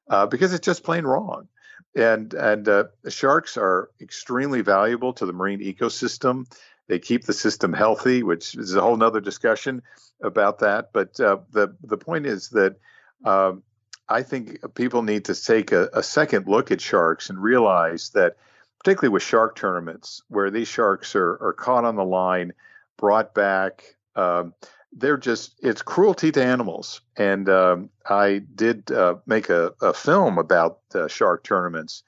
uh, 0.09 0.25
because 0.25 0.53
it's 0.53 0.65
just 0.65 0.83
plain 0.83 1.03
wrong 1.03 1.47
and 1.95 2.33
and 2.33 2.67
uh, 2.67 2.85
sharks 3.09 3.57
are 3.57 3.89
extremely 4.01 4.61
valuable 4.61 5.13
to 5.13 5.25
the 5.25 5.33
marine 5.33 5.59
ecosystem. 5.59 6.45
They 6.87 6.99
keep 6.99 7.25
the 7.25 7.33
system 7.33 7.73
healthy, 7.73 8.23
which 8.23 8.55
is 8.55 8.75
a 8.75 8.81
whole 8.81 8.97
nother 8.97 9.21
discussion 9.21 9.81
about 10.21 10.59
that. 10.59 10.91
But 10.93 11.19
uh, 11.19 11.37
the 11.51 11.75
the 11.83 11.97
point 11.97 12.25
is 12.25 12.49
that 12.49 12.75
um, 13.23 13.63
I 14.09 14.23
think 14.23 14.59
people 14.75 15.03
need 15.03 15.25
to 15.25 15.35
take 15.35 15.71
a, 15.71 15.89
a, 15.93 16.03
second 16.03 16.47
look 16.47 16.71
at 16.71 16.81
sharks 16.81 17.29
and 17.29 17.41
realize 17.41 18.09
that, 18.09 18.35
particularly 18.79 19.13
with 19.13 19.23
shark 19.23 19.55
tournaments, 19.55 20.23
where 20.27 20.51
these 20.51 20.67
sharks 20.67 21.15
are 21.15 21.37
are 21.41 21.53
caught 21.53 21.85
on 21.85 21.95
the 21.95 22.05
line, 22.05 22.53
brought 22.97 23.33
back. 23.33 23.95
Um, 24.15 24.53
they're 24.95 25.17
just 25.17 25.55
it's 25.61 25.81
cruelty 25.81 26.31
to 26.31 26.43
animals. 26.43 27.01
And 27.17 27.49
um, 27.49 27.89
i 28.09 28.41
did 28.55 28.91
uh, 28.91 29.15
make 29.25 29.49
a, 29.49 29.73
a, 29.81 29.93
film 29.93 30.37
about 30.37 30.79
uh, 30.93 31.07
shark 31.07 31.43
tournaments. 31.43 32.03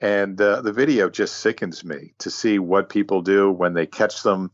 And 0.00 0.40
uh, 0.40 0.62
the 0.62 0.72
video 0.72 1.08
just 1.08 1.36
sickens 1.36 1.84
me 1.84 2.14
to 2.18 2.30
see 2.30 2.58
what 2.58 2.88
people 2.88 3.22
do 3.22 3.50
when 3.50 3.74
they 3.74 3.86
catch 3.86 4.22
them. 4.22 4.50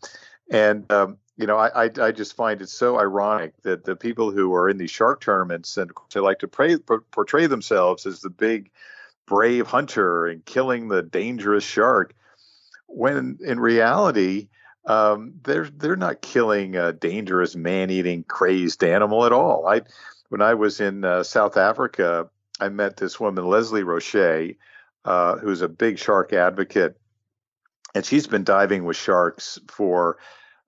And 0.51 0.91
um, 0.93 1.19
you 1.37 1.47
know 1.47 1.57
I, 1.57 1.85
I, 1.85 1.91
I 2.01 2.13
just 2.13 2.37
find 2.37 2.61
it 2.61 2.69
so 2.69 2.99
ironic 2.99 3.55
that 3.63 3.85
the 3.85 3.97
people 3.97 4.31
who 4.31 4.53
are 4.55 4.69
in 4.69 4.77
these 4.77 4.91
shark 4.91 5.21
tournaments 5.21 5.77
and 5.77 5.91
they 6.13 6.21
like 6.21 6.41
to 6.41 6.49
pray, 6.49 6.77
portray 7.11 7.47
themselves 7.47 8.07
as 8.07 8.21
the 8.21 8.31
big 8.31 8.71
brave 9.27 9.67
hunter 9.67 10.27
and 10.27 10.45
killing 10.45 10.89
the 10.89 11.03
dangerous 11.03 11.65
shark 11.65 12.15
when 12.87 13.39
in 13.45 13.61
reality 13.61 14.49
um, 14.89 15.35
they're 15.45 15.69
they're 15.69 15.97
not 15.97 16.23
killing 16.23 16.75
a 16.75 16.93
dangerous 16.93 17.55
man-eating 17.55 18.25
crazed 18.25 18.83
animal 18.83 19.27
at 19.27 19.33
all. 19.33 19.67
I 19.69 19.83
when 20.31 20.41
I 20.41 20.55
was 20.55 20.81
in 20.81 21.05
uh, 21.05 21.23
South 21.23 21.57
Africa, 21.57 22.29
I 22.59 22.71
met 22.71 22.97
this 22.97 23.21
woman 23.21 23.47
Leslie 23.47 23.83
Rochat, 23.83 24.57
uh, 25.05 25.37
who's 25.37 25.61
a 25.61 25.69
big 25.69 25.99
shark 25.99 26.33
advocate, 26.33 26.99
and 27.95 28.05
she's 28.05 28.27
been 28.27 28.45
diving 28.45 28.85
with 28.85 28.97
sharks 28.97 29.59
for 29.69 30.19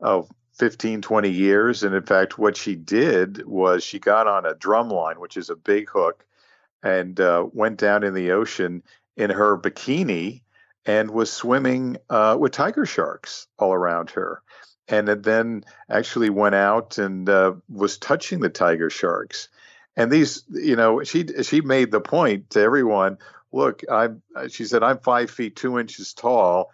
oh, 0.00 0.28
15, 0.58 1.00
20 1.00 1.30
years. 1.30 1.82
And 1.82 1.94
in 1.94 2.02
fact, 2.02 2.38
what 2.38 2.56
she 2.56 2.74
did 2.76 3.46
was 3.46 3.82
she 3.82 3.98
got 3.98 4.26
on 4.26 4.44
a 4.44 4.54
drum 4.54 4.90
line, 4.90 5.18
which 5.18 5.38
is 5.38 5.48
a 5.48 5.56
big 5.56 5.88
hook, 5.88 6.24
and 6.82 7.18
uh, 7.18 7.46
went 7.52 7.78
down 7.78 8.04
in 8.04 8.12
the 8.12 8.32
ocean 8.32 8.82
in 9.16 9.30
her 9.30 9.56
bikini 9.58 10.42
and 10.86 11.10
was 11.10 11.32
swimming 11.32 11.96
uh, 12.08 12.36
with 12.38 12.52
tiger 12.52 12.86
sharks 12.86 13.46
all 13.58 13.72
around 13.72 14.10
her. 14.10 14.42
And 14.88 15.06
then 15.06 15.64
actually 15.88 16.30
went 16.30 16.56
out 16.56 16.98
and 16.98 17.28
uh, 17.28 17.54
was 17.68 17.98
touching 17.98 18.40
the 18.40 18.48
tiger 18.48 18.90
sharks. 18.90 19.48
And 19.96 20.10
these, 20.10 20.42
you 20.48 20.74
know, 20.76 21.04
she 21.04 21.26
she 21.42 21.60
made 21.60 21.90
the 21.90 22.00
point 22.00 22.50
to 22.50 22.60
everyone. 22.60 23.18
Look, 23.52 23.82
I'm. 23.90 24.22
She 24.48 24.64
said, 24.64 24.82
I'm 24.82 24.98
five 24.98 25.30
feet 25.30 25.54
two 25.54 25.78
inches 25.78 26.12
tall. 26.12 26.70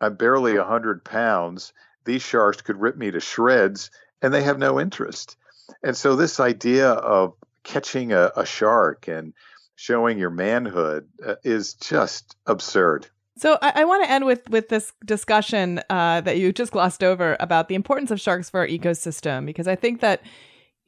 I'm 0.00 0.14
barely 0.14 0.56
a 0.56 0.64
hundred 0.64 1.04
pounds. 1.04 1.72
These 2.04 2.22
sharks 2.22 2.62
could 2.62 2.80
rip 2.80 2.96
me 2.96 3.10
to 3.10 3.20
shreds, 3.20 3.90
and 4.22 4.32
they 4.32 4.42
have 4.42 4.58
no 4.58 4.80
interest. 4.80 5.36
And 5.82 5.96
so 5.96 6.16
this 6.16 6.40
idea 6.40 6.90
of 6.90 7.34
catching 7.64 8.12
a, 8.12 8.32
a 8.36 8.46
shark 8.46 9.08
and 9.08 9.34
showing 9.76 10.18
your 10.18 10.30
manhood 10.30 11.08
uh, 11.26 11.34
is 11.44 11.74
just 11.74 12.34
absurd. 12.46 13.06
So 13.38 13.56
I, 13.62 13.72
I 13.76 13.84
want 13.84 14.04
to 14.04 14.10
end 14.10 14.26
with 14.26 14.48
with 14.50 14.68
this 14.68 14.92
discussion 15.04 15.80
uh, 15.88 16.20
that 16.22 16.38
you 16.38 16.52
just 16.52 16.72
glossed 16.72 17.04
over 17.04 17.36
about 17.38 17.68
the 17.68 17.74
importance 17.76 18.10
of 18.10 18.20
sharks 18.20 18.50
for 18.50 18.60
our 18.60 18.66
ecosystem, 18.66 19.46
because 19.46 19.68
I 19.68 19.76
think 19.76 20.00
that 20.00 20.22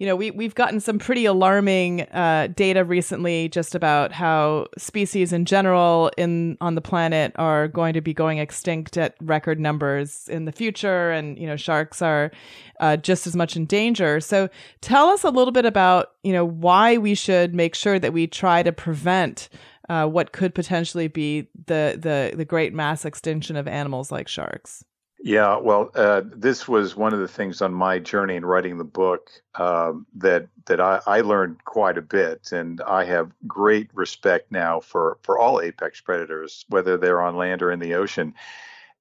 you 0.01 0.07
know 0.07 0.17
we 0.17 0.33
we've 0.33 0.55
gotten 0.55 0.81
some 0.81 0.99
pretty 0.99 1.27
alarming 1.27 2.03
uh, 2.03 2.49
data 2.57 2.85
recently 2.85 3.49
just 3.49 3.75
about 3.77 4.11
how 4.11 4.67
species 4.77 5.33
in 5.33 5.45
general 5.45 6.11
in 6.17 6.57
on 6.61 6.75
the 6.75 6.81
planet 6.81 7.33
are 7.37 7.69
going 7.69 7.95
to 7.95 8.01
be 8.01 8.13
going 8.13 8.39
extinct 8.39 8.97
at 8.97 9.15
record 9.21 9.61
numbers 9.61 10.27
in 10.29 10.45
the 10.45 10.53
future, 10.53 11.13
and 11.13 11.39
you 11.39 11.47
know 11.47 11.57
sharks 11.57 12.03
are 12.03 12.33
uh, 12.81 12.97
just 12.97 13.29
as 13.29 13.37
much 13.37 13.55
in 13.57 13.65
danger. 13.65 14.21
So 14.21 14.49
tell 14.81 15.07
us 15.09 15.23
a 15.23 15.31
little 15.31 15.53
bit 15.53 15.67
about 15.67 16.13
you 16.25 16.33
know 16.33 16.45
why 16.45 16.99
we 16.99 17.15
should 17.15 17.55
make 17.55 17.77
sure 17.77 18.01
that 18.01 18.13
we 18.13 18.27
try 18.27 18.65
to 18.65 18.73
prevent 18.73 19.49
uh, 19.91 20.07
what 20.07 20.31
could 20.31 20.55
potentially 20.55 21.09
be 21.09 21.49
the, 21.67 21.99
the 22.01 22.33
the 22.37 22.45
great 22.45 22.73
mass 22.73 23.05
extinction 23.05 23.57
of 23.57 23.67
animals 23.67 24.13
like 24.13 24.29
sharks. 24.29 24.85
Yeah, 25.23 25.59
well, 25.59 25.91
uh, 25.97 26.23
this 26.25 26.67
was 26.67 26.97
one 26.97 27.13
of 27.13 27.19
the 27.19 27.29
things 27.29 27.61
on 27.61 27.75
my 27.75 27.99
journey 27.99 28.37
in 28.37 28.47
writing 28.47 28.79
the 28.79 28.85
book 28.85 29.31
um, 29.57 30.07
that 30.15 30.47
that 30.67 30.81
I, 30.81 31.01
I, 31.07 31.21
learned 31.23 31.65
quite 31.65 31.99
a 31.99 32.03
bit, 32.03 32.53
and 32.53 32.81
I 32.81 33.05
have 33.05 33.33
great 33.49 33.91
respect 33.93 34.53
now 34.53 34.79
for 34.79 35.19
for 35.23 35.39
all 35.39 35.61
apex 35.61 36.01
predators, 36.01 36.65
whether 36.69 36.97
they're 36.97 37.21
on 37.21 37.37
land 37.37 37.61
or 37.61 37.73
in 37.73 37.81
the 37.81 37.95
ocean. 37.95 38.33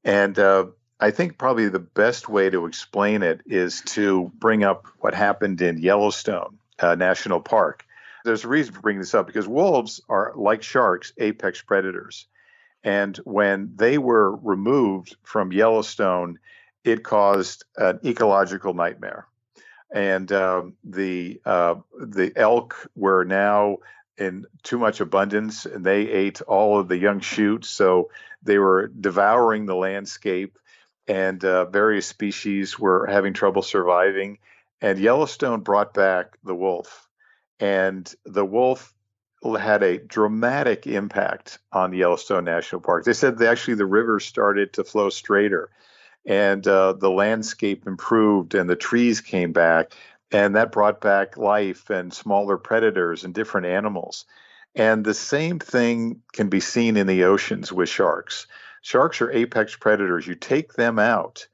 And 0.04 0.40
uh, 0.40 0.66
I 1.00 1.12
think 1.12 1.38
probably 1.38 1.70
the 1.70 1.78
best 1.78 2.28
way 2.28 2.50
to 2.50 2.66
explain 2.66 3.22
it 3.22 3.42
is 3.46 3.82
to 3.82 4.32
bring 4.40 4.64
up 4.64 4.88
what 5.02 5.14
happened 5.14 5.62
in 5.62 5.78
Yellowstone 5.78 6.58
uh, 6.80 6.96
National 6.96 7.40
Park. 7.40 7.86
There's 8.26 8.44
a 8.44 8.50
reason 8.50 8.74
for 8.74 8.82
bringing 8.82 9.02
this 9.02 9.14
up 9.14 9.28
because 9.28 9.48
wolves 9.48 10.02
are, 10.10 10.34
like 10.36 10.64
sharks, 10.64 11.14
apex 11.18 11.62
predators. 11.62 12.28
And 12.84 13.18
when 13.18 13.74
they 13.76 13.98
were 13.98 14.36
removed 14.36 15.18
from 15.24 15.52
Yellowstone, 15.52 16.40
it 16.84 17.04
caused 17.04 17.66
an 17.78 18.00
ecological 18.06 18.74
nightmare. 18.74 19.28
And 19.92 20.32
um, 20.32 20.74
the 20.84 21.42
uh, 21.46 21.76
the 22.00 22.32
elk 22.36 22.90
were 22.96 23.26
now 23.26 23.78
in 24.18 24.46
too 24.64 24.78
much 24.78 25.00
abundance, 25.02 25.66
and 25.66 25.84
they 25.84 26.02
ate 26.10 26.42
all 26.42 26.80
of 26.80 26.88
the 26.88 26.98
young 26.98 27.22
shoots. 27.22 27.70
So 27.70 28.12
they 28.44 28.60
were 28.60 28.88
devouring 28.88 29.66
the 29.66 29.76
landscape, 29.76 30.58
and 31.08 31.44
uh, 31.44 31.66
various 31.66 32.06
species 32.06 32.78
were 32.78 33.08
having 33.08 33.34
trouble 33.34 33.64
surviving. 33.64 34.38
And 34.80 35.00
Yellowstone 35.00 35.62
brought 35.62 35.94
back 35.94 36.38
the 36.44 36.56
wolf 36.56 37.09
and 37.60 38.14
the 38.26 38.46
wolf 38.46 38.94
had 39.58 39.84
a 39.84 39.98
dramatic 39.98 40.86
impact 40.86 41.60
on 41.72 41.94
Yellowstone 41.94 42.44
National 42.44 42.82
Park. 42.82 43.06
They 43.06 43.14
said 43.14 43.38
that 43.38 43.50
actually 43.50 43.76
the 43.76 43.86
river 43.86 44.20
started 44.20 44.74
to 44.74 44.84
flow 44.84 45.10
straighter, 45.10 45.70
and 46.26 46.66
uh, 46.68 46.94
the 46.94 47.10
landscape 47.10 47.88
improved, 47.88 48.56
and 48.56 48.70
the 48.70 48.76
trees 48.76 49.22
came 49.22 49.54
back, 49.54 49.94
and 50.32 50.56
that 50.56 50.72
brought 50.72 51.02
back 51.02 51.38
life 51.38 51.90
and 51.90 52.14
smaller 52.14 52.58
predators 52.58 53.24
and 53.24 53.34
different 53.34 53.68
animals. 53.68 54.26
And 54.76 55.04
the 55.04 55.14
same 55.14 55.60
thing 55.60 56.22
can 56.34 56.50
be 56.50 56.60
seen 56.60 56.98
in 56.98 57.08
the 57.08 57.24
oceans 57.24 57.72
with 57.72 57.90
sharks. 57.90 58.46
Sharks 58.82 59.22
are 59.22 59.32
apex 59.32 59.76
predators. 59.76 60.28
You 60.28 60.36
take 60.36 60.74
them 60.74 61.00
out 61.00 61.48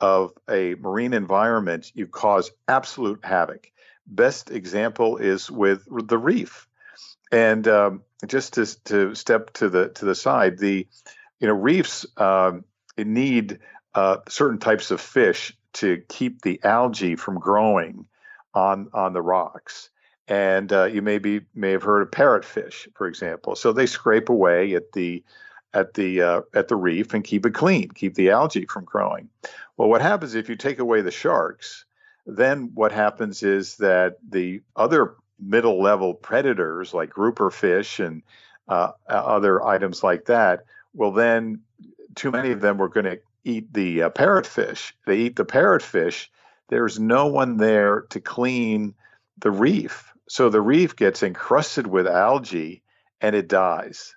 of 0.00 0.32
a 0.48 0.74
marine 0.76 1.12
environment, 1.12 1.90
you 1.94 2.06
cause 2.06 2.50
absolute 2.68 3.20
havoc 3.22 3.70
best 4.06 4.50
example 4.50 5.16
is 5.16 5.50
with 5.50 5.84
the 6.08 6.18
reef. 6.18 6.66
And 7.32 7.66
um, 7.68 8.02
just 8.26 8.54
to, 8.54 8.66
to 8.84 9.14
step 9.14 9.52
to 9.54 9.68
the 9.68 9.88
to 9.90 10.04
the 10.04 10.14
side, 10.14 10.58
the 10.58 10.86
you 11.38 11.46
know 11.46 11.54
reefs 11.54 12.06
um, 12.16 12.64
need 12.98 13.60
uh, 13.94 14.18
certain 14.28 14.58
types 14.58 14.90
of 14.90 15.00
fish 15.00 15.56
to 15.74 16.02
keep 16.08 16.42
the 16.42 16.60
algae 16.64 17.16
from 17.16 17.38
growing 17.38 18.06
on 18.54 18.88
on 18.92 19.12
the 19.12 19.22
rocks. 19.22 19.90
And 20.28 20.72
uh, 20.72 20.84
you 20.84 21.02
maybe 21.02 21.40
may 21.54 21.72
have 21.72 21.82
heard 21.82 22.02
of 22.02 22.10
parrotfish, 22.10 22.86
for 22.94 23.06
example. 23.06 23.56
So 23.56 23.72
they 23.72 23.86
scrape 23.86 24.28
away 24.28 24.74
at 24.74 24.92
the 24.92 25.24
at 25.72 25.94
the 25.94 26.22
uh, 26.22 26.40
at 26.54 26.68
the 26.68 26.76
reef 26.76 27.14
and 27.14 27.24
keep 27.24 27.46
it 27.46 27.54
clean, 27.54 27.90
keep 27.90 28.14
the 28.14 28.30
algae 28.30 28.66
from 28.66 28.84
growing. 28.84 29.28
Well, 29.76 29.88
what 29.88 30.02
happens 30.02 30.34
if 30.34 30.48
you 30.48 30.56
take 30.56 30.78
away 30.78 31.00
the 31.00 31.10
sharks? 31.10 31.84
Then 32.26 32.70
what 32.74 32.92
happens 32.92 33.42
is 33.42 33.76
that 33.76 34.16
the 34.28 34.60
other 34.76 35.14
middle 35.38 35.82
level 35.82 36.14
predators 36.14 36.92
like 36.92 37.10
grouper 37.10 37.50
fish 37.50 37.98
and 37.98 38.22
uh, 38.68 38.92
other 39.08 39.64
items 39.64 40.02
like 40.02 40.26
that 40.26 40.64
well 40.94 41.12
then 41.12 41.60
too 42.14 42.30
many 42.30 42.50
of 42.50 42.60
them 42.60 42.78
were 42.78 42.88
going 42.88 43.06
to 43.06 43.18
eat 43.44 43.72
the 43.72 44.02
uh, 44.02 44.10
parrotfish 44.10 44.92
they 45.06 45.18
eat 45.18 45.36
the 45.36 45.46
parrotfish 45.46 46.28
there's 46.70 47.00
no 47.00 47.26
one 47.26 47.56
there 47.56 48.02
to 48.10 48.20
clean 48.20 48.94
the 49.38 49.50
reef. 49.50 50.12
So 50.28 50.48
the 50.48 50.60
reef 50.60 50.94
gets 50.94 51.22
encrusted 51.22 51.86
with 51.86 52.06
algae 52.06 52.82
and 53.20 53.34
it 53.34 53.48
dies. 53.48 54.14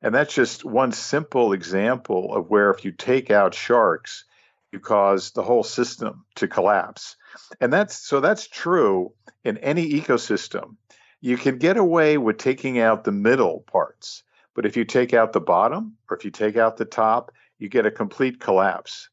And 0.00 0.14
that's 0.14 0.34
just 0.34 0.64
one 0.64 0.92
simple 0.92 1.52
example 1.52 2.34
of 2.34 2.48
where 2.48 2.70
if 2.70 2.84
you 2.84 2.92
take 2.92 3.30
out 3.30 3.54
sharks, 3.54 4.24
you 4.72 4.80
cause 4.80 5.32
the 5.32 5.42
whole 5.42 5.64
system 5.64 6.24
to 6.36 6.48
collapse. 6.48 7.16
And 7.60 7.72
that's 7.72 7.96
so 7.96 8.20
that's 8.20 8.46
true 8.46 9.12
in 9.44 9.58
any 9.58 9.92
ecosystem. 9.92 10.76
You 11.20 11.36
can 11.36 11.58
get 11.58 11.76
away 11.76 12.18
with 12.18 12.38
taking 12.38 12.78
out 12.78 13.04
the 13.04 13.12
middle 13.12 13.60
parts, 13.60 14.24
but 14.54 14.66
if 14.66 14.76
you 14.76 14.84
take 14.84 15.14
out 15.14 15.32
the 15.32 15.40
bottom 15.40 15.96
or 16.10 16.16
if 16.16 16.24
you 16.24 16.30
take 16.30 16.56
out 16.56 16.76
the 16.76 16.84
top, 16.84 17.32
you 17.58 17.68
get 17.68 17.86
a 17.86 17.90
complete 17.90 18.40
collapse. 18.40 19.08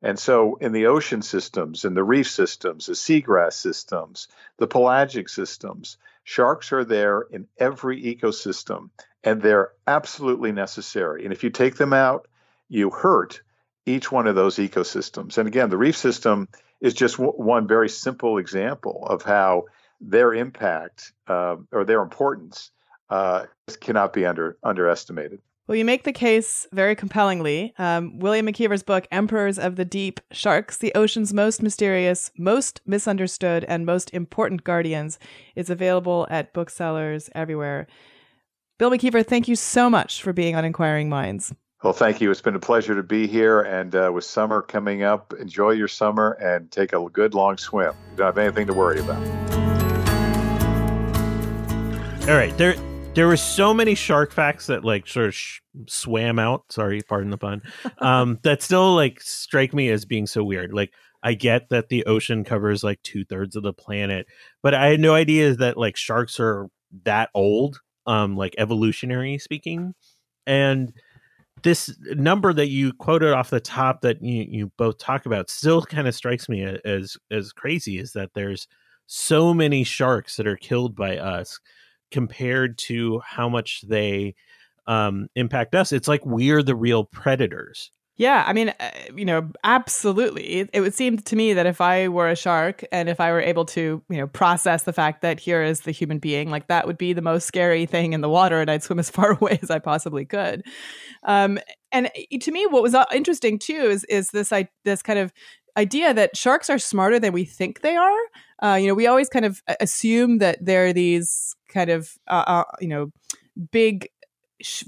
And 0.00 0.18
so, 0.18 0.56
in 0.56 0.72
the 0.72 0.86
ocean 0.86 1.22
systems, 1.22 1.84
in 1.84 1.94
the 1.94 2.04
reef 2.04 2.30
systems, 2.30 2.86
the 2.86 2.92
seagrass 2.92 3.54
systems, 3.54 4.28
the 4.58 4.68
pelagic 4.68 5.28
systems, 5.28 5.96
sharks 6.24 6.72
are 6.72 6.84
there 6.84 7.22
in 7.22 7.48
every 7.58 8.00
ecosystem 8.02 8.90
and 9.24 9.40
they're 9.40 9.70
absolutely 9.86 10.52
necessary. 10.52 11.24
And 11.24 11.32
if 11.32 11.44
you 11.44 11.50
take 11.50 11.76
them 11.76 11.92
out, 11.92 12.26
you 12.68 12.90
hurt 12.90 13.42
each 13.86 14.10
one 14.10 14.26
of 14.26 14.34
those 14.34 14.56
ecosystems. 14.56 15.38
And 15.38 15.48
again, 15.48 15.70
the 15.70 15.76
reef 15.76 15.96
system 15.96 16.48
is 16.82 16.92
just 16.92 17.16
w- 17.16 17.32
one 17.32 17.66
very 17.66 17.88
simple 17.88 18.36
example 18.36 19.06
of 19.08 19.22
how 19.22 19.64
their 20.00 20.34
impact 20.34 21.12
uh, 21.28 21.56
or 21.70 21.84
their 21.84 22.02
importance 22.02 22.70
uh, 23.08 23.46
cannot 23.80 24.12
be 24.12 24.26
under 24.26 24.58
underestimated. 24.62 25.40
Well, 25.68 25.76
you 25.76 25.84
make 25.84 26.02
the 26.02 26.12
case 26.12 26.66
very 26.72 26.96
compellingly. 26.96 27.72
Um, 27.78 28.18
William 28.18 28.46
McKeever's 28.46 28.82
book, 28.82 29.06
Emperors 29.12 29.60
of 29.60 29.76
the 29.76 29.84
Deep 29.84 30.20
Sharks, 30.32 30.76
the 30.76 30.92
ocean's 30.94 31.32
most 31.32 31.62
mysterious, 31.62 32.32
most 32.36 32.80
misunderstood, 32.84 33.64
and 33.68 33.86
most 33.86 34.12
important 34.12 34.64
guardians, 34.64 35.20
is 35.54 35.70
available 35.70 36.26
at 36.30 36.52
booksellers 36.52 37.30
everywhere. 37.34 37.86
Bill 38.78 38.90
McKeever, 38.90 39.24
thank 39.24 39.46
you 39.46 39.54
so 39.54 39.88
much 39.88 40.20
for 40.20 40.32
being 40.32 40.56
on 40.56 40.64
Inquiring 40.64 41.08
Minds. 41.08 41.54
Well, 41.82 41.92
thank 41.92 42.20
you. 42.20 42.30
It's 42.30 42.40
been 42.40 42.54
a 42.54 42.60
pleasure 42.60 42.94
to 42.94 43.02
be 43.02 43.26
here. 43.26 43.62
And 43.62 43.92
uh, 43.96 44.12
with 44.14 44.24
summer 44.24 44.62
coming 44.62 45.02
up, 45.02 45.34
enjoy 45.40 45.70
your 45.70 45.88
summer 45.88 46.32
and 46.40 46.70
take 46.70 46.92
a 46.92 47.04
good 47.08 47.34
long 47.34 47.58
swim. 47.58 47.92
You 48.12 48.18
don't 48.18 48.26
have 48.26 48.38
anything 48.38 48.68
to 48.68 48.72
worry 48.72 49.00
about. 49.00 49.20
All 52.28 52.36
right. 52.36 52.56
There, 52.56 52.76
there 53.14 53.26
were 53.26 53.36
so 53.36 53.74
many 53.74 53.96
shark 53.96 54.30
facts 54.30 54.68
that 54.68 54.84
like 54.84 55.08
sort 55.08 55.26
of 55.26 55.34
sh- 55.34 55.60
swam 55.88 56.38
out. 56.38 56.70
Sorry, 56.70 57.02
pardon 57.02 57.30
the 57.30 57.38
pun. 57.38 57.62
Um, 57.98 58.38
that 58.42 58.62
still 58.62 58.94
like 58.94 59.20
strike 59.20 59.74
me 59.74 59.88
as 59.90 60.04
being 60.04 60.26
so 60.26 60.44
weird. 60.44 60.72
Like 60.72 60.92
I 61.22 61.34
get 61.34 61.68
that 61.70 61.88
the 61.88 62.04
ocean 62.06 62.44
covers 62.44 62.84
like 62.84 63.02
two 63.02 63.24
thirds 63.24 63.54
of 63.56 63.62
the 63.64 63.72
planet, 63.72 64.26
but 64.62 64.74
I 64.74 64.86
had 64.88 65.00
no 65.00 65.14
idea 65.14 65.54
that 65.54 65.76
like 65.76 65.96
sharks 65.96 66.38
are 66.40 66.68
that 67.04 67.30
old. 67.34 67.80
Um, 68.06 68.36
like 68.36 68.56
evolutionary 68.58 69.38
speaking, 69.38 69.94
and 70.44 70.92
this 71.62 71.94
number 72.14 72.52
that 72.52 72.68
you 72.68 72.92
quoted 72.94 73.32
off 73.32 73.50
the 73.50 73.60
top 73.60 74.00
that 74.02 74.22
you, 74.22 74.46
you 74.48 74.72
both 74.76 74.98
talk 74.98 75.26
about 75.26 75.50
still 75.50 75.82
kind 75.82 76.08
of 76.08 76.14
strikes 76.14 76.48
me 76.48 76.62
as 76.84 77.16
as 77.30 77.52
crazy 77.52 77.98
is 77.98 78.12
that 78.12 78.30
there's 78.34 78.66
so 79.06 79.52
many 79.52 79.84
sharks 79.84 80.36
that 80.36 80.46
are 80.46 80.56
killed 80.56 80.96
by 80.96 81.18
us 81.18 81.60
compared 82.10 82.78
to 82.78 83.20
how 83.20 83.48
much 83.48 83.82
they 83.88 84.34
um, 84.86 85.28
impact 85.34 85.74
us. 85.74 85.92
It's 85.92 86.08
like 86.08 86.24
we're 86.24 86.62
the 86.62 86.74
real 86.74 87.04
predators. 87.04 87.90
Yeah, 88.16 88.44
I 88.46 88.52
mean, 88.52 88.68
uh, 88.78 88.90
you 89.16 89.24
know, 89.24 89.50
absolutely. 89.64 90.68
It, 90.72 90.80
would 90.80 90.94
seem 90.94 91.18
to 91.18 91.34
me 91.34 91.54
that 91.54 91.64
if 91.64 91.80
I 91.80 92.08
were 92.08 92.28
a 92.28 92.36
shark 92.36 92.84
and 92.92 93.08
if 93.08 93.20
I 93.20 93.32
were 93.32 93.40
able 93.40 93.64
to, 93.66 94.02
you 94.08 94.16
know, 94.18 94.26
process 94.26 94.82
the 94.82 94.92
fact 94.92 95.22
that 95.22 95.40
here 95.40 95.62
is 95.62 95.80
the 95.80 95.92
human 95.92 96.18
being, 96.18 96.50
like 96.50 96.66
that 96.66 96.86
would 96.86 96.98
be 96.98 97.14
the 97.14 97.22
most 97.22 97.46
scary 97.46 97.86
thing 97.86 98.12
in 98.12 98.20
the 98.20 98.28
water, 98.28 98.60
and 98.60 98.70
I'd 98.70 98.82
swim 98.82 98.98
as 98.98 99.08
far 99.10 99.32
away 99.32 99.58
as 99.62 99.70
I 99.70 99.78
possibly 99.78 100.26
could. 100.26 100.62
Um, 101.24 101.58
and 101.90 102.10
to 102.40 102.52
me, 102.52 102.66
what 102.66 102.82
was 102.82 102.94
uh, 102.94 103.06
interesting 103.14 103.58
too 103.58 103.72
is 103.90 104.04
is 104.04 104.28
this 104.30 104.52
I, 104.52 104.68
this 104.84 105.02
kind 105.02 105.18
of 105.18 105.32
idea 105.78 106.12
that 106.12 106.36
sharks 106.36 106.68
are 106.68 106.78
smarter 106.78 107.18
than 107.18 107.32
we 107.32 107.44
think 107.44 107.80
they 107.80 107.96
are. 107.96 108.20
Uh, 108.62 108.74
you 108.74 108.86
know, 108.88 108.94
we 108.94 109.06
always 109.06 109.30
kind 109.30 109.46
of 109.46 109.62
assume 109.80 110.38
that 110.38 110.58
they're 110.60 110.92
these 110.92 111.56
kind 111.68 111.90
of 111.90 112.12
uh, 112.28 112.44
uh, 112.46 112.64
you 112.80 112.88
know 112.88 113.10
big 113.70 114.08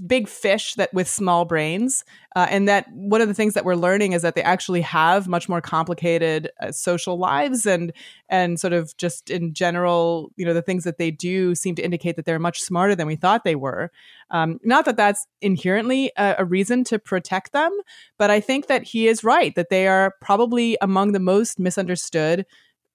big 0.07 0.29
fish 0.29 0.75
that 0.75 0.93
with 0.93 1.09
small 1.09 1.45
brains 1.45 2.05
uh, 2.37 2.47
and 2.51 2.69
that 2.69 2.91
one 2.93 3.21
of 3.21 3.29
the 3.29 3.35
things 3.35 3.55
that 3.55 3.65
we're 3.65 3.75
learning 3.75 4.13
is 4.13 4.23
that 4.23 4.35
they 4.35 4.43
actually 4.43 4.81
have 4.81 5.29
much 5.29 5.49
more 5.49 5.61
complicated 5.61 6.51
uh, 6.61 6.73
social 6.73 7.19
lives 7.19 7.67
and 7.67 7.93
and 8.29 8.59
sort 8.59 8.73
of 8.73 8.97
just 8.97 9.31
in 9.31 9.55
general 9.55 10.31
you 10.37 10.45
know 10.45 10.55
the 10.55 10.63
things 10.63 10.85
that 10.85 10.99
they 10.99 11.11
do 11.11 11.55
seem 11.55 11.75
to 11.75 11.83
indicate 11.83 12.17
that 12.17 12.25
they're 12.25 12.39
much 12.39 12.61
smarter 12.61 12.95
than 12.95 13.07
we 13.07 13.17
thought 13.17 13.45
they 13.45 13.57
were 13.57 13.91
um, 14.31 14.59
not 14.65 14.85
that 14.85 14.97
that's 14.97 15.27
inherently 15.41 16.11
a, 16.17 16.37
a 16.39 16.45
reason 16.45 16.85
to 16.85 16.99
protect 16.99 17.53
them 17.53 17.73
but 18.19 18.31
i 18.31 18.41
think 18.41 18.67
that 18.67 18.83
he 18.83 19.09
is 19.09 19.25
right 19.25 19.55
that 19.55 19.71
they 19.71 19.87
are 19.87 20.15
probably 20.21 20.77
among 20.81 21.13
the 21.13 21.21
most 21.21 21.59
misunderstood 21.59 22.45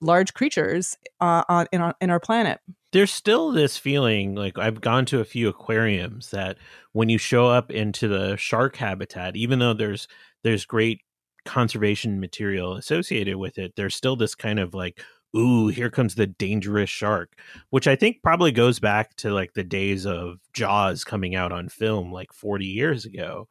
large 0.02 0.34
creatures 0.34 0.98
uh, 1.20 1.44
on, 1.50 1.68
in, 1.72 1.82
our, 1.82 1.96
in 2.02 2.10
our 2.10 2.20
planet. 2.20 2.60
There's 2.92 3.12
still 3.12 3.52
this 3.52 3.78
feeling 3.78 4.34
like 4.36 4.58
I've 4.58 4.82
gone 4.82 5.06
to 5.08 5.20
a 5.20 5.26
few 5.26 5.48
aquariums 5.48 6.32
that 6.32 6.58
when 6.94 7.08
you 7.10 7.20
show 7.20 7.48
up 7.48 7.72
into 7.72 8.08
the 8.08 8.36
shark 8.36 8.78
habitat, 8.78 9.36
even 9.36 9.60
though 9.60 9.74
there's 9.74 10.08
there's 10.44 10.66
great 10.66 11.02
conservation 11.46 12.20
material 12.20 12.76
associated 12.76 13.38
with 13.38 13.58
it, 13.60 13.74
there's 13.76 13.96
still 13.96 14.16
this 14.16 14.34
kind 14.36 14.60
of 14.60 14.74
like, 14.74 15.04
ooh, 15.36 15.68
here 15.68 15.90
comes 15.92 16.16
the 16.16 16.28
dangerous 16.28 16.90
shark, 16.90 17.40
which 17.70 17.88
I 17.88 17.96
think 17.96 18.24
probably 18.24 18.52
goes 18.52 18.80
back 18.80 19.16
to 19.18 19.32
like 19.32 19.54
the 19.54 19.64
days 19.64 20.06
of 20.06 20.40
Jaws 20.54 21.04
coming 21.04 21.36
out 21.36 21.52
on 21.52 21.70
film 21.70 22.12
like 22.12 22.34
40 22.34 22.66
years 22.66 23.06
ago. 23.06 23.48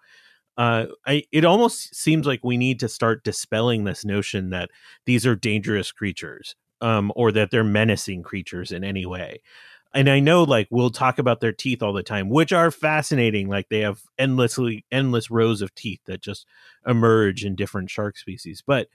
Uh, 0.56 0.86
I, 1.06 1.22
it 1.30 1.44
almost 1.44 1.94
seems 1.94 2.26
like 2.26 2.40
we 2.42 2.56
need 2.56 2.80
to 2.80 2.88
start 2.88 3.22
dispelling 3.22 3.84
this 3.84 4.04
notion 4.04 4.50
that 4.50 4.70
these 5.06 5.24
are 5.24 5.36
dangerous 5.36 5.92
creatures 5.92 6.56
um, 6.80 7.12
or 7.16 7.32
that 7.32 7.50
they're 7.50 7.64
menacing 7.64 8.22
creatures 8.22 8.72
in 8.72 8.84
any 8.84 9.06
way. 9.06 9.40
And 9.94 10.10
I 10.10 10.20
know, 10.20 10.42
like, 10.42 10.68
we'll 10.70 10.90
talk 10.90 11.18
about 11.18 11.40
their 11.40 11.52
teeth 11.52 11.82
all 11.82 11.94
the 11.94 12.02
time, 12.02 12.28
which 12.28 12.52
are 12.52 12.70
fascinating. 12.70 13.48
Like, 13.48 13.70
they 13.70 13.80
have 13.80 14.02
endlessly, 14.18 14.84
endless 14.92 15.30
rows 15.30 15.62
of 15.62 15.74
teeth 15.74 16.00
that 16.04 16.20
just 16.20 16.46
emerge 16.86 17.42
in 17.44 17.56
different 17.56 17.88
shark 17.88 18.18
species. 18.18 18.62
But, 18.66 18.88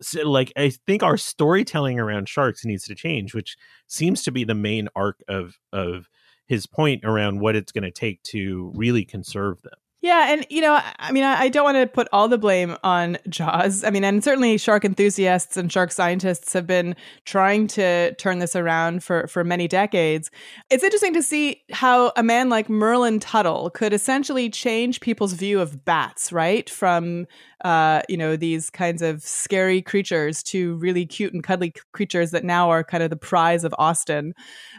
so, 0.00 0.28
like, 0.28 0.50
I 0.56 0.70
think 0.70 1.02
our 1.02 1.18
storytelling 1.18 2.00
around 2.00 2.30
sharks 2.30 2.64
needs 2.64 2.84
to 2.84 2.94
change, 2.94 3.34
which 3.34 3.56
seems 3.86 4.22
to 4.22 4.32
be 4.32 4.44
the 4.44 4.54
main 4.54 4.88
arc 4.96 5.22
of 5.28 5.58
of 5.70 6.08
his 6.46 6.66
point 6.66 7.04
around 7.04 7.40
what 7.40 7.54
it's 7.54 7.72
going 7.72 7.84
to 7.84 7.90
take 7.90 8.22
to 8.24 8.72
really 8.74 9.04
conserve 9.04 9.60
them. 9.62 9.78
Yeah, 10.02 10.32
and 10.32 10.44
you 10.50 10.60
know, 10.60 10.80
I 10.98 11.12
mean, 11.12 11.22
I 11.22 11.48
don't 11.48 11.62
want 11.62 11.76
to 11.76 11.86
put 11.86 12.08
all 12.12 12.26
the 12.26 12.36
blame 12.36 12.76
on 12.82 13.18
Jaws. 13.28 13.84
I 13.84 13.90
mean, 13.90 14.02
and 14.02 14.22
certainly 14.22 14.58
shark 14.58 14.84
enthusiasts 14.84 15.56
and 15.56 15.70
shark 15.70 15.92
scientists 15.92 16.52
have 16.54 16.66
been 16.66 16.96
trying 17.24 17.68
to 17.68 18.12
turn 18.16 18.40
this 18.40 18.56
around 18.56 19.04
for 19.04 19.28
for 19.28 19.44
many 19.44 19.68
decades. 19.68 20.28
It's 20.70 20.82
interesting 20.82 21.14
to 21.14 21.22
see 21.22 21.62
how 21.70 22.10
a 22.16 22.22
man 22.24 22.48
like 22.48 22.68
Merlin 22.68 23.20
Tuttle 23.20 23.70
could 23.70 23.92
essentially 23.92 24.50
change 24.50 24.98
people's 25.00 25.34
view 25.34 25.60
of 25.60 25.84
bats, 25.84 26.32
right? 26.32 26.68
From 26.68 27.28
uh, 27.64 28.02
you 28.08 28.16
know, 28.16 28.34
these 28.34 28.70
kinds 28.70 29.02
of 29.02 29.22
scary 29.22 29.80
creatures 29.80 30.42
to 30.42 30.74
really 30.78 31.06
cute 31.06 31.32
and 31.32 31.44
cuddly 31.44 31.72
creatures 31.92 32.32
that 32.32 32.42
now 32.42 32.68
are 32.70 32.82
kind 32.82 33.04
of 33.04 33.10
the 33.10 33.16
prize 33.16 33.62
of 33.62 33.72
Austin, 33.78 34.34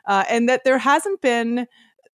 uh, 0.05 0.25
and 0.29 0.49
that 0.49 0.65
there 0.65 0.77
hasn't 0.77 1.21
been 1.21 1.65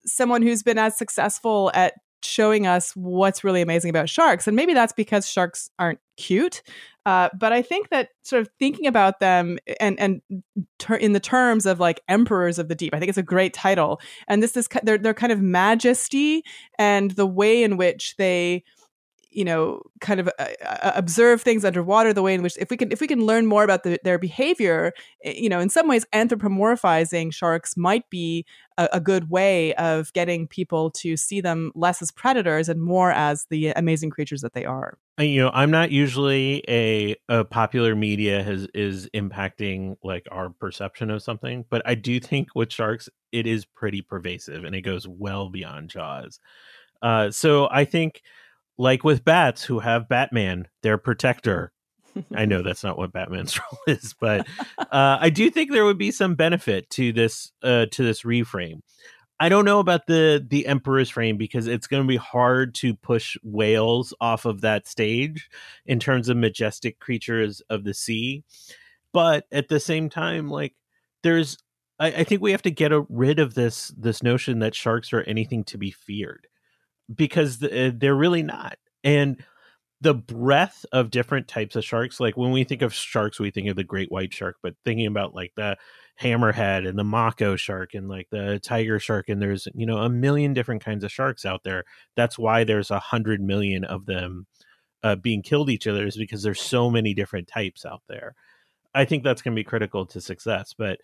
someone 0.06 0.42
who's 0.42 0.62
been 0.62 0.78
as 0.78 0.96
successful 0.96 1.72
at 1.74 1.94
showing 2.22 2.66
us 2.66 2.94
what's 2.94 3.44
really 3.44 3.62
amazing 3.62 3.90
about 3.90 4.08
sharks. 4.08 4.46
And 4.46 4.56
maybe 4.56 4.74
that's 4.74 4.92
because 4.92 5.28
sharks 5.28 5.70
aren't 5.78 6.00
cute. 6.16 6.62
Uh, 7.06 7.30
but 7.38 7.52
I 7.52 7.62
think 7.62 7.88
that 7.88 8.10
sort 8.22 8.42
of 8.42 8.50
thinking 8.58 8.86
about 8.86 9.20
them 9.20 9.58
and 9.80 9.98
and 9.98 10.20
ter- 10.78 10.96
in 10.96 11.12
the 11.12 11.20
terms 11.20 11.64
of 11.64 11.80
like 11.80 12.00
emperors 12.08 12.58
of 12.58 12.68
the 12.68 12.74
deep, 12.74 12.94
I 12.94 12.98
think 12.98 13.08
it's 13.08 13.18
a 13.18 13.22
great 13.22 13.54
title. 13.54 14.00
And 14.28 14.42
this 14.42 14.56
is 14.56 14.68
their 14.82 14.98
their 14.98 15.14
kind 15.14 15.32
of 15.32 15.40
majesty 15.40 16.44
and 16.78 17.12
the 17.12 17.26
way 17.26 17.62
in 17.62 17.78
which 17.78 18.16
they 18.16 18.64
you 19.30 19.44
know 19.44 19.80
kind 20.00 20.20
of 20.20 20.28
uh, 20.38 20.46
uh, 20.64 20.92
observe 20.94 21.42
things 21.42 21.64
underwater 21.64 22.12
the 22.12 22.22
way 22.22 22.34
in 22.34 22.42
which 22.42 22.56
if 22.58 22.70
we 22.70 22.76
can 22.76 22.90
if 22.90 23.00
we 23.00 23.06
can 23.06 23.24
learn 23.24 23.46
more 23.46 23.64
about 23.64 23.84
the, 23.84 23.98
their 24.04 24.18
behavior 24.18 24.92
eh, 25.24 25.34
you 25.36 25.48
know 25.48 25.60
in 25.60 25.68
some 25.68 25.88
ways 25.88 26.04
anthropomorphizing 26.12 27.32
sharks 27.32 27.76
might 27.76 28.08
be 28.10 28.44
a, 28.76 28.88
a, 28.94 29.00
good 29.00 29.30
way 29.30 29.74
of 29.74 30.12
getting 30.12 30.46
people 30.46 30.90
to 30.90 31.16
see 31.16 31.40
them 31.40 31.70
less 31.74 32.00
as 32.00 32.10
predators 32.10 32.68
and 32.68 32.80
more 32.80 33.12
as 33.12 33.46
the 33.50 33.68
amazing 33.70 34.08
creatures 34.10 34.40
that 34.40 34.54
they 34.54 34.64
are. 34.64 34.96
You 35.18 35.42
know 35.42 35.50
i'm 35.52 35.70
not 35.70 35.90
usually 35.90 36.64
a, 36.68 37.14
a 37.28 37.44
popular 37.44 37.94
media 37.94 38.42
has 38.42 38.66
is 38.74 39.08
impacting 39.14 39.96
like 40.02 40.26
our 40.30 40.50
perception 40.50 41.10
of 41.10 41.22
something 41.22 41.64
but 41.68 41.82
i 41.84 41.94
do 41.94 42.18
think 42.20 42.48
with 42.54 42.72
sharks 42.72 43.08
it 43.32 43.46
is 43.46 43.64
pretty 43.64 44.02
pervasive 44.02 44.64
and 44.64 44.74
it 44.74 44.80
goes 44.80 45.06
well 45.06 45.50
beyond 45.50 45.90
jaws. 45.90 46.40
Uh, 47.02 47.30
so 47.30 47.68
i 47.70 47.84
think 47.84 48.22
like 48.80 49.04
with 49.04 49.26
bats 49.26 49.62
who 49.62 49.78
have 49.80 50.08
Batman, 50.08 50.66
their 50.82 50.96
protector. 50.96 51.70
I 52.34 52.46
know 52.46 52.62
that's 52.62 52.82
not 52.82 52.96
what 52.96 53.12
Batman's 53.12 53.58
role 53.58 53.78
is, 53.86 54.14
but 54.18 54.48
uh, 54.78 55.18
I 55.20 55.28
do 55.28 55.50
think 55.50 55.70
there 55.70 55.84
would 55.84 55.98
be 55.98 56.10
some 56.10 56.34
benefit 56.34 56.88
to 56.90 57.12
this 57.12 57.52
uh, 57.62 57.86
to 57.92 58.02
this 58.02 58.22
reframe. 58.22 58.80
I 59.38 59.50
don't 59.50 59.66
know 59.66 59.80
about 59.80 60.06
the 60.06 60.44
the 60.44 60.66
Emperor's 60.66 61.10
frame 61.10 61.36
because 61.36 61.66
it's 61.66 61.86
going 61.86 62.02
to 62.02 62.08
be 62.08 62.16
hard 62.16 62.74
to 62.76 62.94
push 62.94 63.36
whales 63.42 64.14
off 64.18 64.46
of 64.46 64.62
that 64.62 64.88
stage 64.88 65.50
in 65.84 66.00
terms 66.00 66.30
of 66.30 66.38
majestic 66.38 66.98
creatures 67.00 67.60
of 67.68 67.84
the 67.84 67.94
sea. 67.94 68.44
But 69.12 69.44
at 69.52 69.68
the 69.68 69.80
same 69.80 70.08
time, 70.08 70.48
like 70.48 70.74
there's, 71.22 71.58
I, 71.98 72.06
I 72.06 72.24
think 72.24 72.40
we 72.40 72.52
have 72.52 72.62
to 72.62 72.70
get 72.70 72.92
a, 72.92 73.04
rid 73.10 73.40
of 73.40 73.52
this 73.52 73.92
this 73.96 74.22
notion 74.22 74.60
that 74.60 74.74
sharks 74.74 75.12
are 75.12 75.22
anything 75.22 75.64
to 75.64 75.76
be 75.76 75.90
feared 75.90 76.46
because 77.14 77.58
the, 77.58 77.94
they're 77.96 78.14
really 78.14 78.42
not. 78.42 78.76
And 79.04 79.42
the 80.00 80.14
breadth 80.14 80.86
of 80.92 81.10
different 81.10 81.46
types 81.46 81.76
of 81.76 81.84
sharks, 81.84 82.20
like 82.20 82.36
when 82.36 82.52
we 82.52 82.64
think 82.64 82.82
of 82.82 82.94
sharks, 82.94 83.38
we 83.38 83.50
think 83.50 83.68
of 83.68 83.76
the 83.76 83.84
great 83.84 84.10
white 84.10 84.32
shark, 84.32 84.56
but 84.62 84.74
thinking 84.84 85.06
about 85.06 85.34
like 85.34 85.52
the 85.56 85.76
hammerhead 86.20 86.86
and 86.86 86.98
the 86.98 87.04
mako 87.04 87.56
shark 87.56 87.94
and 87.94 88.08
like 88.08 88.28
the 88.30 88.60
tiger 88.62 88.98
shark 88.98 89.28
and 89.28 89.40
there's 89.40 89.66
you 89.74 89.86
know 89.86 89.98
a 89.98 90.08
million 90.10 90.52
different 90.52 90.84
kinds 90.84 91.02
of 91.02 91.10
sharks 91.10 91.46
out 91.46 91.62
there 91.64 91.84
that's 92.14 92.38
why 92.38 92.62
there's 92.62 92.90
a 92.90 92.98
hundred 92.98 93.40
million 93.40 93.84
of 93.84 94.04
them 94.04 94.46
uh, 95.02 95.16
being 95.16 95.42
killed 95.42 95.70
each 95.70 95.86
other 95.86 96.06
is 96.06 96.18
because 96.18 96.42
there's 96.42 96.60
so 96.60 96.90
many 96.90 97.14
different 97.14 97.48
types 97.48 97.86
out 97.86 98.02
there 98.06 98.34
i 98.94 99.04
think 99.04 99.24
that's 99.24 99.40
going 99.40 99.54
to 99.54 99.58
be 99.58 99.64
critical 99.64 100.04
to 100.04 100.20
success 100.20 100.74
but 100.76 100.98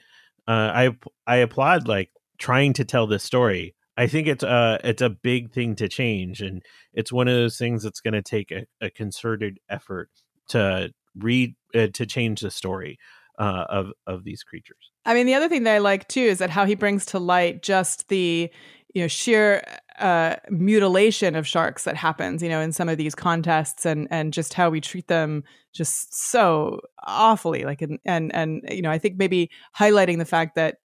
uh, 0.48 0.70
i 0.74 0.90
i 1.26 1.36
applaud 1.36 1.88
like 1.88 2.11
trying 2.38 2.74
to 2.74 2.84
tell 2.84 3.07
this 3.07 3.24
story 3.24 3.74
i 3.97 4.07
think 4.07 4.26
it's 4.26 4.44
a 4.44 4.78
it's 4.84 5.03
a 5.03 5.11
big 5.11 5.53
thing 5.53 5.74
to 5.76 5.88
change 5.88 6.40
and 6.40 6.62
it's 6.92 7.12
one 7.12 7.28
of 7.28 7.34
those 7.34 7.59
things 7.59 7.82
that's 7.82 8.01
going 8.01 8.14
to 8.14 8.22
take 8.22 8.51
a, 8.51 8.66
a 8.80 8.90
concerted 8.90 9.59
effort 9.68 10.11
to 10.49 10.90
read 11.16 11.55
uh, 11.74 11.88
to 11.92 12.07
change 12.07 12.40
the 12.40 12.51
story 12.51 12.99
uh, 13.38 13.64
of 13.68 13.92
of 14.07 14.24
these 14.24 14.42
creatures. 14.42 14.90
I 15.05 15.14
mean, 15.14 15.26
the 15.26 15.34
other 15.34 15.49
thing 15.49 15.64
that 15.64 15.74
I 15.74 15.78
like 15.78 16.09
too 16.09 16.20
is 16.20 16.38
that 16.38 16.51
how 16.51 16.64
he 16.64 16.74
brings 16.74 17.07
to 17.07 17.18
light 17.18 17.62
just 17.62 18.09
the 18.09 18.51
you 18.94 19.03
know 19.03 19.09
sheer 19.09 19.62
uh, 19.99 20.36
mutilation 20.51 21.36
of 21.36 21.47
sharks 21.47 21.84
that 21.84 21.97
happens, 21.97 22.42
you 22.42 22.49
know, 22.49 22.61
in 22.61 22.72
some 22.72 22.88
of 22.88 22.99
these 22.99 23.14
contests, 23.14 23.86
and 23.86 24.09
and 24.11 24.32
just 24.32 24.55
how 24.55 24.70
we 24.70 24.80
treat 24.80 25.09
them 25.09 25.44
just 25.72 26.14
so 26.14 26.80
awfully. 27.07 27.64
Like, 27.64 27.82
and 27.82 27.99
and, 28.05 28.34
and 28.34 28.62
you 28.68 28.82
know, 28.82 28.90
I 28.90 28.99
think 28.99 29.16
maybe 29.18 29.51
highlighting 29.78 30.18
the 30.18 30.24
fact 30.24 30.55
that 30.57 30.76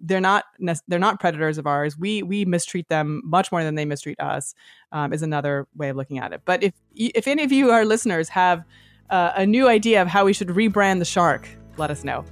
they're 0.00 0.20
not 0.20 0.44
they're 0.88 0.98
not 0.98 1.20
predators 1.20 1.58
of 1.58 1.66
ours. 1.66 1.98
We 1.98 2.22
we 2.22 2.44
mistreat 2.44 2.88
them 2.88 3.22
much 3.24 3.52
more 3.52 3.62
than 3.62 3.74
they 3.74 3.84
mistreat 3.84 4.18
us. 4.20 4.54
Um, 4.92 5.12
is 5.12 5.22
another 5.22 5.66
way 5.76 5.90
of 5.90 5.96
looking 5.96 6.18
at 6.18 6.32
it. 6.32 6.42
But 6.44 6.62
if 6.62 6.74
if 6.94 7.28
any 7.28 7.44
of 7.44 7.52
you, 7.52 7.70
our 7.70 7.84
listeners, 7.84 8.28
have 8.30 8.64
uh, 9.10 9.32
a 9.36 9.46
new 9.46 9.68
idea 9.68 10.00
of 10.00 10.08
how 10.08 10.24
we 10.24 10.32
should 10.32 10.48
rebrand 10.48 10.98
the 10.98 11.04
shark, 11.04 11.48
let 11.76 11.90
us 11.90 12.04
know. 12.04 12.24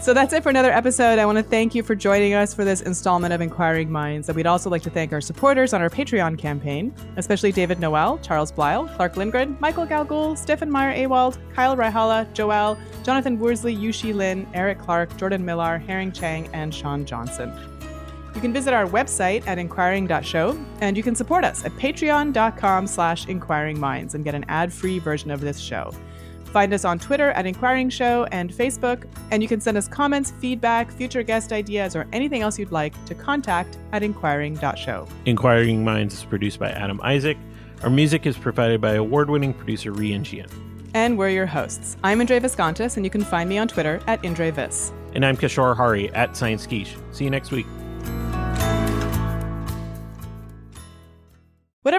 So 0.00 0.12
that's 0.12 0.34
it 0.34 0.42
for 0.42 0.50
another 0.50 0.70
episode. 0.70 1.18
I 1.18 1.24
want 1.24 1.38
to 1.38 1.42
thank 1.42 1.74
you 1.74 1.82
for 1.82 1.94
joining 1.94 2.34
us 2.34 2.52
for 2.52 2.62
this 2.62 2.82
installment 2.82 3.32
of 3.32 3.40
Inquiring 3.40 3.90
Minds. 3.90 4.28
And 4.28 4.36
we'd 4.36 4.46
also 4.46 4.68
like 4.68 4.82
to 4.82 4.90
thank 4.90 5.14
our 5.14 5.20
supporters 5.20 5.72
on 5.72 5.80
our 5.80 5.88
Patreon 5.88 6.38
campaign, 6.38 6.94
especially 7.16 7.52
David 7.52 7.80
Noel, 7.80 8.18
Charles 8.18 8.52
Blyle, 8.52 8.86
Clark 8.96 9.16
Lindgren, 9.16 9.56
Michael 9.60 9.86
Galgul, 9.86 10.36
Stefan 10.36 10.70
Meyer 10.70 10.94
Awald, 10.94 11.38
Kyle 11.54 11.74
Raihala, 11.74 12.30
Joel, 12.34 12.78
Jonathan 13.02 13.38
Worsley, 13.38 13.74
Yushi 13.74 14.14
Lin, 14.14 14.46
Eric 14.52 14.78
Clark, 14.78 15.16
Jordan 15.16 15.42
Millar, 15.44 15.78
Herring 15.78 16.12
Chang, 16.12 16.48
and 16.52 16.74
Sean 16.74 17.06
Johnson. 17.06 17.50
You 18.34 18.40
can 18.40 18.52
visit 18.52 18.74
our 18.74 18.86
website 18.86 19.46
at 19.46 19.58
inquiring.show, 19.58 20.58
and 20.80 20.96
you 20.96 21.02
can 21.02 21.14
support 21.14 21.44
us 21.44 21.64
at 21.64 21.72
patreon.com 21.72 22.86
slash 22.86 23.26
inquiringminds 23.26 24.14
and 24.14 24.24
get 24.24 24.34
an 24.34 24.44
ad-free 24.48 24.98
version 24.98 25.30
of 25.30 25.40
this 25.40 25.58
show. 25.58 25.92
Find 26.46 26.72
us 26.72 26.84
on 26.84 27.00
Twitter 27.00 27.30
at 27.30 27.46
Inquiring 27.46 27.90
Show 27.90 28.26
and 28.30 28.48
Facebook, 28.48 29.06
and 29.32 29.42
you 29.42 29.48
can 29.48 29.60
send 29.60 29.76
us 29.76 29.88
comments, 29.88 30.30
feedback, 30.38 30.92
future 30.92 31.24
guest 31.24 31.52
ideas, 31.52 31.96
or 31.96 32.06
anything 32.12 32.42
else 32.42 32.60
you'd 32.60 32.70
like 32.70 32.92
to 33.06 33.14
contact 33.14 33.76
at 33.90 34.04
inquiring.show. 34.04 35.08
Inquiring 35.26 35.84
Minds 35.84 36.14
is 36.14 36.24
produced 36.24 36.60
by 36.60 36.70
Adam 36.70 37.00
Isaac. 37.02 37.36
Our 37.82 37.90
music 37.90 38.24
is 38.24 38.36
provided 38.36 38.80
by 38.80 38.94
award 38.94 39.30
winning 39.30 39.52
producer 39.52 39.92
Rian. 39.92 40.48
And 40.94 41.18
we're 41.18 41.30
your 41.30 41.46
hosts. 41.46 41.96
I'm 42.04 42.20
Indre 42.20 42.38
Viskontas, 42.38 42.96
and 42.96 43.04
you 43.04 43.10
can 43.10 43.24
find 43.24 43.48
me 43.48 43.58
on 43.58 43.66
Twitter 43.66 44.00
at 44.06 44.22
IndreVis. 44.22 44.92
And 45.14 45.26
I'm 45.26 45.36
Kishore 45.36 45.76
Hari 45.76 46.12
at 46.14 46.36
Science 46.36 46.68
Quiche. 46.68 46.96
See 47.10 47.24
you 47.24 47.30
next 47.30 47.50
week. 47.50 47.66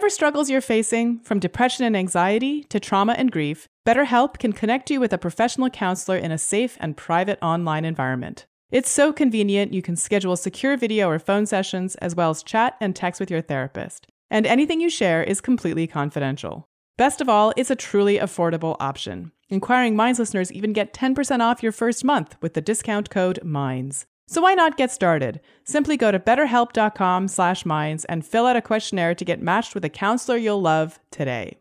Whatever 0.06 0.14
struggles 0.14 0.52
you're 0.52 0.62
facing, 0.62 1.18
from 1.22 1.40
depression 1.40 1.84
and 1.84 1.98
anxiety 1.98 2.64
to 2.66 2.80
trauma 2.80 3.14
and 3.14 3.32
grief, 3.32 3.68
BetterHelp 3.88 4.38
can 4.38 4.54
connect 4.54 4.92
you 4.92 5.00
with 5.00 5.12
a 5.12 5.18
professional 5.18 5.68
counselor 5.72 6.16
in 6.16 6.32
a 6.32 6.38
safe 6.38 6.78
and 6.80 6.96
private 6.96 7.40
online 7.42 7.86
environment. 7.86 8.46
It's 8.70 8.92
so 8.92 9.12
convenient 9.12 9.74
you 9.74 9.82
can 9.82 9.96
schedule 9.96 10.38
secure 10.38 10.78
video 10.78 11.10
or 11.10 11.18
phone 11.18 11.48
sessions, 11.48 11.96
as 11.96 12.14
well 12.14 12.30
as 12.30 12.44
chat 12.44 12.78
and 12.80 12.96
text 12.96 13.20
with 13.20 13.32
your 13.32 13.42
therapist. 13.42 14.06
And 14.30 14.46
anything 14.46 14.80
you 14.80 14.92
share 14.92 15.24
is 15.24 15.42
completely 15.42 15.88
confidential. 15.88 16.68
Best 16.98 17.20
of 17.20 17.28
all, 17.28 17.52
it's 17.58 17.72
a 17.72 17.76
truly 17.76 18.20
affordable 18.20 18.78
option. 18.80 19.32
Inquiring 19.50 19.96
Minds 19.96 20.20
listeners 20.20 20.52
even 20.52 20.72
get 20.72 20.94
10% 20.94 21.40
off 21.40 21.64
your 21.64 21.72
first 21.72 22.04
month 22.04 22.36
with 22.44 22.54
the 22.54 22.62
discount 22.62 23.10
code 23.10 23.40
MINDS. 23.44 24.06
So 24.28 24.42
why 24.42 24.54
not 24.56 24.78
get 24.78 24.92
started? 24.92 25.40
Simply 25.64 25.98
go 25.98 26.12
to 26.12 26.20
betterhelp.com/minds 26.20 28.06
and 28.06 28.26
fill 28.26 28.48
out 28.48 28.56
a 28.56 28.62
questionnaire 28.62 29.14
to 29.16 29.26
get 29.26 29.42
matched 29.42 29.76
with 29.76 29.86
a 29.86 29.90
counselor 29.90 30.38
you'll 30.38 30.62
love 30.62 31.00
today. 31.12 31.58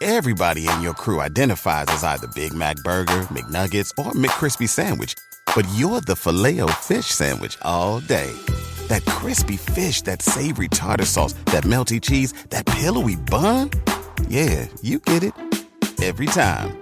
Everybody 0.00 0.66
in 0.66 0.82
your 0.82 0.94
crew 0.94 1.20
identifies 1.20 1.86
as 1.88 2.02
either 2.02 2.26
Big 2.34 2.52
Mac 2.52 2.74
burger, 2.78 3.28
McNuggets, 3.30 3.90
or 3.96 4.10
McCrispy 4.12 4.68
sandwich, 4.68 5.14
but 5.54 5.64
you're 5.76 6.00
the 6.00 6.16
Filet-O-Fish 6.16 7.06
sandwich 7.06 7.56
all 7.62 8.00
day. 8.00 8.32
That 8.88 9.04
crispy 9.04 9.56
fish, 9.56 10.02
that 10.02 10.20
savory 10.20 10.66
tartar 10.68 11.04
sauce, 11.04 11.34
that 11.52 11.62
melty 11.62 12.00
cheese, 12.00 12.32
that 12.50 12.66
pillowy 12.66 13.14
bun? 13.14 13.70
Yeah, 14.26 14.66
you 14.82 14.98
get 14.98 15.22
it 15.22 15.34
every 16.02 16.26
time. 16.26 16.81